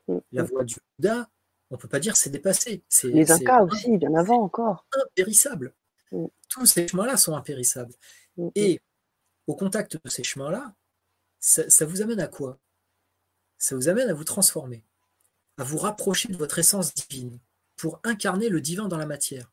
[0.08, 1.28] Mm, La voie du Bouddha,
[1.70, 2.82] on ne peut pas dire c'est dépassé.
[3.04, 4.86] Les Incas aussi, bien avant encore.
[4.92, 5.72] Impérissable.
[6.12, 6.26] Mm.
[6.48, 7.94] Tous ces chemins-là sont impérissables.
[8.54, 8.80] Et
[9.46, 10.74] au contact de ces chemins-là,
[11.40, 12.58] ça, vous amène à quoi?
[13.58, 14.82] Ça vous amène à vous transformer,
[15.58, 17.38] à vous rapprocher de votre essence divine,
[17.76, 19.52] pour incarner le divin dans la matière.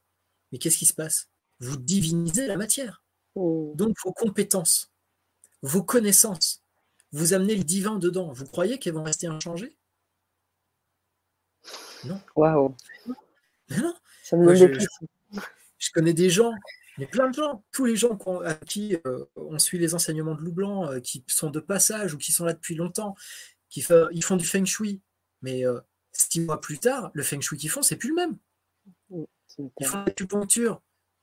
[0.52, 1.30] Mais qu'est-ce qui se passe?
[1.60, 3.04] Vous divinisez la matière.
[3.36, 4.92] Donc vos compétences,
[5.62, 6.64] vos connaissances,
[7.12, 8.32] vous amenez le divin dedans.
[8.32, 9.76] Vous croyez qu'elles vont rester inchangées?
[12.06, 12.20] Non.
[12.36, 12.76] Waouh.
[13.70, 13.96] non.
[14.24, 16.54] Ça me je, connais des gens,
[16.98, 20.42] mais plein de gens, tous les gens à qui euh, on suit les enseignements de
[20.42, 23.16] Loup Blanc, euh, qui sont de passage ou qui sont là depuis longtemps,
[23.70, 25.02] qui ils font du feng shui.
[25.42, 25.80] Mais euh,
[26.12, 28.38] six mois plus tard, le feng shui qu'ils font, c'est plus le même.
[29.80, 30.82] Ils font l'acupuncture.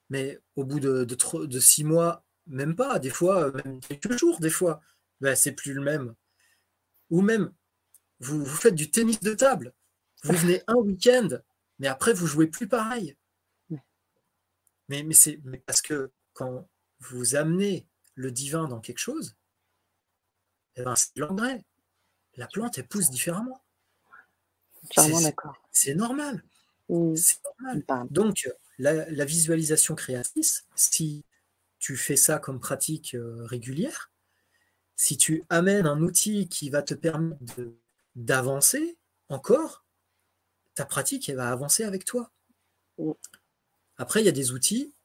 [0.09, 4.41] Mais au bout de, de, de, six mois, même pas, des fois, même quelques jours,
[4.41, 4.81] des fois,
[5.21, 6.13] ben, c'est plus le même.
[7.09, 7.53] Ou même,
[8.19, 9.73] vous, vous faites du tennis de table.
[10.23, 11.29] Vous venez un week-end,
[11.79, 13.15] mais après, vous jouez plus pareil.
[14.91, 16.67] Mais, mais c'est parce que quand
[16.99, 19.37] vous amenez le divin dans quelque chose,
[20.75, 21.63] eh ben, c'est l'engrais.
[22.35, 23.63] La plante, elle pousse différemment.
[25.71, 26.43] C'est normal.
[26.89, 27.15] Mmh.
[27.15, 28.07] C'est normal.
[28.09, 31.23] Donc, la, la, visualisation créatrice, si
[31.79, 34.11] tu fais ça comme pratique euh, régulière,
[34.97, 37.61] si tu amènes un outil qui va te permettre
[38.15, 38.97] d'avancer
[39.29, 39.85] encore,
[40.75, 42.29] ta pratique elle va avancer avec toi.
[44.01, 44.95] Après, il y a des outils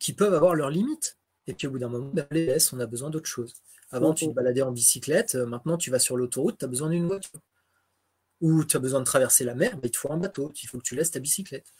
[0.00, 1.18] qui peuvent avoir leurs limites.
[1.46, 3.54] Et puis au bout d'un moment, ben, les laisse, on a besoin d'autre chose.
[3.92, 6.90] Avant, tu te baladais en bicyclette, euh, maintenant tu vas sur l'autoroute, tu as besoin
[6.90, 7.38] d'une voiture.
[8.40, 10.66] Ou tu as besoin de traverser la mer, ben, il te faut un bateau, il
[10.66, 11.72] faut que tu laisses ta bicyclette.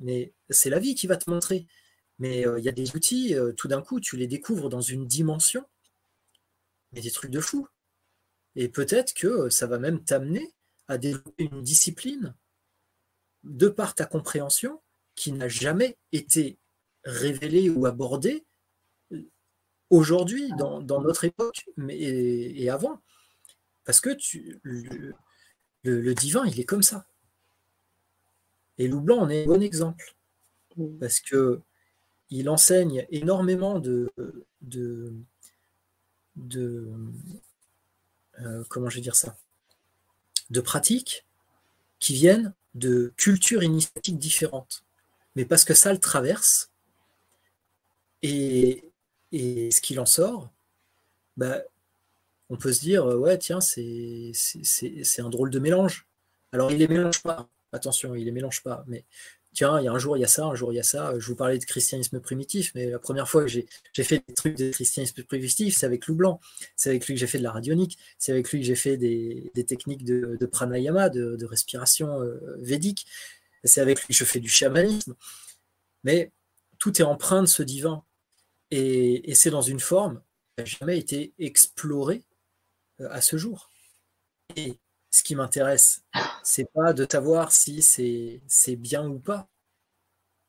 [0.00, 1.68] mais c'est la vie qui va te montrer.
[2.18, 4.80] Mais euh, il y a des outils, euh, tout d'un coup, tu les découvres dans
[4.80, 5.64] une dimension
[6.90, 7.68] mais des trucs de fou.
[8.56, 10.54] Et peut-être que ça va même t'amener
[10.88, 12.34] à développer une discipline
[13.44, 14.80] de par ta compréhension
[15.16, 16.58] qui n'a jamais été
[17.04, 18.44] révélée ou abordée
[19.90, 23.00] aujourd'hui, dans, notre époque mais, et, avant.
[23.84, 24.60] Parce que tu,
[25.82, 27.06] le, divin, il est comme ça.
[28.78, 30.16] Et Loup Blanc en est un bon exemple.
[31.00, 31.62] Parce que
[32.28, 34.10] il enseigne énormément de,
[34.60, 35.14] de,
[36.34, 36.92] de
[38.40, 39.38] euh, comment je vais dire ça?
[40.50, 41.24] De pratiques
[42.00, 44.85] qui viennent de cultures initiatiques différentes.
[45.36, 46.70] Mais parce que ça le traverse,
[48.22, 48.90] et,
[49.32, 50.50] et ce qu'il en sort,
[51.36, 51.62] bah,
[52.48, 54.32] on peut se dire, ouais, tiens, c'est
[55.18, 56.06] un drôle de mélange.
[56.52, 59.04] Alors, il les mélange pas, attention, il les mélange pas, mais
[59.56, 60.84] tiens, il y a un jour il y a ça, un jour il y a
[60.84, 61.14] ça.
[61.18, 64.56] Je vous parlais de christianisme primitif, mais la première fois que j'ai fait des trucs
[64.56, 66.40] de christianisme primitif, c'est avec Lou Blanc.
[66.76, 67.98] C'est avec lui que j'ai fait de la radionique.
[68.18, 73.06] C'est avec lui que j'ai fait des, techniques de, pranayama, de, respiration euh, védique.
[73.64, 75.14] C'est avec lui que je fais du chamanisme.
[76.04, 76.32] Mais
[76.78, 78.04] tout est empreint de ce divin.
[78.70, 80.22] Et, c'est dans une forme
[80.56, 82.24] qui n'a jamais été explorée
[83.00, 83.70] euh, à ce jour.
[84.56, 84.78] Et
[85.10, 86.02] ce qui m'intéresse,
[86.42, 89.48] c'est pas de savoir si c'est bien ou pas.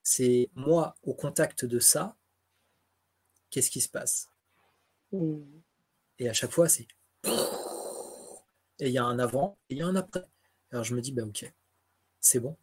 [0.04, 2.16] C'est moi au contact de ça,
[3.50, 4.30] qu'est-ce qui se passe?
[5.12, 5.42] Mm.
[6.20, 6.88] Et à chaque fois, c'est
[8.80, 10.26] et il y a un avant et il y a un après.
[10.72, 11.52] Alors je me dis, bah ok,
[12.20, 12.56] c'est bon,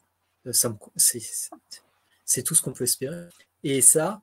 [0.53, 3.29] c'est tout ce qu'on peut espérer.
[3.63, 4.23] Et ça,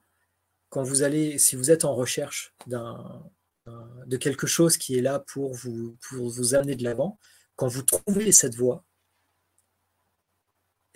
[0.69, 5.53] quand vous allez, si vous êtes en recherche de quelque chose qui est là pour
[5.53, 7.19] vous, pour vous amener de l'avant,
[7.56, 8.84] quand vous trouvez cette voie,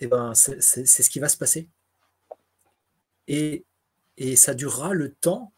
[0.00, 1.68] eh ben, c'est ce qui va se passer.
[3.28, 3.64] Et,
[4.16, 5.52] et ça durera le temps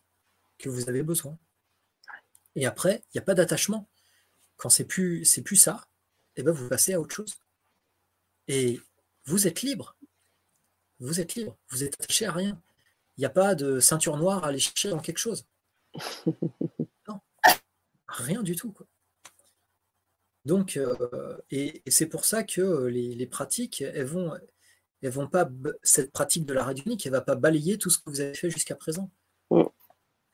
[0.58, 1.38] que vous avez besoin.
[2.54, 3.88] Et après, il n'y a pas d'attachement.
[4.56, 5.86] Quand c'est plus, plus ça,
[6.36, 7.38] eh ben vous passez à autre chose.
[8.48, 8.80] Et
[9.28, 9.96] vous êtes libre.
[11.00, 11.56] Vous êtes libre.
[11.68, 12.60] Vous êtes attaché à rien.
[13.16, 15.46] Il n'y a pas de ceinture noire à aller chercher dans quelque chose.
[17.08, 17.20] Non.
[18.06, 18.70] Rien du tout.
[18.72, 18.86] Quoi.
[20.44, 24.32] Donc, euh, et, c'est pour ça que les, pratiques, elles vont,
[25.02, 25.48] elles vont pas,
[25.82, 28.50] cette pratique de la radionique, elle va pas balayer tout ce que vous avez fait
[28.50, 29.10] jusqu'à présent.
[29.50, 29.62] Mm.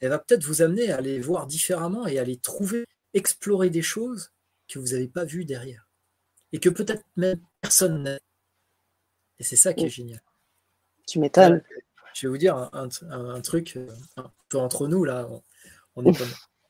[0.01, 3.83] Elle va peut-être vous amener à les voir différemment et à les trouver, explorer des
[3.83, 4.31] choses
[4.69, 5.89] que vous n'avez pas vues derrière.
[6.53, 8.19] Et que peut-être même personne n'a.
[9.39, 9.91] Et c'est ça qui est mm.
[9.91, 10.23] génial.
[11.07, 11.63] Tu m'étonnes.
[12.15, 15.29] Je vais vous dire un, truc euh, un peu entre nous, là.
[15.97, 16.13] On,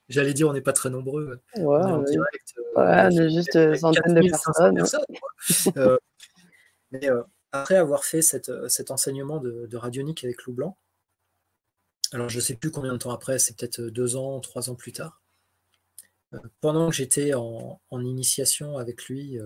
[0.07, 1.41] J'allais dire, on n'est pas très nombreux.
[1.55, 2.53] Ouais, on est direct.
[2.77, 5.97] Euh, ouais, juste centaines de personnes.
[6.91, 7.09] mais
[7.61, 10.77] après avoir fait euh, cet enseignement de, radionique avec Lou Blanc,
[12.11, 14.69] alors je ne sais plus combien de temps après, c'est peut-être euh, deux ans, trois
[14.69, 15.21] ans plus tard,
[16.33, 19.39] euh, pendant que j'étais en, initiation avec lui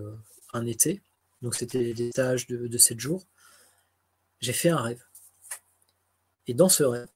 [0.52, 1.02] un été,
[1.42, 3.26] donc c'était des stages de, de sept jours,
[4.40, 5.04] j'ai fait un rêve.
[6.46, 7.08] Et dans ce rêve,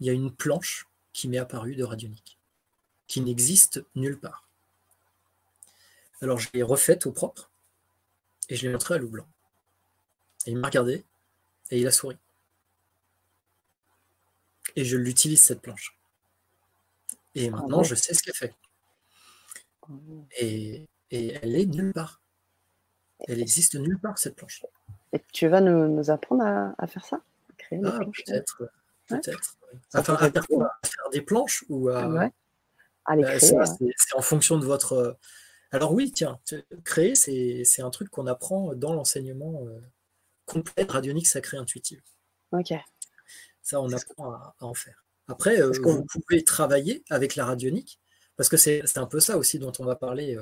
[0.00, 2.38] il y a une planche qui m'est apparue de radionique,
[3.06, 4.48] qui n'existe nulle part.
[6.20, 7.50] Alors je l'ai refaite au propre
[8.48, 9.28] et je l'ai montrée à Lou Blanc.
[10.46, 11.04] Et il m'a regardé
[11.70, 12.16] et il a souri.
[14.76, 15.96] Et je l'utilise cette planche.
[17.34, 18.54] Et maintenant, je sais ce qu'elle fait.
[20.38, 22.20] Et, elle est nulle part.
[23.28, 24.64] Elle existe nulle part, cette planche.
[25.12, 26.44] Et tu vas nous, apprendre
[26.76, 27.20] à, faire ça
[27.56, 28.62] créer ah, Peut-être.
[29.08, 29.56] Peut-être.
[29.92, 32.08] À, faire, des planches ou à.
[32.08, 32.32] Ouais.
[33.04, 33.54] à les bah, créer.
[33.96, 35.16] C'est en fonction de votre.
[35.70, 36.38] Alors, oui, tiens,
[36.84, 39.80] créer, c'est un truc qu'on apprend dans l'enseignement euh,
[40.46, 42.00] complète radionique sacrée intuitive.
[42.52, 42.72] Ok.
[43.62, 45.04] Ça, on apprend à, en faire.
[45.26, 47.98] Après, euh, vous pouvez travailler avec la radionique,
[48.36, 50.36] parce que c'est un peu ça aussi dont on va parler.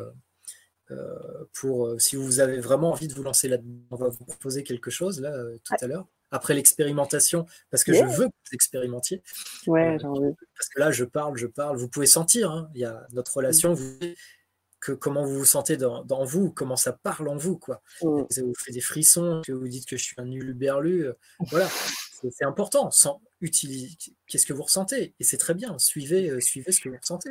[0.92, 4.24] Euh, euh, pour si vous avez vraiment envie de vous lancer là-dedans, on va vous
[4.24, 5.32] proposer quelque chose là
[5.64, 9.22] tout à l'heure après l'expérimentation, parce que je veux que vous expérimentiez.
[9.66, 11.76] Ouais, parce que là, je parle, je parle.
[11.76, 13.74] Vous pouvez sentir, hein, il y a notre relation.
[13.74, 13.98] Vous,
[14.82, 17.82] que comment vous vous sentez dans, vous, comment ça parle en vous, quoi.
[18.02, 18.22] Mm.
[18.28, 21.12] Ça vous fait des frissons, que vous dites que je suis un nul berlu, euh,
[21.50, 21.68] voilà,
[22.30, 22.90] c'est important.
[22.90, 23.96] Sans utiliser,
[24.26, 25.14] qu'est-ce que vous ressentez?
[25.20, 25.78] Et c'est très bien.
[25.78, 27.30] Suivez, euh, suivez ce que vous ressentez.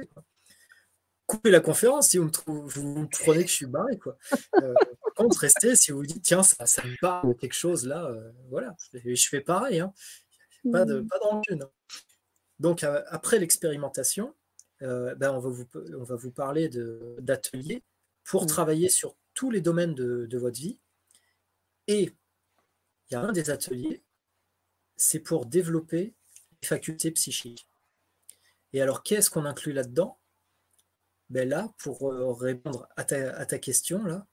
[1.31, 4.17] Coupez la conférence si vous me, vous prenez que je suis barré, quoi.
[4.61, 7.53] Euh, par contre, restez si vous vous dites tiens, ça, ça me parle de quelque
[7.53, 8.13] chose là,
[8.49, 8.75] voilà.
[8.93, 9.93] je fais pareil, hein.
[10.71, 11.07] Pas de, mm.
[11.07, 11.63] pas de rancune.
[11.63, 11.69] Hein.
[12.59, 14.35] Donc après l'expérimentation,
[14.83, 15.67] euh, ben on, va vous,
[15.97, 16.69] on, va vous, parler
[17.19, 17.83] d'ateliers
[18.23, 18.47] pour mmh.
[18.47, 20.79] travailler sur tous les domaines de, votre vie.
[21.87, 22.03] Et
[23.09, 24.03] il y a un des ateliers,
[24.95, 26.13] c'est pour développer
[26.61, 27.67] les facultés psychiques.
[28.73, 30.19] Et alors, qu'est-ce qu'on inclut là-dedans?
[31.31, 34.27] Ben Là, pour euh, répondre à ta, question, là,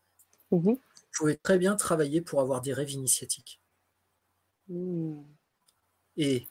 [0.50, 0.80] mmh vous
[1.24, 3.60] pouvez très bien travailler pour avoir des rêves initiatiques.
[4.68, 5.22] Mmh.
[6.16, 6.46] Et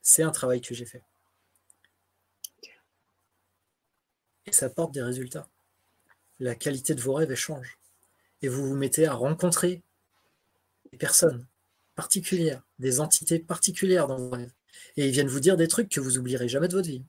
[0.00, 1.04] c'est un travail que j'ai fait.
[4.46, 5.48] et ça porte des résultats.
[6.38, 7.78] La qualité de vos rêves change.
[8.42, 9.82] Et vous vous mettez à rencontrer
[10.90, 11.46] des personnes
[11.94, 14.52] particulières, des entités particulières dans vos rêves.
[14.96, 17.04] Et ils viennent vous dire des trucs que vous oublierez jamais de votre vie.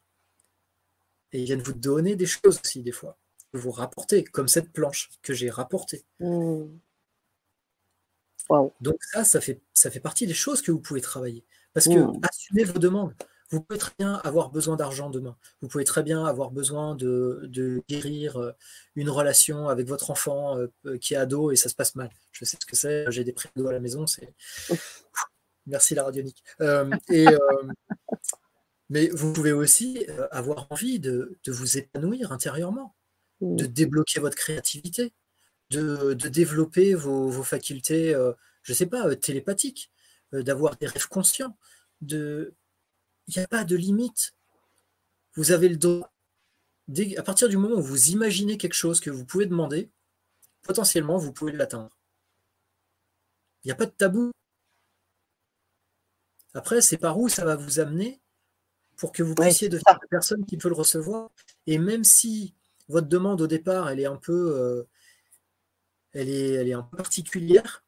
[1.33, 3.17] Et ils viennent vous donner des choses aussi, des fois.
[3.53, 6.05] Vous rapporter, comme cette planche que j'ai rapportée.
[6.19, 6.65] Mmh.
[8.81, 11.43] Donc ça, ça fait, ça fait partie des choses que vous pouvez travailler.
[11.73, 12.19] Parce que mmh.
[12.23, 13.13] assumez vos demandes.
[13.53, 15.37] Vous pouvez très bien avoir besoin d'argent demain.
[15.61, 18.51] Vous pouvez très bien avoir besoin de, guérir euh,
[18.95, 22.09] une relation avec votre enfant euh, euh, qui est ado et ça se passe mal.
[22.31, 23.11] Je sais ce que c'est.
[23.11, 24.07] J'ai des prédos à la maison.
[24.07, 24.33] C'est
[25.67, 26.43] merci la radionique.
[28.89, 32.95] Mais vous pouvez aussi avoir envie de, vous épanouir intérieurement,
[33.41, 33.55] mmh.
[33.55, 35.13] de débloquer votre créativité,
[35.69, 38.11] de, développer vos, facultés,
[38.63, 39.91] je ne sais pas, télépathiques,
[40.31, 41.57] d'avoir des rêves conscients,
[42.01, 42.55] de
[43.27, 44.33] il n'y a pas de limite.
[45.35, 46.13] Vous avez le droit.
[47.17, 49.89] À partir du moment où vous imaginez quelque chose que vous pouvez demander,
[50.63, 51.97] potentiellement, vous pouvez l'atteindre.
[53.63, 54.31] Il n'y a pas de tabou.
[56.53, 58.21] Après, c'est par où ça va vous amener
[59.03, 61.29] pour que vous puissiez devenir la personne qui peut le recevoir.
[61.67, 62.55] Et même si
[62.87, 64.83] votre demande au départ, elle est un peu, euh,
[66.13, 67.83] elle, est, elle est un peu particulière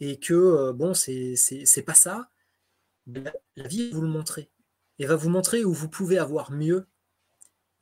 [0.00, 2.30] et que, euh, bon, c'est pas ça,
[3.06, 4.50] la, vie va vous le montrer.
[4.98, 6.86] Et va vous montrer où vous pouvez avoir mieux.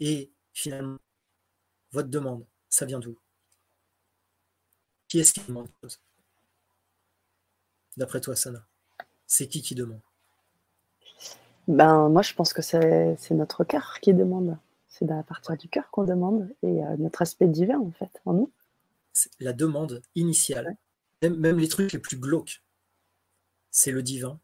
[0.00, 0.98] Et finalement,
[1.92, 3.16] votre demande, ça vient d'où?
[5.06, 5.68] Qui est-ce qui demande?
[7.96, 8.66] D'après toi, Sana,
[9.28, 10.02] c'est qui qui demande?
[11.70, 14.58] Ben, moi, je pense que c'est notre cœur qui demande.
[14.88, 18.32] C'est à partir du cœur qu'on demande et euh, notre aspect divin, en fait, en
[18.32, 18.50] nous.
[19.38, 20.76] La demande initiale,
[21.22, 22.62] même, les trucs les plus glauques,
[23.70, 24.40] c'est le divin,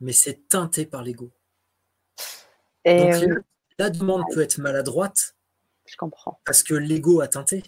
[0.00, 1.30] mais c'est teinté par l'ego.
[2.86, 3.42] Donc, euh,
[3.78, 5.36] la, demande peut être maladroite.
[5.84, 6.40] Je comprends.
[6.46, 7.62] Parce que l'ego a teinté.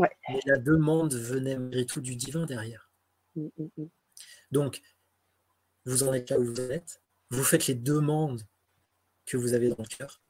[0.00, 2.90] Mais la demande venait malgré tout du divin derrière.
[3.36, 3.88] Mm, mm, mm.
[4.50, 4.82] Donc,
[5.84, 7.01] vous en êtes là où vous êtes.
[7.32, 8.42] Vous faites les demandes
[9.24, 10.20] que vous avez dans le cœur,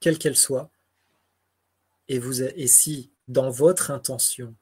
[0.00, 0.70] quelles qu'elles soient.
[2.08, 4.54] Et, vous, et si, dans votre intention,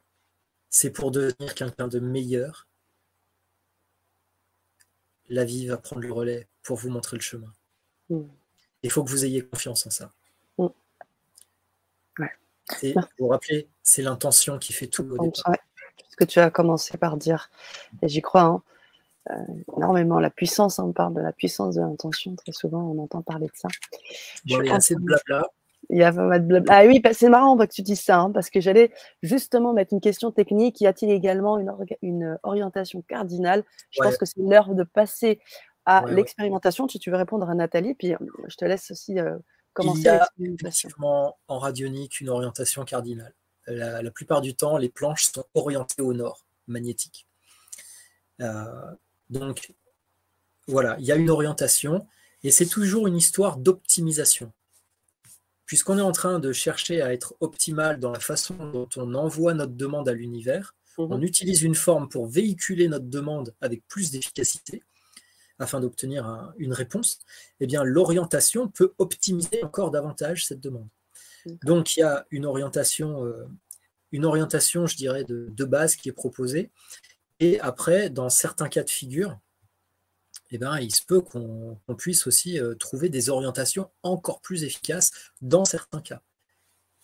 [0.71, 2.69] c'est pour devenir quelqu'un de meilleur,
[5.29, 7.53] la vie va prendre le relais pour vous montrer le chemin.
[8.83, 10.13] Il faut que vous ayez confiance en ça.
[12.83, 15.57] Et vous vous rappelez, c'est l'intention qui fait tout au départ.
[16.09, 17.51] Ce que tu as commencé par dire,
[18.01, 18.63] et j'y crois hein,
[19.31, 19.37] euh,
[19.77, 23.47] énormément, la puissance, on parle de la puissance de l'intention, très souvent on entend parler
[23.47, 23.69] de ça.
[24.47, 25.47] Bon, il y a assez de blabla.
[25.91, 26.75] Il y a pas de blabla.
[26.75, 28.91] Ah oui, c'est marrant que tu dises ça, hein, parce que j'allais
[29.23, 30.81] justement mettre une question technique.
[30.81, 33.65] Y a-t-il également une, une, orientation cardinale?
[33.91, 35.41] Je pense que c'est l'heure de passer
[35.87, 36.89] à l'expérimentation.
[36.89, 38.19] Si tu veux répondre à Nathalie, puis euh,
[38.49, 39.39] je te laisse aussi euh,
[39.73, 40.01] commencer.
[40.01, 43.35] Il y a effectivement en radionique une orientation cardinale.
[43.67, 47.27] La, plupart du temps, les planches sont orientées au nord, magnétique.
[48.41, 48.91] Euh,
[49.35, 49.73] donc,
[50.67, 52.07] voilà, il y a une orientation
[52.43, 54.53] et c'est toujours une histoire d'optimisation.
[55.67, 59.55] Puisqu'on est en train de chercher à être optimal dans la façon dont on envoie
[59.55, 61.07] notre demande à l'univers, mhm.
[61.11, 64.83] on utilise une forme pour véhiculer notre demande avec plus d'efficacité
[65.59, 67.21] afin d'obtenir une réponse,
[67.61, 70.89] eh bien l'orientation peut optimiser encore davantage cette demande.
[71.63, 73.47] Donc il y a une orientation, euh,
[74.13, 76.71] une orientation, je dirais, de, base qui est proposée.
[77.45, 79.39] Et après, dans certains cas de figure,
[80.51, 85.11] eh ben, il se peut qu'on puisse aussi euh, trouver des orientations encore plus efficaces
[85.43, 86.23] dans certains cas.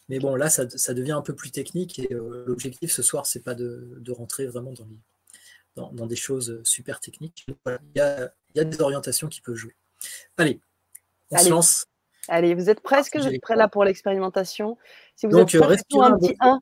[0.08, 3.42] Mais bon, là, ça, devient un peu plus technique et euh, l'objectif ce soir, c'est
[3.42, 4.72] pas de, rentrer vraiment
[5.76, 7.44] dans, dans, des choses super techniques.
[7.66, 9.76] il, y a, des orientations qui peuvent jouer.
[10.38, 10.58] Allez,
[11.30, 11.86] on se lance.
[12.28, 14.78] Allez, vous êtes presque vous êtes prêts là pour l'expérimentation.
[15.16, 16.60] Si vous êtes prêts, faites-nous un petit 1.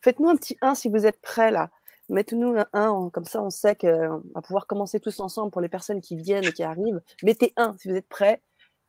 [0.00, 1.70] Faites-nous un petit 1 si vous êtes prêts là.
[2.08, 5.68] Mettez-nous un 1, comme ça on sait qu'on va pouvoir commencer tous ensemble pour les
[5.68, 7.00] personnes qui viennent et qui arrivent.
[7.22, 8.42] Mettez 1 si vous êtes prêts.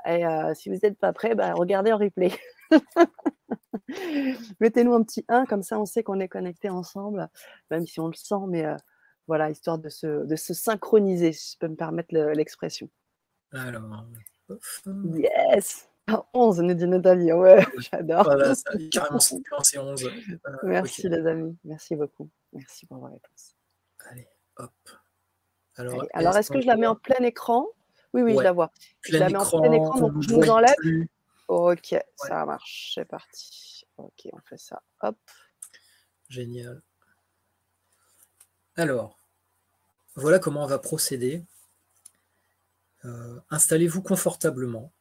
[0.06, 2.32] Et euh, si vous n'êtes pas prêts, bah, regardez en replay.
[4.60, 7.28] Mettez-nous un petit 1, comme ça on sait qu'on est connectés ensemble,
[7.72, 8.76] même si on le sent, mais euh,
[9.28, 12.90] voilà, histoire de se, de se synchroniser, si je peux me permettre l'expression.
[13.52, 14.06] Alors,
[15.16, 15.90] yes
[16.34, 17.34] 11, nous dit Nathalie.
[17.34, 18.24] Ouais, j'adore.
[18.24, 20.06] Voilà, ça, carrément, c'est 11.
[20.06, 21.58] Euh, Merci, les amis.
[21.66, 22.30] Merci beaucoup.
[22.58, 23.56] Merci pour vos réponses.
[24.10, 24.28] Allez,
[24.58, 24.72] hop.
[25.76, 27.68] Alors, Alors est-ce que je la mets en plein écran?
[28.14, 28.72] Oui, oui, je la vois.
[29.02, 30.76] je la mets en plein écran, donc je vous enlève.
[31.48, 32.94] Ok, ça marche.
[32.96, 33.86] C'est parti.
[33.98, 34.82] Ok, on fait ça.
[35.02, 35.18] Hop.
[36.30, 36.82] Génial.
[38.76, 39.20] Alors,
[40.16, 41.46] voilà comment on va procéder.
[43.06, 44.92] Euh, installez-vous confortablement.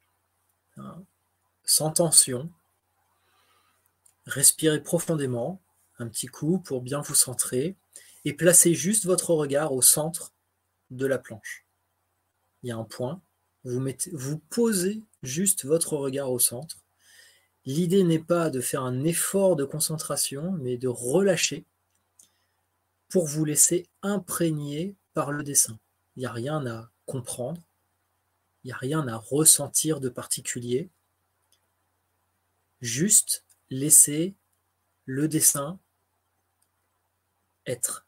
[0.77, 1.03] Hein,
[1.65, 2.51] sans tension.
[4.27, 5.61] Respirez profondément,
[5.99, 7.77] un petit coup pour bien vous centrer,
[8.25, 10.33] et placez juste votre regard au centre
[10.91, 11.65] de la planche.
[12.63, 13.21] Il y a un point,
[13.65, 16.79] vous, mettez, vous posez juste votre regard au centre.
[17.65, 21.65] L'idée n'est pas de faire un effort de concentration, mais de relâcher
[23.09, 25.79] pour vous laisser imprégner par le dessin.
[26.17, 27.63] Il n'y a rien à comprendre,
[28.65, 30.91] il n'y a rien à ressentir de particulier.
[32.81, 34.35] Juste laisser
[35.05, 35.79] le dessin
[37.67, 38.07] être.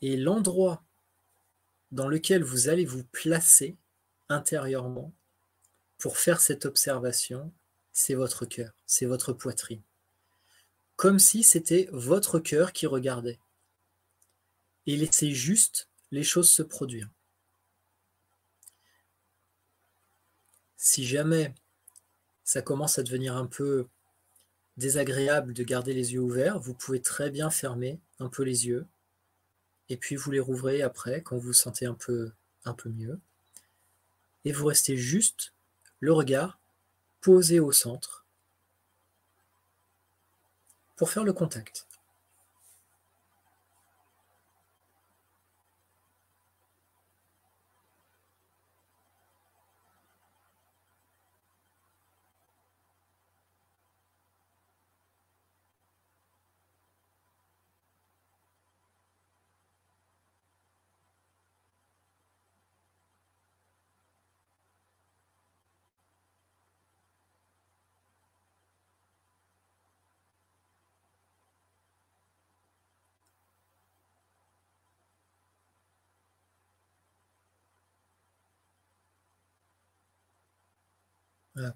[0.00, 0.82] Et l'endroit
[1.90, 3.76] dans lequel vous allez vous placer
[4.28, 5.12] intérieurement
[5.98, 7.52] pour faire cette observation,
[7.92, 9.82] c'est votre cœur, c'est votre poitrine.
[10.96, 13.38] Comme si c'était votre cœur qui regardait.
[14.86, 17.08] Et laissez juste les choses se produire.
[20.82, 21.54] si jamais
[22.42, 23.86] ça commence à devenir un peu
[24.76, 28.86] désagréable de garder les yeux ouverts, vous pouvez très bien fermer un peu les yeux
[29.88, 32.32] et puis vous les rouvrez après quand vous vous sentez un peu,
[32.64, 33.20] un peu mieux.
[34.44, 35.52] Et vous restez juste
[36.00, 36.58] le regard
[37.20, 38.24] posé au centre
[40.96, 41.86] pour faire le contact.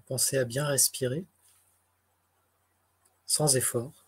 [0.07, 1.25] Pensez à bien respirer
[3.25, 4.05] sans effort.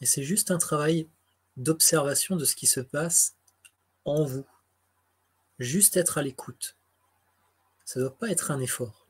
[0.00, 1.08] Et c'est juste un travail
[1.56, 3.36] d'observation de ce qui se passe
[4.04, 4.44] en vous.
[5.58, 6.76] Juste être à l'écoute.
[7.84, 9.03] Ça ne doit pas être un effort.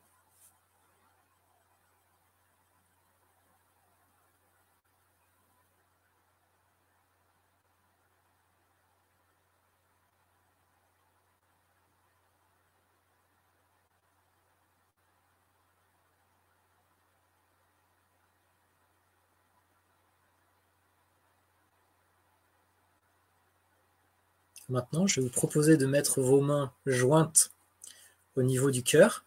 [24.75, 27.53] Maintenant, je vais vous proposer de mettre vos mains jointes
[28.35, 29.25] au niveau du cœur,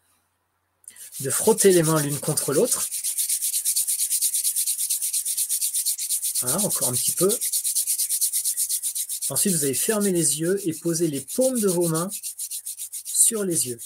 [1.21, 2.85] de frotter les mains l'une contre l'autre.
[6.41, 7.29] Voilà, encore un petit peu.
[9.29, 12.09] Ensuite, vous allez fermer les yeux et poser les paumes de vos mains
[13.05, 13.79] sur les yeux.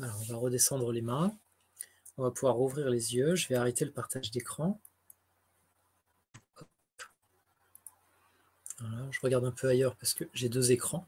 [0.00, 1.36] Alors, on va redescendre les mains.
[2.18, 3.34] On va pouvoir ouvrir les yeux.
[3.34, 4.80] Je vais arrêter le partage d'écran.
[8.78, 11.06] Voilà, je regarde un peu ailleurs parce que j'ai deux écrans.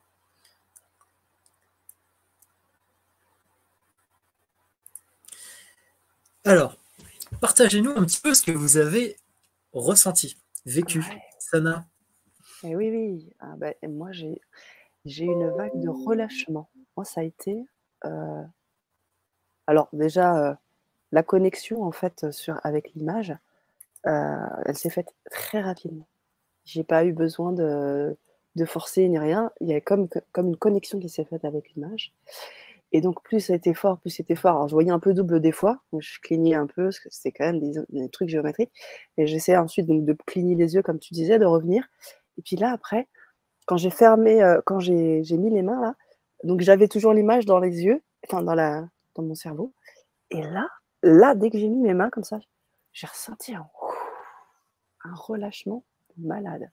[6.44, 6.76] Alors,
[7.40, 9.16] partagez-nous un petit peu ce que vous avez
[9.72, 10.36] ressenti,
[10.66, 11.04] vécu.
[11.38, 11.86] Sana
[12.64, 13.30] eh Oui, oui.
[13.38, 16.68] Ah ben, moi, j'ai une vague de relâchement.
[16.96, 17.64] Moi, ça a été
[18.04, 18.42] euh,
[19.70, 20.54] alors déjà, euh,
[21.12, 23.36] la connexion en fait sur avec l'image,
[24.06, 24.36] euh,
[24.66, 26.08] elle s'est faite très rapidement.
[26.64, 28.16] J'ai pas eu besoin de
[28.56, 29.52] de forcer ni rien.
[29.60, 32.12] Il y a comme comme une connexion qui s'est faite avec l'image
[32.92, 34.56] et donc plus été fort, plus c'était fort.
[34.56, 37.30] Alors je voyais un peu double des fois, je clignais un peu parce que c'était
[37.30, 37.60] quand même
[37.90, 38.72] des trucs géométriques
[39.18, 41.88] et j'essayais ensuite donc de cligner les yeux comme tu disais, de revenir
[42.38, 43.06] et puis là après,
[43.66, 45.94] quand j'ai fermé, euh, quand j'ai mis les mains là,
[46.44, 49.74] donc j'avais toujours l'image dans les yeux, enfin dans la dans mon cerveau.
[50.30, 50.68] Et là,
[51.02, 52.38] là, dès que j'ai mis mes mains comme ça,
[52.92, 53.68] j'ai ressenti un,
[55.14, 55.84] relâchement
[56.16, 56.70] malade.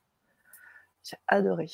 [1.04, 1.70] J'ai adoré.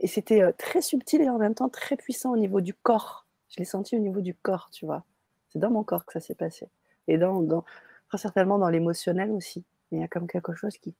[0.00, 3.26] Et c'était euh, très subtil et en même temps très puissant au niveau du corps.
[3.48, 5.04] Je l'ai senti au niveau du corps, tu vois.
[5.48, 6.70] C'est dans mon corps que ça s'est passé.
[7.08, 7.64] Et dans, dans,
[8.08, 9.64] très certainement dans l'émotionnel aussi.
[9.90, 10.94] Mais il y a comme quelque chose qui.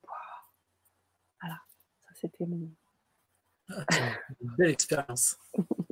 [1.41, 1.61] Voilà.
[2.07, 2.69] Ça, c'était mon.
[3.71, 3.85] Ah,
[4.41, 5.37] belle expérience.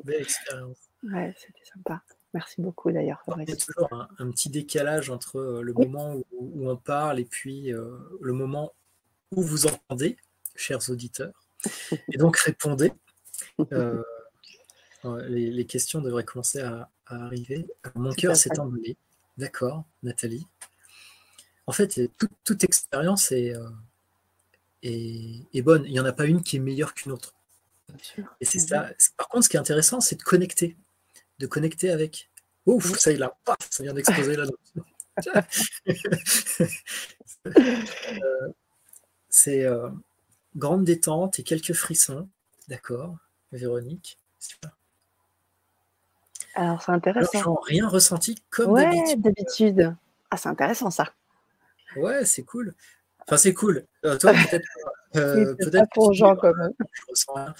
[0.04, 0.88] belle expérience.
[1.02, 2.02] Ouais, c'était sympa.
[2.36, 3.22] Merci beaucoup d'ailleurs.
[3.38, 3.88] Il y a toujours
[4.18, 8.74] un, petit décalage entre euh, le moment où, on parle et puis euh, le moment
[9.34, 10.18] où vous entendez,
[10.54, 11.32] chers auditeurs.
[12.12, 12.92] Et donc répondez.
[13.72, 14.02] Euh,
[15.28, 17.66] les, questions devraient commencer à, arriver.
[17.94, 18.98] mon cœur s'est emballé.
[19.38, 20.46] D'accord, Nathalie.
[21.66, 22.10] En fait,
[22.44, 23.54] toute, expérience est,
[24.82, 25.86] est, bonne.
[25.86, 27.34] Il n'y en a pas une qui est meilleure qu'une autre.
[28.42, 28.90] Et c'est ça.
[29.16, 30.76] Par contre, ce qui est intéressant, c'est de connecter
[31.38, 32.30] de connecter avec.
[32.66, 33.36] Ouf, ça y est là,
[33.70, 34.44] ça vient d'exploser là.
[37.46, 38.48] Euh,
[39.28, 39.88] c'est euh,
[40.56, 42.28] grande détente et quelques frissons,
[42.66, 43.16] d'accord,
[43.52, 44.18] Véronique.
[46.56, 47.54] Alors c'est intéressant.
[47.62, 48.74] rien ressenti comme
[49.18, 49.94] d'habitude.
[50.30, 51.12] Ah c'est intéressant ça.
[51.94, 52.74] Ouais, c'est cool.
[53.20, 53.86] Enfin c'est cool.
[54.04, 54.66] Euh, toi peut-être.
[55.12, 56.72] peut-être pour gens comme même.
[56.80, 57.54] Je ressens rien.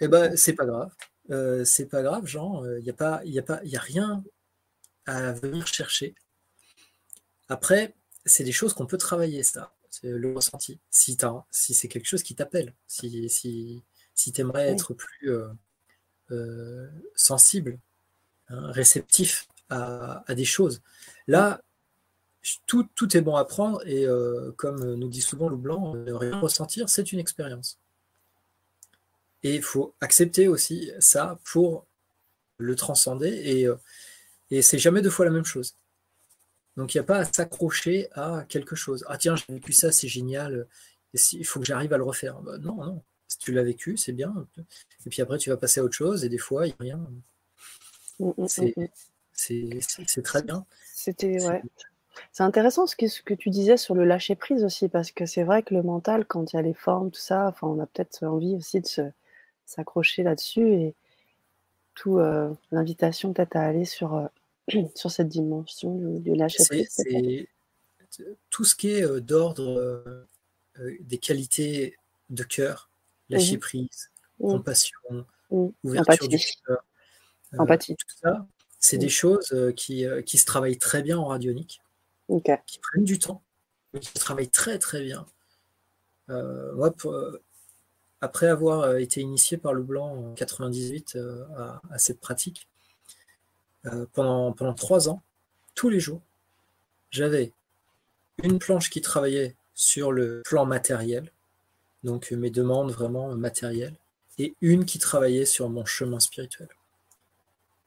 [0.00, 0.92] Eh ben c'est pas grave.
[1.30, 3.80] Euh, c'est pas grave, Jean, il euh, n'y a, pas, y a, pas, y a
[3.80, 4.24] rien
[5.06, 6.14] à venir chercher.
[7.48, 7.94] Après,
[8.24, 10.80] c'est des choses qu'on peut travailler, ça, c'est le ressenti.
[10.90, 11.16] Si,
[11.50, 13.82] si c'est quelque chose qui t'appelle, si, si,
[14.14, 15.30] si tu aimerais être plus
[16.30, 17.78] euh, sensible,
[18.48, 20.82] hein, réceptif à, des choses.
[21.28, 21.60] Là,
[22.66, 24.04] tout, tout, est bon à prendre et
[24.56, 27.78] comme nous dit souvent le blanc, rien ressentir, c'est une expérience.
[29.42, 31.86] Et il faut accepter aussi ça pour
[32.58, 33.28] le transcender.
[33.28, 33.76] Et, euh,
[34.50, 35.74] et c'est jamais deux fois la même chose.
[36.76, 39.04] Donc il n'y a pas à s'accrocher à quelque chose.
[39.08, 40.66] Ah tiens, j'ai vécu ça, c'est génial.
[41.32, 42.40] il faut que j'arrive à le refaire.
[42.40, 43.02] Bah, non, non.
[43.28, 44.34] Si tu l'as vécu, c'est bien.
[45.06, 46.24] Et puis après, tu vas passer à autre chose.
[46.24, 47.10] Et des fois, il n'y a rien.
[48.18, 50.66] Mm, mm, mm, c'est très bien.
[50.94, 51.62] C'était ouais.
[52.32, 55.26] C'est intéressant ce que, ce que tu disais sur le lâcher prise aussi, parce que
[55.26, 57.80] c'est vrai que le mental, quand il y a les formes, tout ça, enfin, on
[57.80, 59.02] a peut-être envie aussi de se,
[59.70, 60.94] s'accrocher là-dessus et
[61.94, 64.26] tout euh, l'invitation peut-être à aller sur, euh,
[64.94, 66.96] sur cette dimension de, lâcher prise.
[68.50, 70.26] Tout ce qui est euh, d'ordre
[71.00, 71.96] des qualités
[72.30, 72.90] de cœur,
[73.28, 74.10] lâcher Mmh prise,
[74.40, 74.48] Mmh.
[74.52, 74.98] compassion,
[75.50, 75.66] Mmh.
[75.84, 76.56] ouverture du Empathie.
[76.66, 76.84] cœur.
[77.58, 77.96] Empathie.
[77.96, 78.46] tout ça,
[78.78, 79.00] c'est Mmh.
[79.00, 81.82] des choses qui, qui se travaillent très bien en radionique,
[82.28, 82.50] OK.
[82.66, 83.42] qui prennent du temps,
[83.92, 85.26] mais qui se travaillent très très bien.
[86.28, 87.14] Moi, pour-
[88.20, 91.44] après avoir euh, été initié par le blanc en 98 euh,
[91.90, 92.68] à, cette pratique,
[93.86, 95.22] euh, pendant, trois ans,
[95.74, 96.20] tous les jours,
[97.10, 97.52] j'avais
[98.42, 101.32] une planche qui travaillait sur le plan matériel,
[102.04, 103.96] donc mes demandes vraiment matérielles,
[104.38, 106.68] et une qui travaillait sur mon chemin spirituel.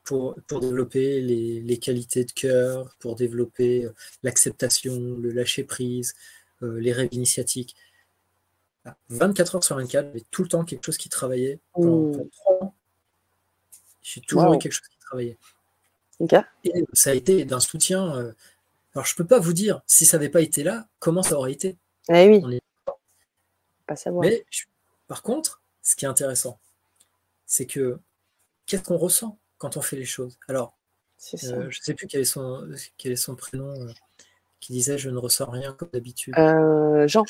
[0.04, 3.88] Pour, développer les, qualités de cœur, pour développer
[4.22, 6.14] l'acceptation, le lâcher-prise,
[6.62, 7.78] les rêves initiatiques.
[9.10, 11.60] 24 heures sur 24, j'avais tout le temps quelque chose qui travaillait.
[11.74, 12.20] Pendant,
[12.62, 12.74] ans,
[14.02, 14.56] j'ai toujours Wow.
[14.56, 15.38] eu quelque chose qui travaillait.
[16.66, 18.16] Et ça a été d'un soutien.
[18.16, 18.34] euh,
[18.96, 21.52] alors, je peux pas vous dire, si ça n'avait pas été là, comment ça aurait
[21.54, 21.78] été?
[22.10, 22.62] Eh oui, On est-
[23.88, 24.22] pas savoir.
[24.24, 24.66] Mais je-
[25.08, 26.60] par contre, ce qui est intéressant,
[27.46, 28.00] c'est que
[28.66, 30.38] qu'est-ce qu'on ressent quand on fait les choses?
[30.48, 30.78] Alors,
[31.34, 33.92] euh, je ne sais plus quel est son, quel est son prénom, euh,
[34.60, 36.34] qui disait Je ne ressens rien comme d'habitude.
[36.36, 37.08] Jean.
[37.08, 37.26] Jean,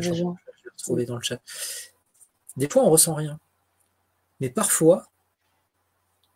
[0.00, 0.36] Jean,
[0.78, 1.40] Retrouvé dans le chat.
[2.56, 3.38] Des fois, on ressent rien.
[4.40, 5.08] Mais parfois,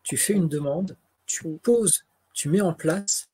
[0.03, 0.97] tu fais une demande,
[1.27, 3.29] tu poses, tu mets en place,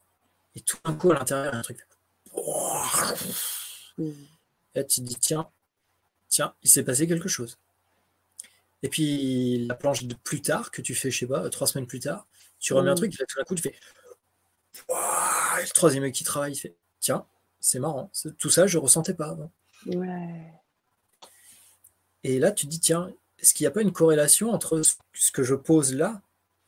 [0.54, 1.86] et tout d'un coup, à l'intérieur, il y a un truc.
[3.98, 4.12] Et
[4.74, 5.48] là, tu te dis, tiens,
[6.28, 7.58] tiens, il s'est passé quelque chose.
[8.82, 11.86] Et puis, la planche de plus tard, que tu fais, je sais pas, trois semaines
[11.86, 12.26] plus tard,
[12.58, 12.96] tu remets un Mm.
[12.96, 13.74] truc, et là, tout d'un coup, tu fais.
[14.88, 17.26] Et le troisième mec qui travaille, il fait, tiens,
[17.60, 19.50] c'est marrant, tout ça, je ressentais pas avant.
[19.86, 20.52] Ouais.
[22.24, 25.30] Et là, tu te dis, tiens, est-ce qu'il n'y a pas une corrélation entre ce-
[25.32, 26.20] que je pose là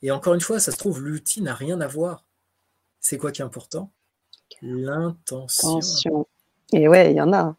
[0.03, 2.23] et encore une fois, ça se trouve, l'outil n'a rien à voir.
[2.99, 3.91] C'est quoi qui est important?
[4.61, 6.27] L'intention.
[6.71, 7.55] Et ouais, il y en a.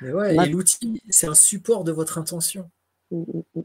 [0.00, 2.70] Mais ouais, et l'outil, c'est un support de votre intention.
[3.10, 3.60] Mmh, mmh, mmh.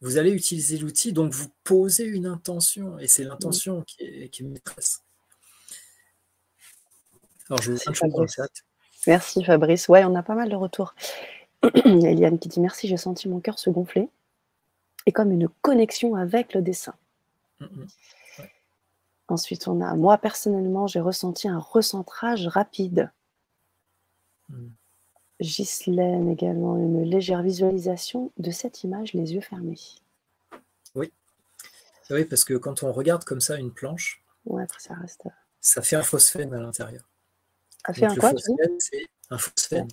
[0.00, 4.42] Vous allez utiliser l'outil, donc vous posez une intention, et c'est l'intention qui est, qui
[4.42, 5.02] est maîtresse.
[7.48, 8.34] Alors, je vous Merci, Fabrice.
[8.34, 8.48] chat.
[9.06, 9.88] Merci Fabrice.
[9.88, 10.94] Ouais, on a pas mal de retours.
[11.84, 14.08] Eliane qui dit merci, j'ai senti mon cœur se gonfler
[15.06, 16.94] et comme une connexion avec le dessin.
[17.60, 17.86] Mm, mm.
[19.28, 23.10] Ensuite, on a moi personnellement, j'ai ressenti un recentrage rapide.
[24.48, 24.68] Mm.
[25.40, 29.78] Ghislaine également, une légère visualisation de cette image, les yeux fermés.
[32.12, 35.28] Oui, parce que quand on regarde comme ça une planche, Ouais, après ça reste.
[35.60, 37.08] ça fait un phosphène à l'intérieur.
[37.84, 38.32] A fait Donc, un le quoi,
[39.30, 39.88] un phosphène.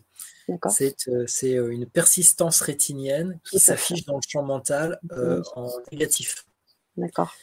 [0.69, 6.45] C'est euh, euh, une persistance rétinienne qui s'affiche dans le champ mental euh, en négatif.
[6.95, 7.33] D'accord.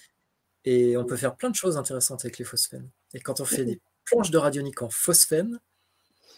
[0.65, 2.89] Et on peut faire plein de choses intéressantes avec les phosphènes.
[3.13, 5.61] Et quand on fait des planches de radionique en phosphène,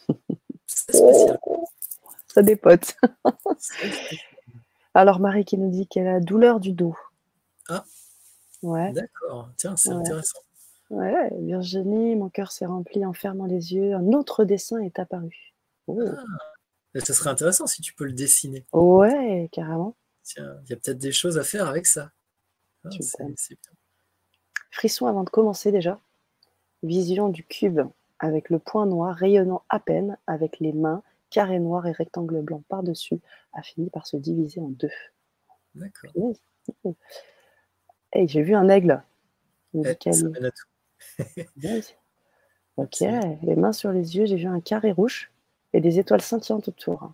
[0.66, 1.38] c'est spécial.
[2.34, 2.96] Ça dépote.
[4.94, 6.96] Alors Marie qui nous dit qu'elle a douleur du dos.
[7.68, 7.84] Ah.
[8.62, 8.92] Ouais.
[8.92, 9.96] D'accord, tiens, c'est Ouais.
[9.96, 10.40] intéressant.
[10.90, 13.94] Ouais, Virginie, mon cœur s'est rempli en fermant les yeux.
[13.94, 15.52] Un autre dessin est apparu.
[15.88, 16.00] Oh.
[16.94, 18.64] Mais ça serait intéressant si tu peux le dessiner.
[18.72, 19.96] Ouais, carrément.
[20.22, 22.12] Tiens, il y a peut-être des choses à faire avec ça.
[22.84, 22.88] Ah,
[23.36, 23.58] c'est-.
[24.70, 25.98] Frisson avant de commencer déjà.
[26.82, 27.80] Vision du cube
[28.18, 32.62] avec le point noir rayonnant à peine avec les mains, carré noir et rectangle blanc
[32.68, 33.18] par-dessus,
[33.52, 34.90] a fini par se diviser en deux.
[35.74, 36.12] D'accord.
[38.12, 39.02] Hey, j'ai vu un aigle.
[39.74, 40.66] Eh, qu'elle- ça mène à tout.
[42.76, 45.32] Ok, les mains sur les yeux, j'ai vu un carré rouge
[45.72, 47.10] et des étoiles scintillantes autour.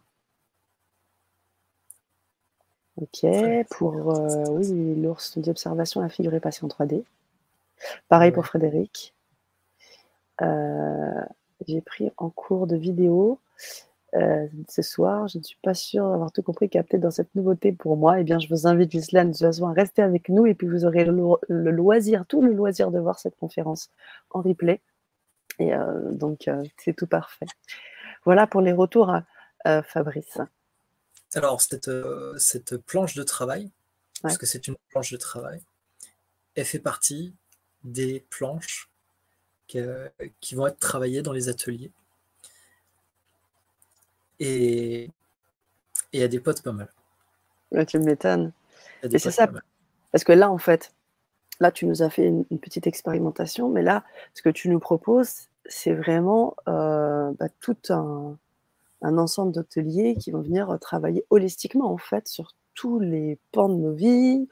[2.97, 3.25] Ok,
[3.71, 7.05] pour euh, oui, l'ours dit observation, la figure est passée en 3D.
[8.09, 8.45] Pareil pour.
[8.45, 9.15] Frédéric.
[10.41, 11.25] Euh,
[11.67, 13.39] j'ai pris en cours de vidéo
[14.15, 15.29] euh, ce soir.
[15.29, 18.21] Je ne suis pas sûre d'avoir tout compris, capté dans cette nouveauté pour moi.
[18.21, 20.67] Eh bien, je vous invite, Gislaine, de toute façon, à rester avec nous et puis
[20.69, 23.91] vous aurez le, lo- le loisir, tout le loisir de voir cette conférence
[24.31, 24.81] en replay.
[25.59, 27.47] Et euh, donc, euh, c'est tout parfait.
[28.25, 29.25] Voilà pour les retours à
[29.67, 30.39] euh, Fabrice.
[31.35, 33.71] Alors, cette, euh, cette planche de travail,
[34.23, 35.61] parce que c'est une planche de travail,
[36.55, 37.35] elle fait partie
[37.83, 38.89] des planches
[39.67, 41.91] qui vont être travaillées dans les ateliers.
[44.45, 45.05] Et
[46.15, 46.89] et il y a des potes pas mal.
[47.71, 48.53] Ouais, tu m'étonnes.
[49.03, 49.47] Et c'est ça.
[49.47, 49.61] pas.
[50.11, 50.93] Parce que là, en fait,
[51.61, 54.05] là, tu nous as fait une, une petite expérimentation, mais là,
[54.35, 58.37] ce que tu nous proposes, c'est vraiment euh, bah, tout un,
[59.03, 63.77] un ensemble d'ateliers qui vont venir travailler holistiquement, en fait, sur tous les pans de
[63.77, 64.49] nos vies.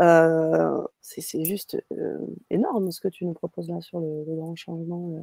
[0.00, 2.18] Euh, c'est c'est juste euh,
[2.50, 5.22] énorme ce que tu nous proposes là sur le, le grand changement, euh,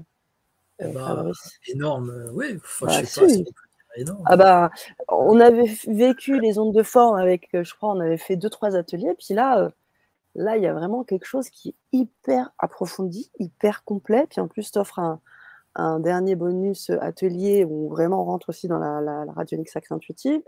[0.79, 1.31] Eh euh, ben,
[1.67, 2.57] énorme, euh, oui.
[2.57, 3.43] Enfin, Bah, je sais pas si.
[3.43, 3.51] dire
[3.95, 4.23] énorme.
[4.25, 4.71] Ah bah,
[5.07, 8.75] on avait vécu les ondes de forme avec, je crois, on avait fait deux, trois
[8.75, 9.13] ateliers.
[9.17, 9.71] Puis là,
[10.35, 14.27] là, il y a vraiment quelque chose qui est hyper approfondi, hyper complet.
[14.29, 15.19] Puis en plus, tu offres un,
[15.75, 19.95] un, dernier bonus atelier où vraiment on rentre aussi dans la, la, la radionique sacrée
[19.95, 20.41] intuitive.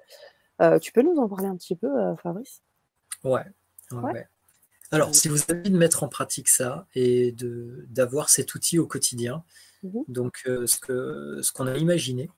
[0.81, 1.89] tu peux nous en parler un petit peu,
[2.21, 2.61] Fabrice?
[3.23, 3.45] Ouais.
[3.91, 4.27] ouais.
[4.91, 7.35] Alors, si vous avez envie de mettre en pratique ça et
[7.89, 9.43] d'avoir cet outil au quotidien,
[9.83, 12.29] mmh donc euh, ce qu'on ce qu'on a imaginé,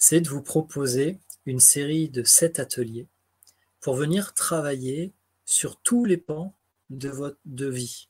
[0.00, 3.06] c'est de vous proposer une série de sept ateliers
[3.80, 5.12] pour venir travailler
[5.44, 6.56] sur tous les pans
[6.90, 8.08] de votre de vie.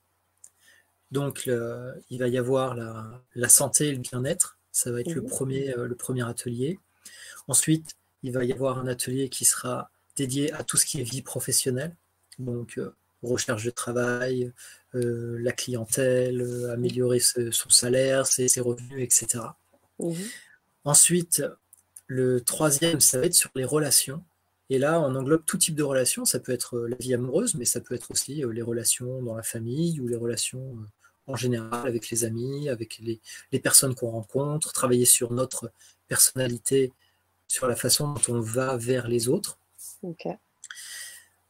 [1.11, 5.21] Donc, il va y avoir la, la santé et le bien-être, ça va être le,
[5.21, 6.79] mmh premier, euh, le premier atelier.
[7.49, 11.05] Ensuite, il va y avoir un atelier qui sera dédié à tout ce qui est
[11.05, 11.95] vie professionnelle,
[12.39, 14.53] donc euh, recherche de travail,
[14.95, 19.45] euh, la clientèle, euh, améliorer son salaire, ses, revenus, etc.
[19.99, 20.15] Mhm.
[20.85, 21.43] Ensuite,
[22.11, 24.24] le troisième, ça va être sur les relations.
[24.69, 26.24] Et là, on englobe tout type de relations.
[26.24, 29.45] Ça peut être la vie amoureuse, mais ça peut être aussi les relations dans la
[29.45, 30.77] famille ou les relations
[31.28, 35.70] en général avec les amis, avec les, personnes qu'on rencontre, travailler sur notre
[36.09, 36.93] personnalité,
[37.47, 39.61] sur la façon dont on va vers les autres.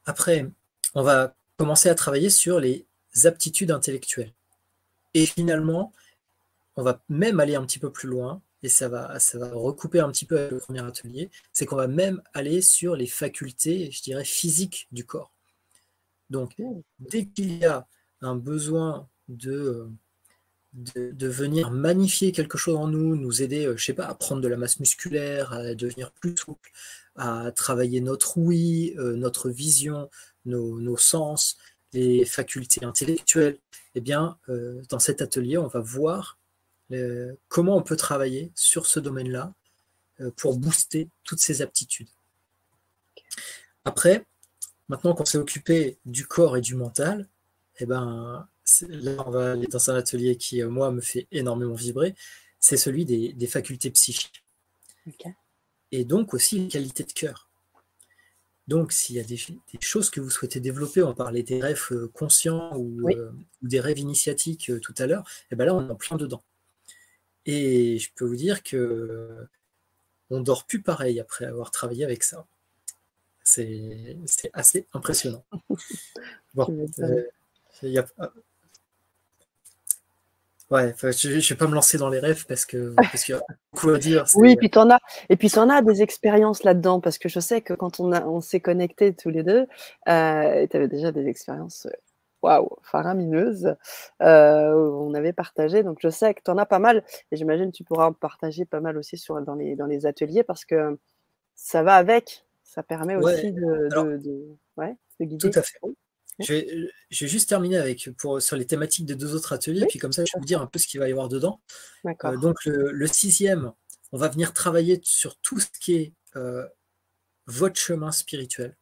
[0.05, 0.47] Après,
[0.93, 2.85] on va commencer à travailler sur les
[3.23, 4.31] aptitudes intellectuelles.
[5.15, 5.91] Et finalement,
[6.75, 9.99] on va même aller un petit peu plus loin, et ça va, ça va recouper
[9.99, 13.91] un petit peu avec le premier atelier, c'est qu'on va même aller sur les facultés,
[13.91, 15.33] je dirais, physiques du corps.
[16.29, 16.55] Donc,
[16.99, 17.87] dès qu'il y a
[18.21, 19.89] un besoin de,
[20.73, 24.41] de, venir magnifier quelque chose en nous, nous aider, euh, je sais pas, à prendre
[24.41, 26.71] de la masse musculaire, à devenir plus souple,
[27.15, 30.09] à travailler notre oui, euh, notre vision,
[30.45, 31.57] nos, sens,
[31.93, 33.57] les facultés intellectuelles,
[33.95, 36.37] eh bien, euh, dans cet atelier, on va voir
[36.97, 39.53] euh, comment on peut travailler sur ce domaine-là
[40.19, 42.09] euh, pour booster toutes ces aptitudes.
[43.85, 44.25] Après,
[44.89, 47.27] maintenant qu'on s'est occupé du corps et du mental,
[47.79, 48.47] eh ben,
[48.87, 52.15] là, on va aller dans un atelier qui, moi, me fait énormément vibrer,
[52.59, 54.45] c'est celui des, facultés psychiques.
[55.91, 57.51] Et donc aussi les qualités de cœur.
[58.67, 59.37] Donc, s'il y a des,
[59.81, 63.31] choses que vous souhaitez développer, on parlait des rêves euh, conscients ou, euh,
[63.61, 66.15] des rêves initiatiques euh, tout à l'heure, et eh bien là, on est en plein
[66.15, 66.43] dedans.
[67.45, 69.47] Et je peux vous dire que
[70.29, 72.45] on dort plus pareil après avoir travaillé avec ça.
[73.43, 74.17] C'est
[74.53, 75.43] assez impressionnant.
[76.53, 76.67] Bon,
[77.81, 78.05] il y a,
[80.71, 83.37] Ouais, je ne vais pas me lancer dans les rêves parce que parce qu'il y
[83.37, 83.41] a
[83.73, 84.23] beaucoup à dire.
[84.35, 87.41] Oui, puis en as, et puis tu en as des expériences là-dedans parce que je
[87.41, 89.67] sais que quand on, a, on s'est connectés tous les deux,
[90.07, 91.91] euh, tu avais déjà des expériences euh,
[92.41, 93.75] waouh, faramineuses.
[94.21, 97.71] Euh, on avait partagé, donc je sais que tu en as pas mal et j'imagine
[97.71, 100.65] que tu pourras en partager pas mal aussi sur, dans, les, dans les ateliers parce
[100.65, 100.97] que
[101.55, 104.47] ça va avec, ça permet aussi de, de,
[104.77, 105.49] ouais, de guider.
[105.49, 105.79] Tout à fait.
[106.39, 110.11] Je vais, juste terminer avec, pour, sur les thématiques des deux autres ateliers, puis comme
[110.13, 111.61] ça, je vais vous dire un peu ce qu'il va y avoir dedans.
[112.05, 113.73] Euh, donc, le, sixième,
[114.11, 116.67] on va venir travailler sur tout ce qui est euh,
[117.45, 118.75] votre chemin spirituel.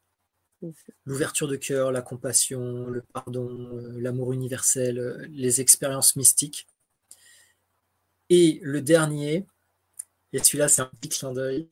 [1.05, 6.67] L'ouverture de cœur, la compassion, le pardon, euh, l'amour universel, les expériences mystiques.
[8.29, 9.45] Et le dernier,
[10.33, 11.69] et celui-là, c'est un petit clin d'œil,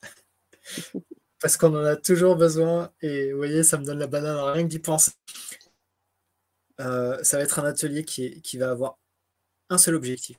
[1.39, 4.63] parce qu'on en a toujours besoin, et vous voyez, ça me donne la banane rien
[4.63, 5.11] que d'y penser.
[6.79, 8.97] Euh, ça va être un atelier qui, qui va avoir
[9.69, 10.37] un seul objectif.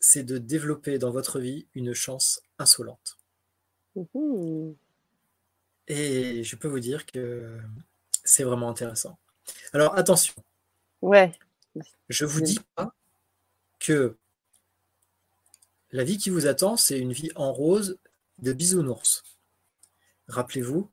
[0.00, 3.18] C'est de développer dans votre vie une chance insolente.
[5.88, 7.60] Et je peux vous dire que
[8.24, 9.18] c'est vraiment intéressant.
[9.72, 10.34] Alors attention.
[11.02, 11.32] Ouais.
[12.08, 12.94] Je vous dis pas
[13.78, 14.16] que
[15.92, 17.98] la vie qui vous attend, c'est une vie en rose
[18.38, 19.22] de bisounours.
[20.28, 20.90] Rappelez-vous,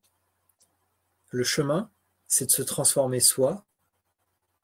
[1.32, 1.90] le chemin,
[2.28, 3.66] c'est de se transformer soi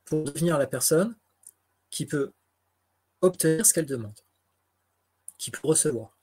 [0.06, 1.16] pour devenir la personne
[1.90, 2.32] qui peut
[3.22, 4.20] obtenir ce qu'elle demande,
[5.38, 6.16] qui peut recevoir.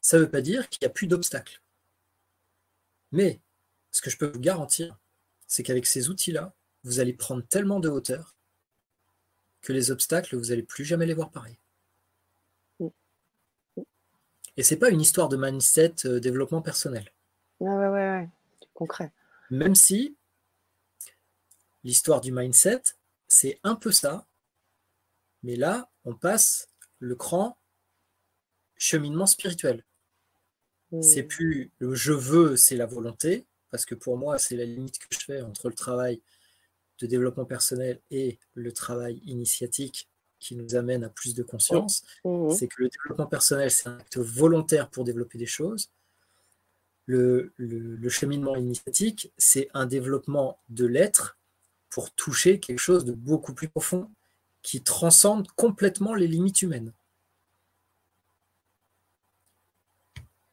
[0.00, 1.60] Ça ne veut pas dire qu'il n'y a plus d'obstacles.
[3.12, 3.40] Mais
[3.90, 4.98] ce que je peux vous garantir,
[5.46, 6.54] c'est qu'avec ces outils-là,
[6.84, 8.36] vous allez prendre tellement de hauteur
[9.62, 11.58] que les obstacles, vous n'allez plus jamais les voir pareil.
[14.56, 17.12] Et c'est pas une histoire de mindset, euh, développement personnel.
[17.60, 18.28] Ouais, ouais, ouais.
[18.74, 19.12] concret.
[19.50, 20.16] Même si
[21.84, 22.82] l'histoire du mindset,
[23.28, 24.26] c'est un peu ça,
[25.42, 26.68] mais là, on passe
[26.98, 27.56] le cran
[28.76, 29.84] cheminement spirituel.
[31.02, 34.98] C'est plus le je veux, c'est la volonté, parce que pour moi, c'est la limite
[34.98, 36.20] que je fais entre le travail
[37.00, 40.08] de développement personnel et le travail initiatique
[40.40, 42.04] qui nous amène à plus de conscience.
[42.24, 42.50] Mmh.
[42.52, 45.90] C'est que le développement personnel, c'est un acte volontaire pour développer des choses.
[47.06, 51.38] Le, le cheminement initiatique, c'est un développement de l'être
[51.90, 54.10] pour toucher quelque chose de beaucoup plus profond
[54.62, 56.92] qui transcende complètement les limites humaines.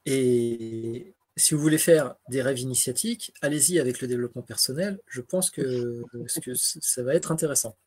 [0.06, 4.99] Et si vous voulez faire des rêves initiatiques, allez-y avec le développement personnel.
[5.07, 6.03] Je pense que,
[6.45, 7.77] ça va être intéressant.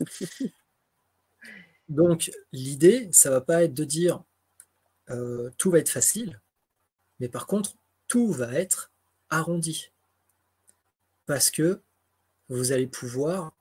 [1.88, 4.22] Donc, l'idée, ça va pas être de dire
[5.10, 6.40] euh, tout va être facile,
[7.20, 7.76] mais par contre,
[8.08, 8.92] tout va être
[9.30, 9.92] arrondi.
[11.26, 11.80] Parce que
[12.48, 13.56] vous allez pouvoir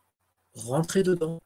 [0.53, 1.41] rentrer dedans,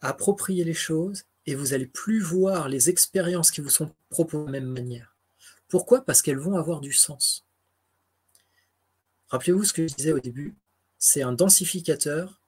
[0.00, 4.52] approprier les choses, et vous allez plus voir les expériences qui vous sont proposées de
[4.52, 5.16] la même manière.
[5.68, 6.04] Pourquoi?
[6.04, 7.46] Parce qu'elles vont avoir du sens.
[9.28, 10.56] Rappelez-vous ce que je disais au début,
[10.98, 12.40] c'est un densificateur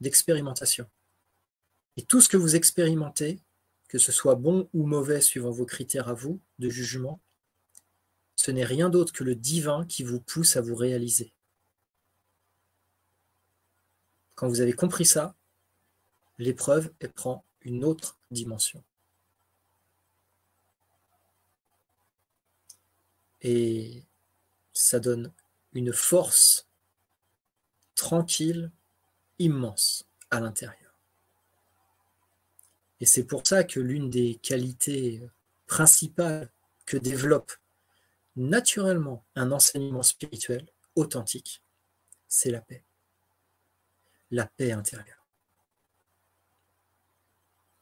[0.00, 0.88] d'expérimentation.
[1.96, 3.40] Et tout ce que vous expérimentez,
[3.88, 7.20] que ce soit bon ou mauvais suivant vos critères à vous de jugement,
[8.36, 11.34] ce n'est rien d'autre que le divin qui vous pousse à vous réaliser.
[14.36, 15.34] Quand vous avez compris ça,
[16.38, 18.82] l'épreuve prend une autre dimension.
[23.40, 24.04] Et
[24.72, 25.32] ça donne
[25.72, 26.68] une force
[27.94, 28.70] tranquille,
[29.38, 30.94] immense à l'intérieur.
[33.00, 35.28] Et c'est pour ça que l'une des qualités
[35.66, 36.50] principales
[36.84, 37.52] que développe
[38.36, 40.66] naturellement un enseignement spirituel
[40.96, 41.62] authentique,
[42.28, 42.82] c'est la paix.
[44.30, 45.17] La paix intérieure.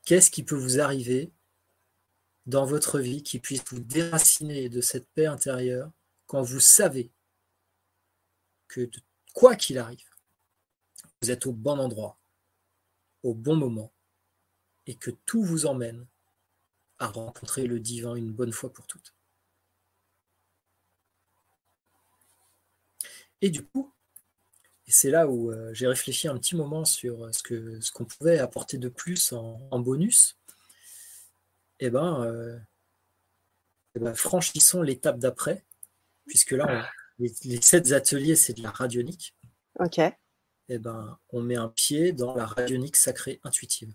[0.06, 1.32] Qu'est-ce qui peut vous arriver
[2.46, 5.90] dans votre vie qui puisse vous déraciner de cette paix intérieure
[6.26, 7.10] quand vous savez
[8.68, 8.88] que
[9.34, 10.08] quoi qu'il arrive,
[11.20, 12.16] vous êtes au bon endroit,
[13.24, 13.92] au bon moment,
[14.86, 16.06] et que tout vous emmène
[17.00, 19.12] à rencontrer le divin une bonne fois pour toutes.
[23.40, 23.92] Et du coup,
[24.88, 27.90] et c'est là où euh, j'ai réfléchi un petit moment sur euh, ce qu'on ce
[27.90, 30.38] qu'on pouvait apporter de plus en, bonus.
[31.80, 32.56] Eh ben, euh,
[33.94, 35.64] eh ben, franchissons l'étape d'après,
[36.26, 36.88] puisque là,
[37.18, 39.34] les, sept ateliers, c'est de la radionique.
[39.80, 39.98] Ok.
[40.68, 43.92] Eh ben, on met un pied dans la radionique sacrée intuitive,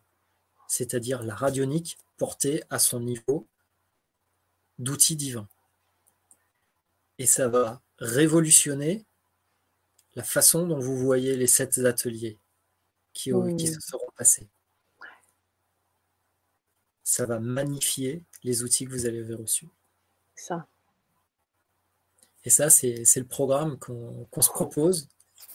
[0.68, 3.47] c'est-à-dire la radionique portée à son niveau
[4.77, 5.47] d'outil divin.
[7.18, 9.05] Et ça va révolutionner
[10.15, 12.38] la façon dont vous voyez les sept ateliers
[13.13, 14.47] qui, qui se seront passés.
[17.03, 19.67] Ça va magnifier les outils que vous avez reçus.
[20.35, 20.67] Ça.
[22.43, 25.07] Et ça, c'est le programme qu'on se propose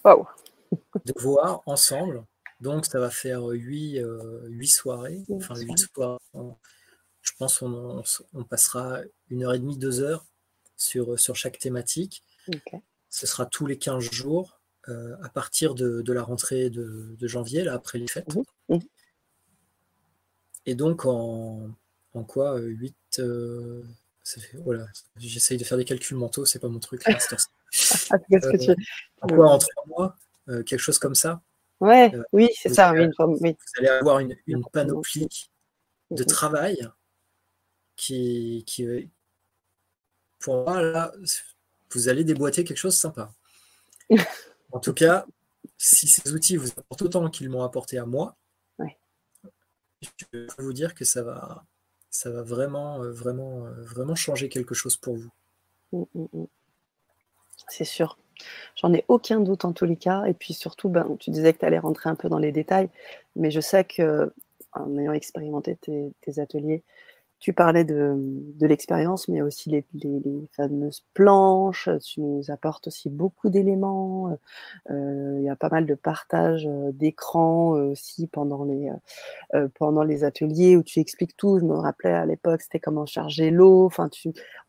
[0.04, 2.24] de voir ensemble.
[2.60, 5.22] Donc, ça va faire huit, euh, soirées.
[5.30, 6.18] Enfin, huit soirées.
[7.22, 8.02] Je pense qu'on
[8.34, 9.00] on, passera
[9.30, 10.24] une heure et demie, deux heures
[10.76, 12.22] sur, sur chaque thématique.
[13.16, 14.60] Ce sera tous les 15 jours
[14.90, 18.26] euh, à partir de, la rentrée de, janvier, là, après les fêtes.
[18.34, 18.78] Mmh, mmh.
[20.66, 21.70] Et donc, en,
[22.12, 22.94] en quoi 8.
[23.20, 23.82] Euh,
[24.60, 24.86] euh
[25.16, 27.08] J'essaye de faire des calculs mentaux, c'est pas mon truc.
[27.08, 27.16] Là,
[28.10, 28.84] ah, que tu...
[29.22, 30.16] en quoi En trois mois
[30.46, 31.40] Quelque chose comme ça
[31.80, 32.92] Ouais, oui, c'est ça.
[32.92, 33.08] oui.
[33.18, 35.48] Vous allez avoir une, une panoplie
[36.10, 36.86] de travail
[37.96, 39.08] qui, qui,
[40.38, 41.12] pour moi, là,
[41.90, 43.32] vous allez déboîter quelque chose de sympa.
[44.72, 45.26] en tout cas,
[45.78, 48.36] si ces outils vous apportent autant qu'ils m'ont apporté à moi,
[50.02, 51.64] je peux vous dire que ça va,
[52.10, 55.30] ça va vraiment, euh, vraiment, euh, vraiment changer quelque chose pour vous.
[55.92, 56.46] Mmh, mmh, mmh.
[57.68, 58.18] C'est sûr.
[58.76, 60.24] J'en ai aucun doute en tous les cas.
[60.24, 62.90] Et puis surtout, ben, tu disais que tu allais rentrer un peu dans les détails,
[63.34, 64.32] mais je sais que
[64.72, 66.82] en ayant expérimenté tes ateliers,
[67.38, 68.16] tu parlais de,
[68.60, 69.84] l'expérience, mais aussi les,
[70.56, 71.88] fameuses planches.
[72.02, 74.36] Tu nous apportes aussi beaucoup d'éléments.
[74.90, 78.90] Euh, il y a pas mal de partage euh, d'écran euh, aussi pendant les,
[79.78, 81.58] pendant les ateliers où tu expliques tout.
[81.58, 83.84] Je me rappelais à l'époque, c'était comment charger l'eau.
[83.84, 84.08] Enfin,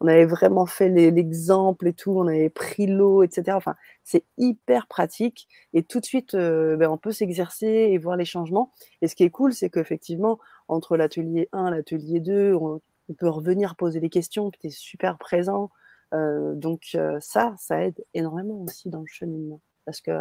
[0.02, 2.11] on avait vraiment fait l'exemple et tout.
[2.11, 3.56] On avait pris l'eau, etc.
[3.56, 8.26] Enfin, c'est hyper pratique et tout de suite, ben, on peut s'exercer et voir les
[8.26, 8.72] changements.
[9.02, 12.81] Et ce qui est cool, c'est qu'effectivement, entre l'atelier 1 l'atelier 2, on,
[13.18, 15.72] peut revenir poser des questions, tu es super présent.
[16.14, 19.61] Euh, donc euh, ça, ça aide énormément aussi dans le cheminement.
[19.85, 20.11] Parce que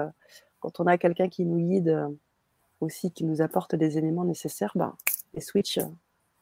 [0.60, 2.08] quand on a quelqu'un qui nous guide euh,
[2.80, 4.96] aussi, qui nous apporte des éléments nécessaires, ben,
[5.34, 5.80] les switches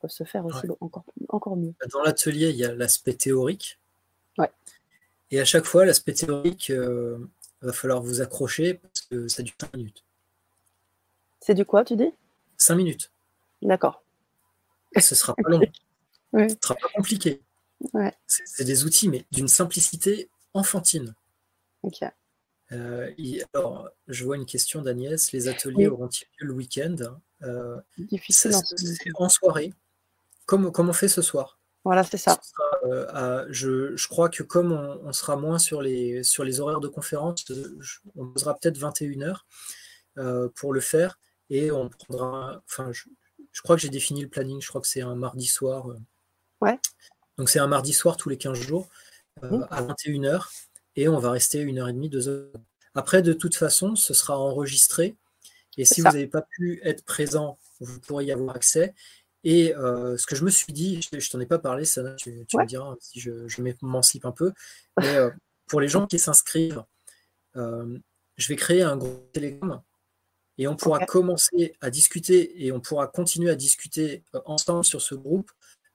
[0.00, 1.72] peuvent se faire aussi encore, encore mieux.
[1.90, 3.78] Dans l'atelier, il y a l'aspect théorique.
[4.36, 4.50] Ouais.
[5.30, 7.26] Et à chaque fois, l'aspect théorique, il
[7.62, 10.04] va falloir vous accrocher parce que ça dure 5 minutes.
[11.40, 12.12] C'est du quoi, tu dis?
[12.58, 13.13] 5 minutes.
[13.64, 14.04] D'accord.
[14.96, 15.60] Ce sera pas long.
[16.34, 17.40] Ce sera pas compliqué.
[18.26, 21.14] C'est des outils, mais d'une simplicité enfantine.
[21.82, 22.00] Ok.
[22.72, 23.10] Euh,
[23.52, 25.32] alors, je vois une question d'Agnès.
[25.32, 26.96] Les ateliers auront-ils lieu le week-end?
[27.42, 28.52] Euh, Difficile
[29.14, 29.72] en, soirée,
[30.46, 31.58] comme, comme on fait ce soir.
[31.84, 32.40] Voilà, c'est ça.
[32.84, 37.44] Euh, je, crois que comme on, sera moins sur les, sur les horaires de conférence,
[38.16, 39.40] on posera peut-être 21h
[40.54, 41.18] pour le faire
[41.50, 42.62] et on prendra.
[42.64, 43.04] Enfin, je,
[43.54, 44.60] je crois que j'ai défini le planning.
[44.60, 45.86] Je crois que c'est un mardi soir.
[46.60, 46.78] Ouais.
[47.38, 48.88] Donc c'est un mardi soir tous les 15 jours
[49.42, 49.62] mmh.
[49.70, 50.48] à 21h
[50.96, 52.52] et on va rester une heure et demie, deux heures.
[52.94, 55.16] Après, de toute façon, ce sera enregistré.
[55.76, 58.94] Et si vous n'avez pas pu être présent, vous pourrez y avoir accès.
[59.42, 62.14] Et euh, ce que je me suis dit, je, ne t'en ai pas parlé, ça,
[62.14, 64.52] tu, me diras si je, je m'émancipe un peu.
[65.00, 65.30] Mais euh,
[65.66, 66.84] pour les gens qui s'inscrivent,
[67.56, 67.98] euh,
[68.36, 69.82] je vais créer un groupe Telegram
[70.58, 75.14] et on pourra commencer à discuter et on pourra continuer à discuter ensemble sur ce
[75.14, 75.50] groupe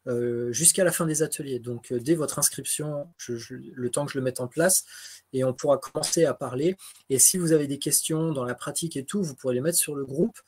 [0.08, 1.60] euh, jusqu'à la fin des ateliers.
[1.60, 4.86] Donc, euh, dès votre inscription, le temps que je le mette en place,
[5.34, 6.78] et on pourra commencer à parler.
[7.10, 9.78] Et si vous avez des questions dans la pratique et tout, vous pourrez les mettre
[9.78, 10.40] sur le groupe,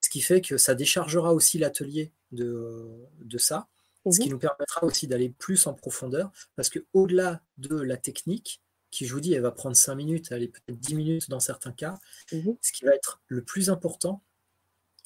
[0.00, 2.86] ce qui fait que ça déchargera aussi l'atelier de,
[3.20, 3.66] de, ça,
[4.08, 4.34] ce qui mhm.
[4.34, 9.12] nous permettra aussi d'aller plus en profondeur, parce que au-delà de la technique, qui je
[9.12, 11.94] vous dis, elle va prendre 5 minutes, elle est peut-être 10 minutes dans certains cas,
[12.32, 12.56] mhm.
[12.60, 14.22] ce qui va être le plus important,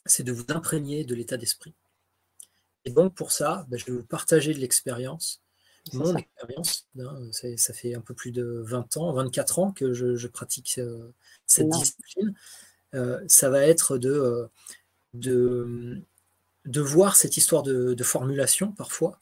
[0.07, 1.75] c'est de vous imprégner de l'état d'esprit.
[2.85, 5.43] Et donc pour ça, ben, je vais vous partager de l'expérience,
[5.93, 6.89] mon expérience.
[6.99, 11.13] Hein, ça fait un peu plus de 20 ans, 24 ans que je, pratique euh,
[11.47, 12.35] cette discipline.
[12.95, 14.47] Euh, ça va être de, euh,
[15.15, 16.03] de,
[16.67, 19.19] de, voir cette histoire de, formulation parfois.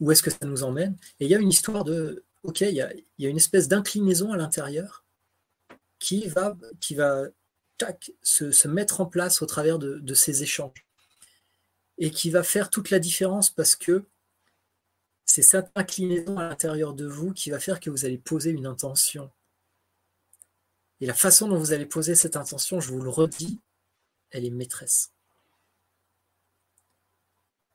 [0.00, 2.74] Où est-ce que ça nous emmène Et il y a une histoire de, ok, il
[2.74, 5.04] y a, il y a une espèce d'inclinaison à l'intérieur
[5.98, 7.24] qui va, qui va
[7.78, 10.86] tac, se, se, mettre en place au travers de, de ces échanges
[11.98, 14.04] et qui va faire toute la différence parce que
[15.24, 18.66] c'est cette inclinaison à l'intérieur de vous qui va faire que vous allez poser une
[18.66, 19.30] intention.
[21.00, 23.60] Et la façon dont vous allez poser cette intention, je vous le redis,
[24.30, 25.12] elle est maîtresse.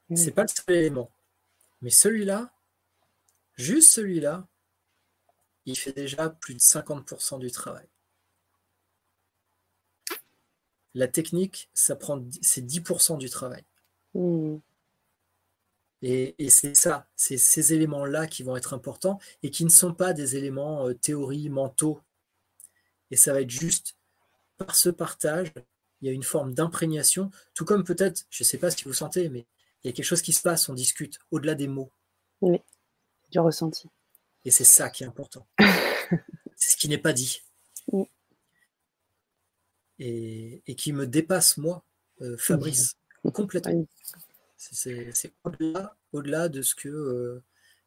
[0.09, 1.11] Ce C'est pas le seul élément.
[1.81, 2.53] Mais celui-là,
[3.55, 4.47] juste celui-là,
[5.69, 7.87] il fait déjà plus de 50% du travail.
[10.95, 13.63] La technique, ça prend c'est 10% du travail.
[14.13, 14.57] Mmh.
[16.01, 20.13] Et, c'est ça, c'est ces éléments-là qui vont être importants et qui ne sont pas
[20.13, 21.99] des éléments euh, théorie, mentaux.
[23.11, 23.97] Et ça va être juste
[24.57, 25.51] par ce partage,
[26.01, 28.93] il y a une forme d'imprégnation, tout comme peut-être, je ne sais pas si vous
[28.93, 29.45] sentez, mais
[29.83, 31.91] il y a quelque chose qui se passe, on discute au-delà des mots.
[32.41, 32.59] Oui,
[33.29, 33.89] du ressenti.
[34.45, 35.47] Et c'est ça qui est important.
[36.55, 37.41] c'est ce qui n'est pas dit.
[39.99, 41.83] Et, qui me dépasse, moi,
[42.21, 42.95] euh, Fabrice.
[43.33, 43.85] Complètement.
[44.55, 45.33] C'est
[46.11, 47.43] au-delà de, ce que, euh,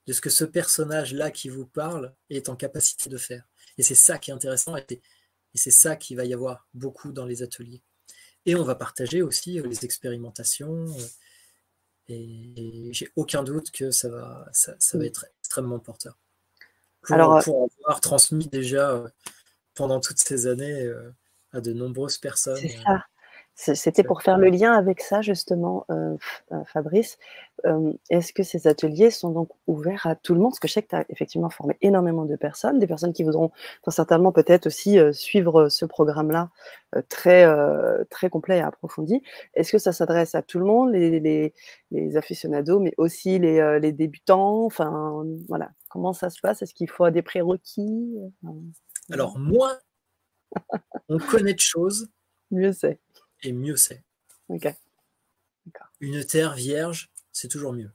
[0.07, 3.47] de ce que ce personnage-là qui vous parle est en capacité de faire.
[3.79, 5.01] Et c'est ça qui est intéressant et,
[5.55, 7.83] c'est ça qui va y avoir beaucoup dans les ateliers.
[8.47, 10.87] Et on va partager aussi euh, les expérimentations.
[12.09, 16.19] Et, j'ai aucun doute que ça va, ça, va être extrêmement porteur.
[17.03, 19.03] Pour, Alors, pour avoir transmis déjà
[19.74, 20.91] pendant toutes ces années
[21.53, 22.57] à de nombreuses personnes.
[22.57, 23.05] C'est ça.
[23.62, 26.16] C'était pour faire le lien avec ça, justement, euh,
[26.51, 27.16] euh, Fabrice.
[27.64, 30.51] Euh, est-ce que ces ateliers sont donc ouverts à tout le monde?
[30.51, 33.22] Parce que je sais que tu as effectivement formé énormément de personnes, des personnes qui
[33.22, 33.52] voudront
[33.86, 36.51] certainement peut-être aussi suivre ce programme-là
[37.09, 37.47] très,
[38.10, 39.22] très complet et approfondi.
[39.55, 41.55] Est-ce que ça s'adresse à tout le monde, les, les,
[41.93, 44.64] les aficionados, mais aussi les, les, débutants?
[44.64, 45.70] Enfin, voilà.
[45.89, 46.62] Comment ça se passe?
[46.62, 48.16] Est-ce qu'il faut des prérequis?
[49.12, 49.78] Alors, moins
[51.09, 52.09] on connaît de choses,
[52.51, 52.98] mieux c'est
[53.43, 54.02] et mieux c'est.
[56.01, 57.90] Une terre vierge, c'est toujours mieux.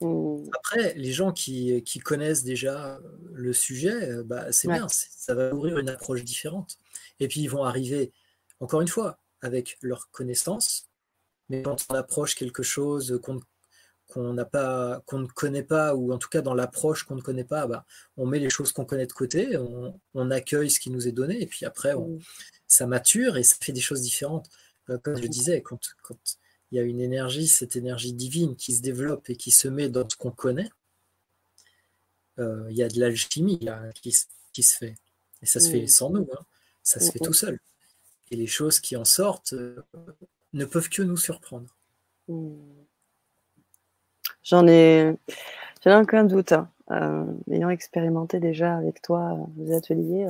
[0.00, 0.50] Mmh.
[0.54, 2.98] Après, les gens qui, connaissent déjà
[3.32, 6.76] le sujet, euh, bah, c'est bien, ça va ouvrir une approche différente.
[7.20, 8.12] Et puis ils vont arriver,
[8.60, 10.88] encore une fois, avec leur connaissance,
[11.48, 16.18] mais quand on approche quelque chose qu'on n'a pas, qu'on ne connaît pas, ou en
[16.18, 17.84] tout cas dans l'approche qu'on ne connaît pas, bah,
[18.16, 19.56] on met les choses qu'on connaît de côté,
[20.14, 22.18] on, accueille ce qui nous est donné, et puis après, mmh.
[22.66, 24.48] ça mature et ça fait des choses différentes.
[24.90, 25.78] Euh, comme je disais, quand,
[26.70, 29.88] il y a une énergie, cette énergie divine qui se développe et qui se met
[29.88, 30.70] dans ce qu'on connaît,
[32.38, 33.60] euh, il y a de l'alchimie
[33.94, 34.14] qui,
[34.52, 34.96] qui, se fait.
[35.42, 36.44] Et ça se fait sans nous, hein.
[36.82, 37.58] ça se fait tout seul.
[38.30, 39.82] Et les choses qui en sortent euh,
[40.54, 41.76] ne peuvent que nous surprendre.
[44.42, 45.14] J'en ai,
[45.84, 46.52] j'en ai aucun doute.
[46.52, 46.70] Hein.
[47.50, 50.26] ayant expérimenté déjà avec toi les ateliers,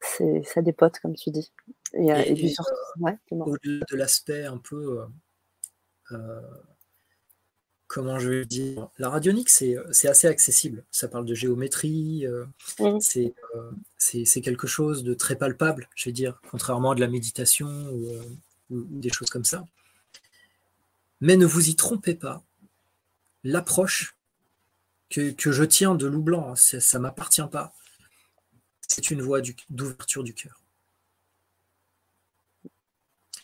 [0.00, 1.52] c'est ça dépote, comme tu dis.
[1.98, 2.54] Et,
[3.30, 5.00] Au-delà de l'aspect un peu
[7.86, 9.76] comment je vais dire La radionique, c'est
[10.08, 10.84] assez accessible.
[10.90, 12.26] Ça parle de géométrie,
[12.78, 12.98] mmh.
[13.96, 18.08] c'est quelque chose de très palpable, je vais dire, contrairement à de la méditation ou,
[18.70, 19.64] des choses comme ça.
[21.20, 22.42] Mais ne vous y trompez pas.
[23.44, 24.16] L'approche
[25.08, 27.72] que, je tiens de loup blanc, hein, ça ne m'appartient pas.
[28.88, 29.40] C'est une voie
[29.70, 30.60] d'ouverture du cœur.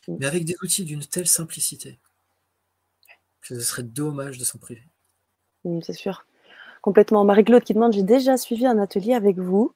[0.09, 0.16] Mmh.
[0.19, 1.99] Mais avec des outils d'une telle simplicité
[3.43, 4.83] que ce serait dommage de s'en priver.
[5.65, 6.27] Mmh, c'est sûr.
[6.81, 7.24] Complètement.
[7.24, 9.74] Marie-Claude qui demande, j'ai déjà suivi un atelier avec vous.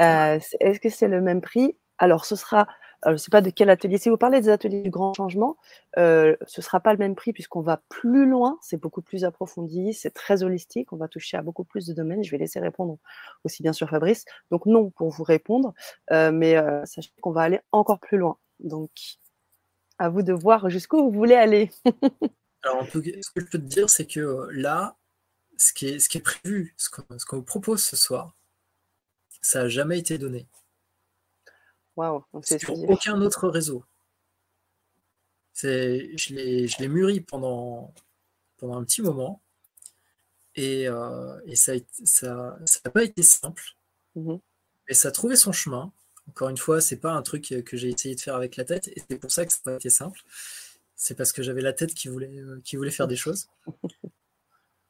[0.00, 1.76] Euh, est-ce que c'est le même prix?
[1.98, 2.66] Alors, ce sera,
[3.06, 3.96] je ne sais pas de quel atelier.
[3.96, 5.56] Si vous parlez des ateliers du grand changement,
[5.96, 9.24] euh, ce ne sera pas le même prix puisqu'on va plus loin, c'est beaucoup plus
[9.24, 12.22] approfondi, c'est très holistique, on va toucher à beaucoup plus de domaines.
[12.22, 12.98] Je vais laisser répondre
[13.44, 14.26] aussi bien sûr Fabrice.
[14.50, 15.72] Donc non pour vous répondre,
[16.12, 18.36] euh, mais sachez qu'on va aller encore plus loin.
[18.60, 18.90] Donc
[19.98, 21.70] à vous de voir jusqu'où vous voulez aller.
[22.62, 24.96] Alors, ce que je peux te dire, c'est que euh, là,
[25.56, 28.36] ce qui est, ce qui est prévu, ce qu'on vous propose ce soir,
[29.40, 30.48] ça n'a jamais été donné.
[31.96, 33.84] Waouh, c'est sur aucun autre réseau.
[35.54, 37.94] Je l'ai mûri pendant,
[38.58, 39.40] pendant un petit moment
[40.54, 43.62] et, euh, et ça n'a ça, pas été simple.
[44.14, 44.36] Mmh
[44.88, 45.92] et ça a trouvé son chemin.
[46.28, 48.88] Encore une fois, c'est pas un truc que j'ai essayé de faire avec la tête
[48.88, 50.20] et c'est pour ça que ça n'a pas été simple
[50.96, 53.48] c'est parce que j'avais la tête qui voulait, euh, qui voulait faire des choses.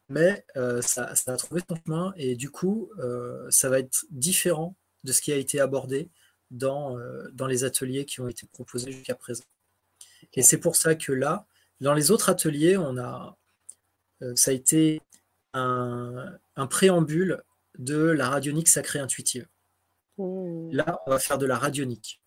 [0.09, 4.75] Mais euh, ça, a trouvé son chemin et du coup, euh, ça va être différent
[5.03, 6.09] de ce qui a été abordé
[6.49, 6.97] dans,
[7.33, 9.43] dans les ateliers qui ont été proposés jusqu'à présent.
[10.33, 11.45] Et c'est pour ça que là,
[11.81, 13.37] dans les autres ateliers, on a,
[14.35, 15.01] ça a été
[15.53, 17.43] un, un, préambule
[17.79, 19.45] de la radionique sacrée intuitive.
[20.17, 20.71] Mmh.
[20.71, 22.21] Là, on va faire de la radionique.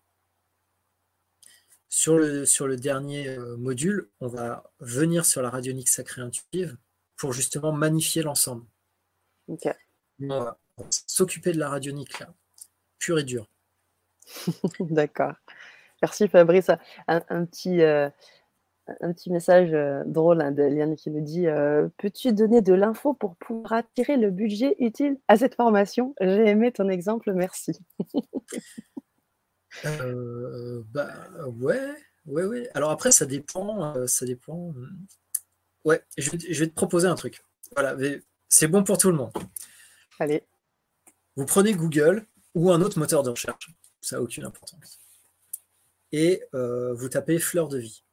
[1.89, 6.77] Sur le, sur le dernier euh, module, on va venir sur la radionique sacrée intuitive
[7.17, 8.65] pour justement magnifier l'ensemble.
[9.47, 9.57] On
[10.27, 10.57] va
[10.89, 12.33] s'occuper de la radionique là,
[12.97, 13.49] pure et dure.
[14.79, 15.33] D'accord.
[16.01, 16.71] Merci Fabrice.
[17.07, 18.09] Un, petit, euh,
[18.99, 21.45] un petit message euh, drôle hein, de Liane qui nous dit
[21.97, 26.15] Peux-tu donner de l'info pour pouvoir attirer le budget utile à cette formation?
[26.19, 27.79] J'ai aimé ton exemple, merci.
[29.85, 31.09] Euh, bah
[31.47, 31.93] ouais,
[32.25, 32.69] ouais, ouais.
[32.73, 34.73] Alors après, ça dépend, euh, ça dépend.
[35.85, 37.43] Ouais, je vais, te proposer un truc.
[37.75, 37.95] Voilà,
[38.49, 39.31] c'est bon pour tout le monde.
[40.19, 40.43] Allez.
[41.35, 43.71] Vous prenez Google ou un autre moteur de recherche,
[44.01, 44.99] ça n'a aucune importance.
[46.11, 48.03] Et euh, vous tapez fleur de vie.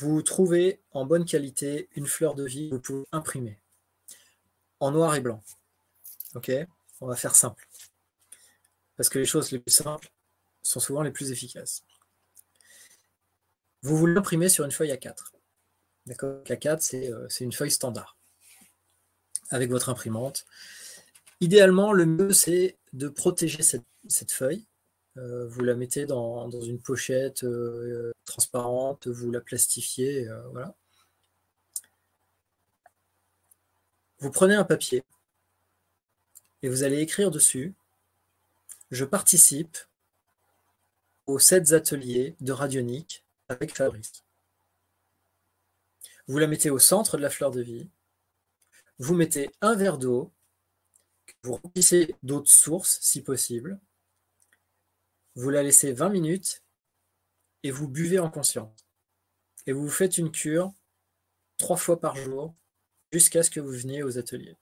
[0.00, 3.58] Vous trouvez en bonne qualité une fleur de vie que vous pouvez imprimer
[4.80, 5.42] en noir et blanc.
[6.34, 6.52] Ok?
[7.00, 7.68] On va faire simple
[8.98, 10.10] parce que les choses les plus simples
[10.62, 11.84] sont souvent les plus efficaces.
[13.82, 15.32] Vous vous l'imprimez sur une feuille A4.
[16.06, 16.42] D'accord?
[16.44, 18.18] A4, euh, c'est une feuille standard
[19.50, 20.44] avec votre imprimante.
[21.40, 24.66] Idéalement, le mieux, c'est de protéger cette, feuille.
[25.18, 30.74] Euh, vous la mettez dans, une pochette euh, transparente, vous la plastifiez, voilà.
[34.20, 35.04] Vous prenez un papier
[36.62, 37.74] et vous allez écrire dessus
[38.90, 39.76] je participe
[41.26, 44.24] aux sept ateliers de radionique avec Fabrice.
[46.26, 47.88] Vous la mettez au centre de la fleur de vie.
[48.98, 50.32] Vous mettez un verre d'eau.
[51.42, 53.78] Vous remplissez d'autres sources si possible.
[55.34, 56.62] Vous la laissez 20 minutes
[57.62, 58.86] et vous buvez en conscience.
[59.66, 60.72] Et vous faites une cure
[61.58, 62.54] trois fois par jour
[63.12, 64.56] jusqu'à ce que vous veniez aux ateliers.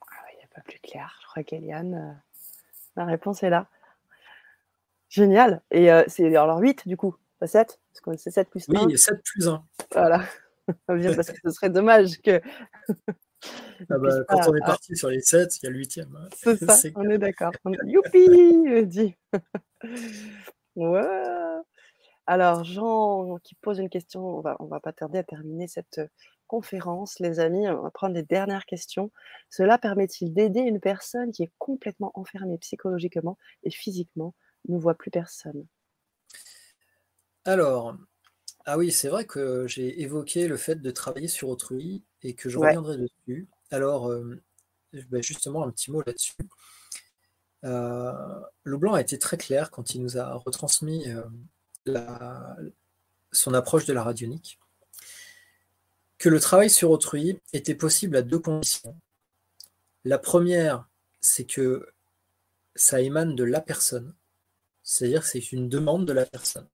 [0.00, 2.12] Ah il n'y a pas plus clair crois qu'Eliane, euh,
[2.96, 3.68] la réponse est là.
[5.08, 5.62] Génial.
[5.70, 8.86] Et euh, c'est alors 8 du coup, pas 7 Parce que c'est 7 plus 1.
[8.86, 9.64] Oui, 7 plus 1.
[9.92, 10.24] Voilà.
[10.86, 12.40] parce que ce serait dommage que.
[13.90, 16.16] Ah bah, quand on est parti sur les 7, il y a le 8e.
[16.16, 16.28] Hein.
[16.36, 17.52] C'est ça, on est d'accord.
[17.86, 19.16] Youpi
[20.76, 21.02] ouais.
[22.26, 26.00] Alors, Jean qui pose une question, on va, on va pas tarder à terminer cette
[26.46, 29.10] conférence, les amis, on va prendre les dernières questions.
[29.48, 34.34] Cela permet-il d'aider une personne qui est complètement enfermée psychologiquement et physiquement,
[34.68, 35.66] ne voit plus personne?
[37.44, 37.96] Alors,
[38.64, 42.48] ah oui, c'est vrai que j'ai évoqué le fait de travailler sur autrui et que
[42.48, 43.48] je reviendrai dessus.
[43.70, 44.40] Alors, euh,
[45.20, 46.34] justement, un petit mot là-dessus.
[47.64, 48.12] Euh,
[48.92, 51.22] a été très clair quand il nous a retransmis euh,
[53.30, 54.58] son approche de la radionique
[56.18, 58.96] que le travail sur autrui était possible à deux conditions.
[60.04, 60.88] La première,
[61.20, 61.88] c'est que
[62.76, 64.14] ça émane de la personne,
[64.84, 66.68] c'est-à-dire que c'est une demande de la personne.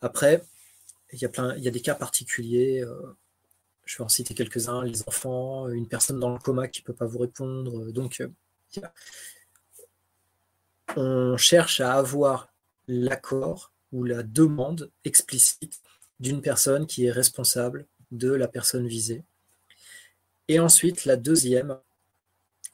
[0.00, 0.42] Après,
[1.16, 2.84] il y a, plein, il y a des cas particuliers.
[3.84, 4.84] je vais en citer quelques-uns.
[4.84, 7.90] Les enfants, une personne dans le coma qui ne peut pas vous répondre.
[7.92, 8.22] Donc,
[10.96, 12.52] on cherche à avoir
[12.88, 15.80] l'accord ou la demande explicite
[16.20, 19.24] d'une personne qui est responsable de la personne visée.
[20.48, 21.78] Et ensuite, la deuxième,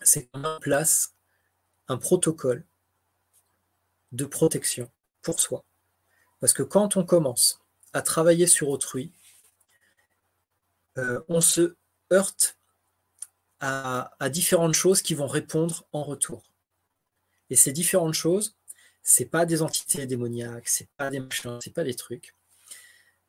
[0.02, 1.14] c'est qu'on en place
[1.88, 2.64] un protocole
[4.12, 4.90] de protection
[5.22, 5.64] pour soi.
[6.40, 7.61] Parce que quand on commence
[7.92, 9.12] à travailler sur autrui,
[10.98, 11.76] euh, on se
[12.12, 12.58] heurte
[13.60, 16.42] à, différentes choses qui vont répondre en retour.
[17.48, 18.56] Et ces différentes choses,
[19.02, 22.34] c'est pas des entités démoniaques, c'est pas des machins, c'est pas des trucs.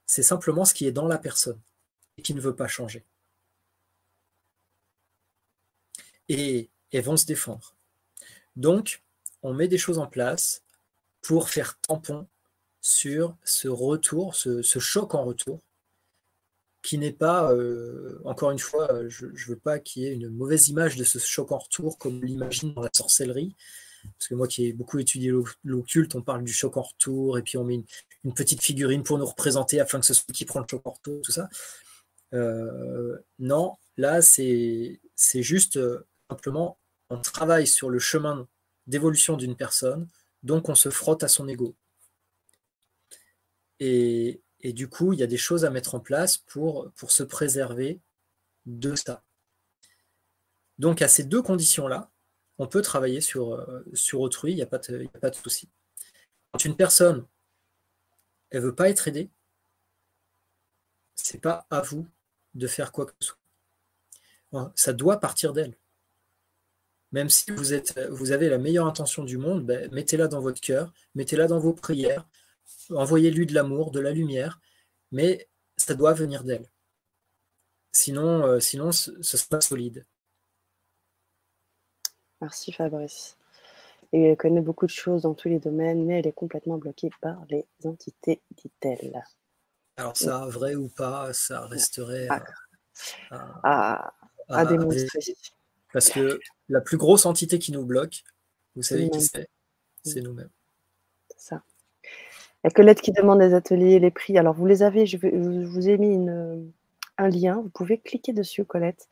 [0.05, 1.61] C'est simplement ce qui est dans la personne
[2.17, 3.05] et qui ne veut pas changer.
[6.29, 7.75] Et elles vont se défendre.
[8.55, 9.03] Donc,
[9.43, 10.63] on met des choses en place
[11.21, 12.27] pour faire tampon
[12.83, 15.61] sur ce retour, ce, choc en retour,
[16.81, 20.27] qui n'est pas, euh, encore une fois, je ne veux pas qu'il y ait une
[20.27, 23.55] mauvaise image de ce choc en retour comme l'imagine dans la sorcellerie,
[24.03, 25.31] parce que moi qui ai beaucoup étudié
[25.63, 27.85] l'occulte, on parle du choc en retour, et puis on met
[28.25, 30.91] une, petite figurine pour nous représenter afin que ce soit qui prend le choc en
[30.91, 31.47] retour, tout ça.
[32.33, 34.99] Euh, non, là, c'est
[35.35, 36.77] juste euh, simplement,
[37.09, 38.45] on travaille sur le chemin
[38.87, 40.09] d'évolution d'une personne,
[40.41, 41.77] donc on se frotte à son ego.
[43.85, 47.23] Et, du coup, il y a des choses à mettre en place pour, pour se
[47.23, 47.99] préserver
[48.65, 49.23] de ça.
[50.79, 52.09] Donc à ces deux conditions-là,
[52.57, 55.35] on peut travailler sur, euh, sur autrui, il n'y a, pas de, a pas de
[55.35, 55.69] souci.
[56.51, 57.27] Quand une personne,
[58.51, 59.29] elle ne veut pas être aidée,
[61.15, 62.07] c'est pas à vous
[62.53, 64.71] de faire quoi que ce soit.
[64.75, 65.75] Ça doit partir d'elle.
[67.11, 70.61] Même si vous, êtes, vous avez la meilleure intention du monde, ben, mettez-la dans votre
[70.61, 72.25] cœur, mettez-la dans vos prières,
[72.89, 74.59] envoyez-lui de l'amour, de la lumière,
[75.11, 75.47] mais
[75.77, 76.69] ça doit venir d'elle.
[77.91, 80.05] Sinon, euh, sinon ce, ce sera solide.
[82.41, 83.37] Merci Fabrice.
[84.11, 87.09] Et elle connaît beaucoup de choses dans tous les domaines, mais elle est complètement bloquée
[87.21, 89.23] par les entités, dit-elle.
[89.97, 92.27] Alors ça, vrai ou pas, ça resterait
[93.31, 94.13] à,
[94.49, 95.07] à, démontrer.
[95.91, 96.39] Parce que
[96.69, 98.23] la plus grosse entité qui nous bloque,
[98.75, 99.49] vous savez qui c'est?
[100.03, 100.49] C'est nous-mêmes.
[101.29, 101.63] C'est ça.
[102.63, 104.37] Il y a Colette qui demande les ateliers, les prix.
[104.37, 106.29] Alors vous les avez, je, vous ai mis
[107.17, 109.07] un lien, vous pouvez cliquer dessus, Colette,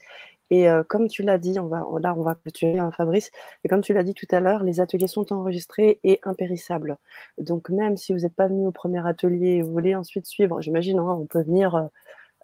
[0.51, 3.31] et euh, comme tu l'as dit, là, on va clôturer, hein, Fabrice.
[3.63, 6.97] Et comme tu l'as dit tout à l'heure, les ateliers sont enregistrés et impérissables.
[7.37, 10.61] Donc, même si vous n'êtes pas venu au premier atelier et vous voulez ensuite suivre,
[10.61, 11.87] j'imagine, hein, on peut venir, euh,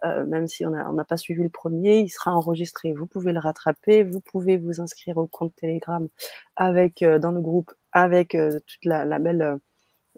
[0.04, 2.94] euh, même si on n'a pas suivi le premier, il sera enregistré.
[2.94, 4.04] Vous pouvez le rattraper.
[4.04, 6.08] Vous pouvez vous inscrire au compte Telegram
[6.56, 9.58] avec, dans le groupe avec toute la, belle,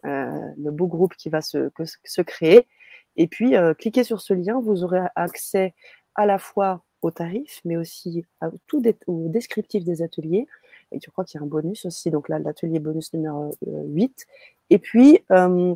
[0.05, 1.71] le beau groupe qui va se,
[2.05, 2.67] se créer.
[3.17, 4.61] Et puis, cliquez sur ce lien.
[4.61, 5.75] Vous aurez accès
[6.15, 10.47] à la fois au tarif, mais aussi à tout au descriptif des ateliers.
[10.93, 14.03] Et tu crois qu'il y a un bonus aussi, donc là, l'atelier bonus numéro 8.
[14.03, 14.33] Euh,
[14.71, 15.75] Et puis, euh,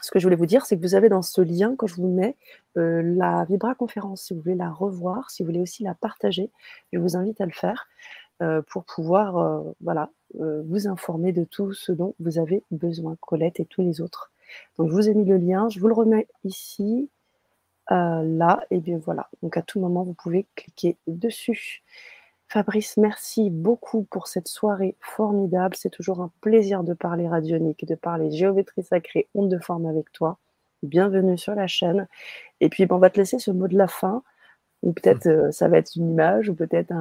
[0.00, 1.96] ce que je voulais vous dire, c'est que vous avez dans ce lien, quand je
[1.96, 2.36] vous mets,
[2.76, 6.50] euh, la Vibra conférence, si vous voulez la revoir, si vous voulez aussi la partager,
[6.92, 7.88] je vous invite à le faire
[8.68, 13.82] pour pouvoir voilà, vous informer de tout ce dont vous avez besoin, Colette et tous
[13.82, 14.30] les autres.
[14.78, 17.08] Donc, je vous ai mis le lien, je vous le remets ici.
[17.90, 19.28] Euh, là, et bien voilà.
[19.42, 21.82] Donc à tout moment, vous pouvez cliquer dessus.
[22.48, 25.74] Fabrice, merci beaucoup pour cette soirée formidable.
[25.76, 30.12] C'est toujours un plaisir de parler radionique, de parler géométrie sacrée, onde de forme avec
[30.12, 30.38] toi.
[30.82, 32.08] Bienvenue sur la chaîne.
[32.60, 34.22] Et puis, on va te laisser ce mot de la fin,
[34.82, 36.92] ou peut-être euh, ça va être une image, ou peut-être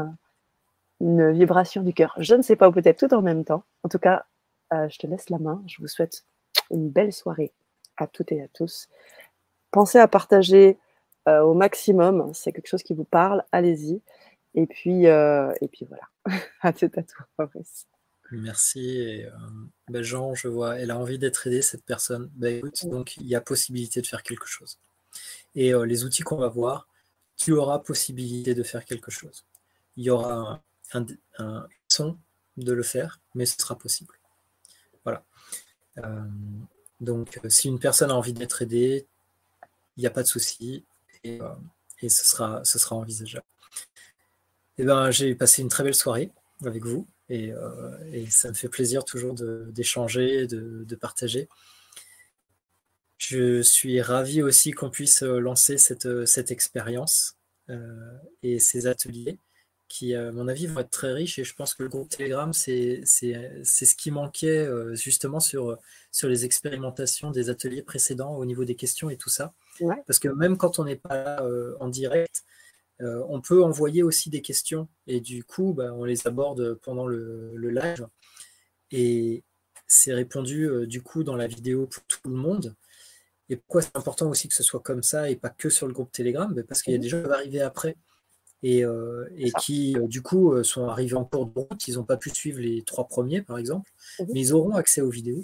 [1.02, 2.14] une vibration du cœur.
[2.18, 3.64] Je ne sais pas, ou peut-être tout en même temps.
[3.84, 4.26] En tout cas,
[4.72, 5.64] euh, je te laisse la main.
[5.68, 6.26] Je vous souhaite
[6.70, 7.52] une belle soirée
[7.98, 8.88] à toutes et à tous
[9.72, 10.78] pensez à partager
[11.28, 12.32] euh, au maximum.
[12.34, 14.02] C'est quelque chose qui vous parle, allez-y.
[14.54, 16.04] Et puis, euh, et puis voilà.
[16.62, 17.88] à tout à tout, Fabrice.
[18.34, 19.24] Merci.
[19.90, 22.30] Ben, Jean, je vois, elle a envie d'être aidée, cette personne.
[22.36, 24.78] Ben, écoute, donc il y a possibilité de faire quelque chose.
[25.56, 26.88] Et les outils qu'on va voir,
[27.36, 29.46] tu auras possibilité de faire quelque chose.
[29.98, 30.62] Il y aura
[30.94, 32.18] un, son
[32.58, 34.16] de le faire, mais ce sera possible.
[35.04, 35.24] Voilà.
[37.00, 39.08] donc, si une personne a envie d'être aidée,
[39.98, 40.86] il n'y a pas de souci
[41.24, 43.46] et, euh, ce, sera, envisageable.
[44.78, 46.32] Eh ben, j'ai passé une très belle soirée
[46.66, 51.50] avec vous et, euh, ça me fait plaisir toujours d'échanger, de, partager.
[53.18, 57.36] Je suis ravi aussi qu'on puisse lancer cette, expérience
[57.70, 59.38] euh, et ces ateliers
[59.92, 61.38] qui, à mon avis, vont être très riches.
[61.38, 65.78] Et je pense que le groupe Telegram, c'est ce qui manquait euh, justement sur,
[66.12, 69.54] sur les expérimentations des ateliers précédents au niveau des questions et tout ça.
[70.08, 72.44] Parce que même quand on n'est pas là euh, en direct,
[73.02, 74.88] euh, on peut envoyer aussi des questions.
[75.08, 78.08] Et du coup, bah, on les aborde pendant le, le live.
[78.92, 79.44] Et
[79.88, 82.76] c'est répondu du coup dans la vidéo pour tout le monde.
[83.50, 85.94] Et pourquoi c'est important aussi que ce soit comme ça et pas que sur le
[85.94, 86.54] groupe Telegram?
[86.54, 87.98] Bah, Parce qu'il y a mmh des gens qui vont arriver après
[88.64, 89.28] et, euh,
[89.60, 91.88] qui, euh, du coup, euh, sont arrivés en cours de route.
[91.88, 94.28] Ils n'ont pas pu suivre les trois premiers, par exemple, mhm.
[94.34, 95.44] mais ils auront accès aux vidéos.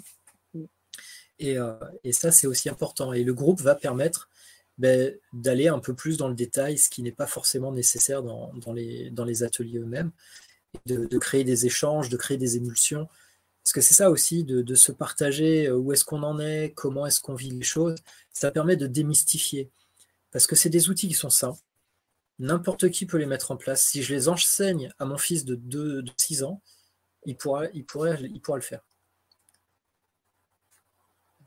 [1.40, 1.56] Et,
[2.02, 3.12] et, ça, c'est aussi important.
[3.12, 4.28] Et le groupe va permettre
[4.76, 8.52] ben, d'aller un peu plus dans le détail, ce qui n'est pas forcément nécessaire dans,
[8.54, 10.10] dans, les, dans les, ateliers eux-mêmes,
[10.86, 13.06] de, de, créer des échanges, de créer des émulsions.
[13.62, 17.06] Parce que c'est ça aussi, de, de, se partager où est-ce qu'on en est, comment
[17.06, 17.94] est-ce qu'on vit les choses.
[18.32, 19.70] Ça permet de démystifier.
[20.32, 21.60] Parce que c'est des outils qui sont simples
[22.38, 23.82] N'importe qui peut les mettre en place.
[23.82, 26.62] Si je les enseigne à mon fils de, 2, de 6 ans,
[27.24, 27.84] il pourra, il,
[28.22, 28.80] il pourra le faire.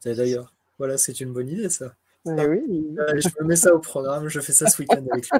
[0.04, 1.96] D'ailleurs, voilà, c'est une bonne idée, ça.
[2.26, 2.36] oui.
[3.00, 5.40] Euh, je me mets ça au programme, je fais ça ce week-end avec lui.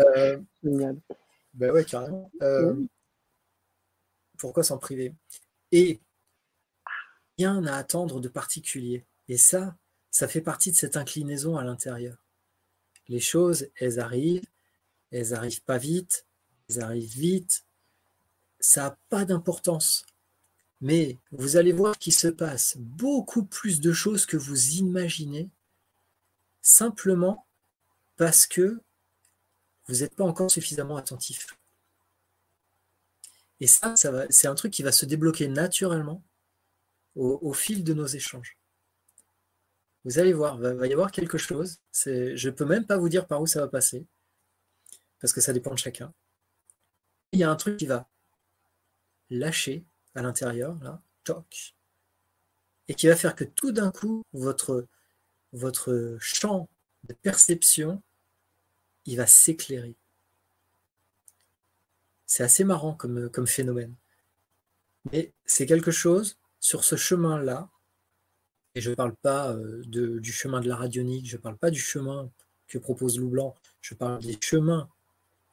[0.00, 0.38] Euh,
[1.54, 2.30] ben ouais, carrément.
[2.42, 2.74] Euh,
[4.38, 5.14] pourquoi s'en priver?
[5.72, 6.00] Et
[7.38, 9.04] rien à attendre de particulier.
[9.28, 9.76] Et ça,
[10.10, 12.16] ça fait partie de cette inclinaison à l'intérieur.
[13.08, 14.44] Les choses, elles arrivent,
[15.10, 16.26] elles n'arrivent pas vite,
[16.68, 17.64] elles arrivent vite,
[18.58, 20.04] ça n'a pas d'importance.
[20.80, 25.50] Mais vous allez voir qu'il se passe beaucoup plus de choses que vous imaginez,
[26.62, 27.46] simplement
[28.16, 28.80] parce que
[29.88, 31.46] vous n'êtes pas encore suffisamment attentif.
[33.60, 36.22] Et ça, ça c'est un truc qui va se débloquer naturellement
[37.16, 38.56] au, fil de nos échanges.
[40.04, 41.78] Vous allez voir, il va, va, y avoir quelque chose.
[41.92, 44.06] Je ne peux même pas vous dire par où ça va passer
[45.20, 46.12] parce que ça dépend de chacun.
[47.32, 48.08] Il y a un truc qui va
[49.30, 49.84] lâcher
[50.14, 51.02] à l'intérieur, là,
[52.88, 54.86] et qui va faire que tout d'un coup, votre,
[55.52, 56.68] votre champ
[57.04, 58.02] de perception,
[59.06, 59.96] il va s'éclairer.
[62.26, 63.94] C'est assez marrant comme, comme phénomène.
[65.12, 67.70] Mais c'est quelque chose sur ce chemin-là,
[68.74, 71.56] et je ne parle pas euh, de, du chemin de la radionique, je ne parle
[71.56, 72.30] pas du chemin
[72.68, 74.88] que propose Loup Blanc, je parle des chemins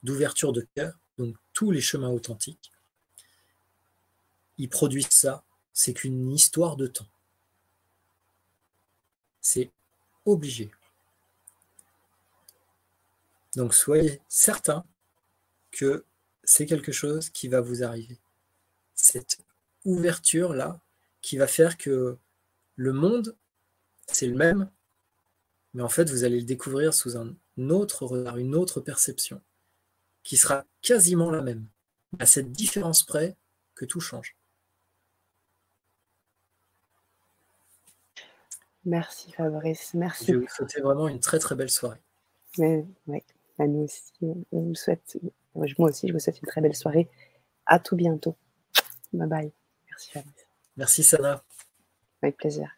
[0.03, 2.71] d'ouverture de cœur, donc tous les chemins authentiques,
[4.57, 5.43] ils produisent ça,
[5.73, 7.07] c'est qu'une histoire de temps.
[9.41, 9.71] C'est
[10.25, 10.71] obligé.
[13.55, 14.85] Donc soyez certains
[15.71, 16.05] que
[16.43, 18.19] c'est quelque chose qui va vous arriver.
[18.93, 19.39] Cette
[19.85, 20.79] ouverture-là
[21.21, 22.17] qui va faire que
[22.75, 23.35] le monde,
[24.07, 24.69] c'est le même,
[25.73, 27.35] mais en fait, vous allez le découvrir sous un
[27.69, 29.41] autre regard, une autre perception
[30.27, 31.65] qui sera quasiment la même,
[32.19, 33.37] à cette différence près
[33.75, 34.35] que tout change.
[38.83, 40.25] Merci Fabrice, merci.
[40.33, 42.01] Je vous souhaite vraiment une très très belle soirée.
[42.57, 45.17] Oui, bah, nous aussi, on vous souhaite,
[45.55, 47.09] moi aussi, je vous souhaite une très belle soirée.
[47.65, 48.35] À tout bientôt.
[49.13, 49.51] Bye bye.
[49.89, 50.47] Merci Fabrice.
[50.75, 51.41] Merci Sana.
[52.21, 52.76] Avec plaisir.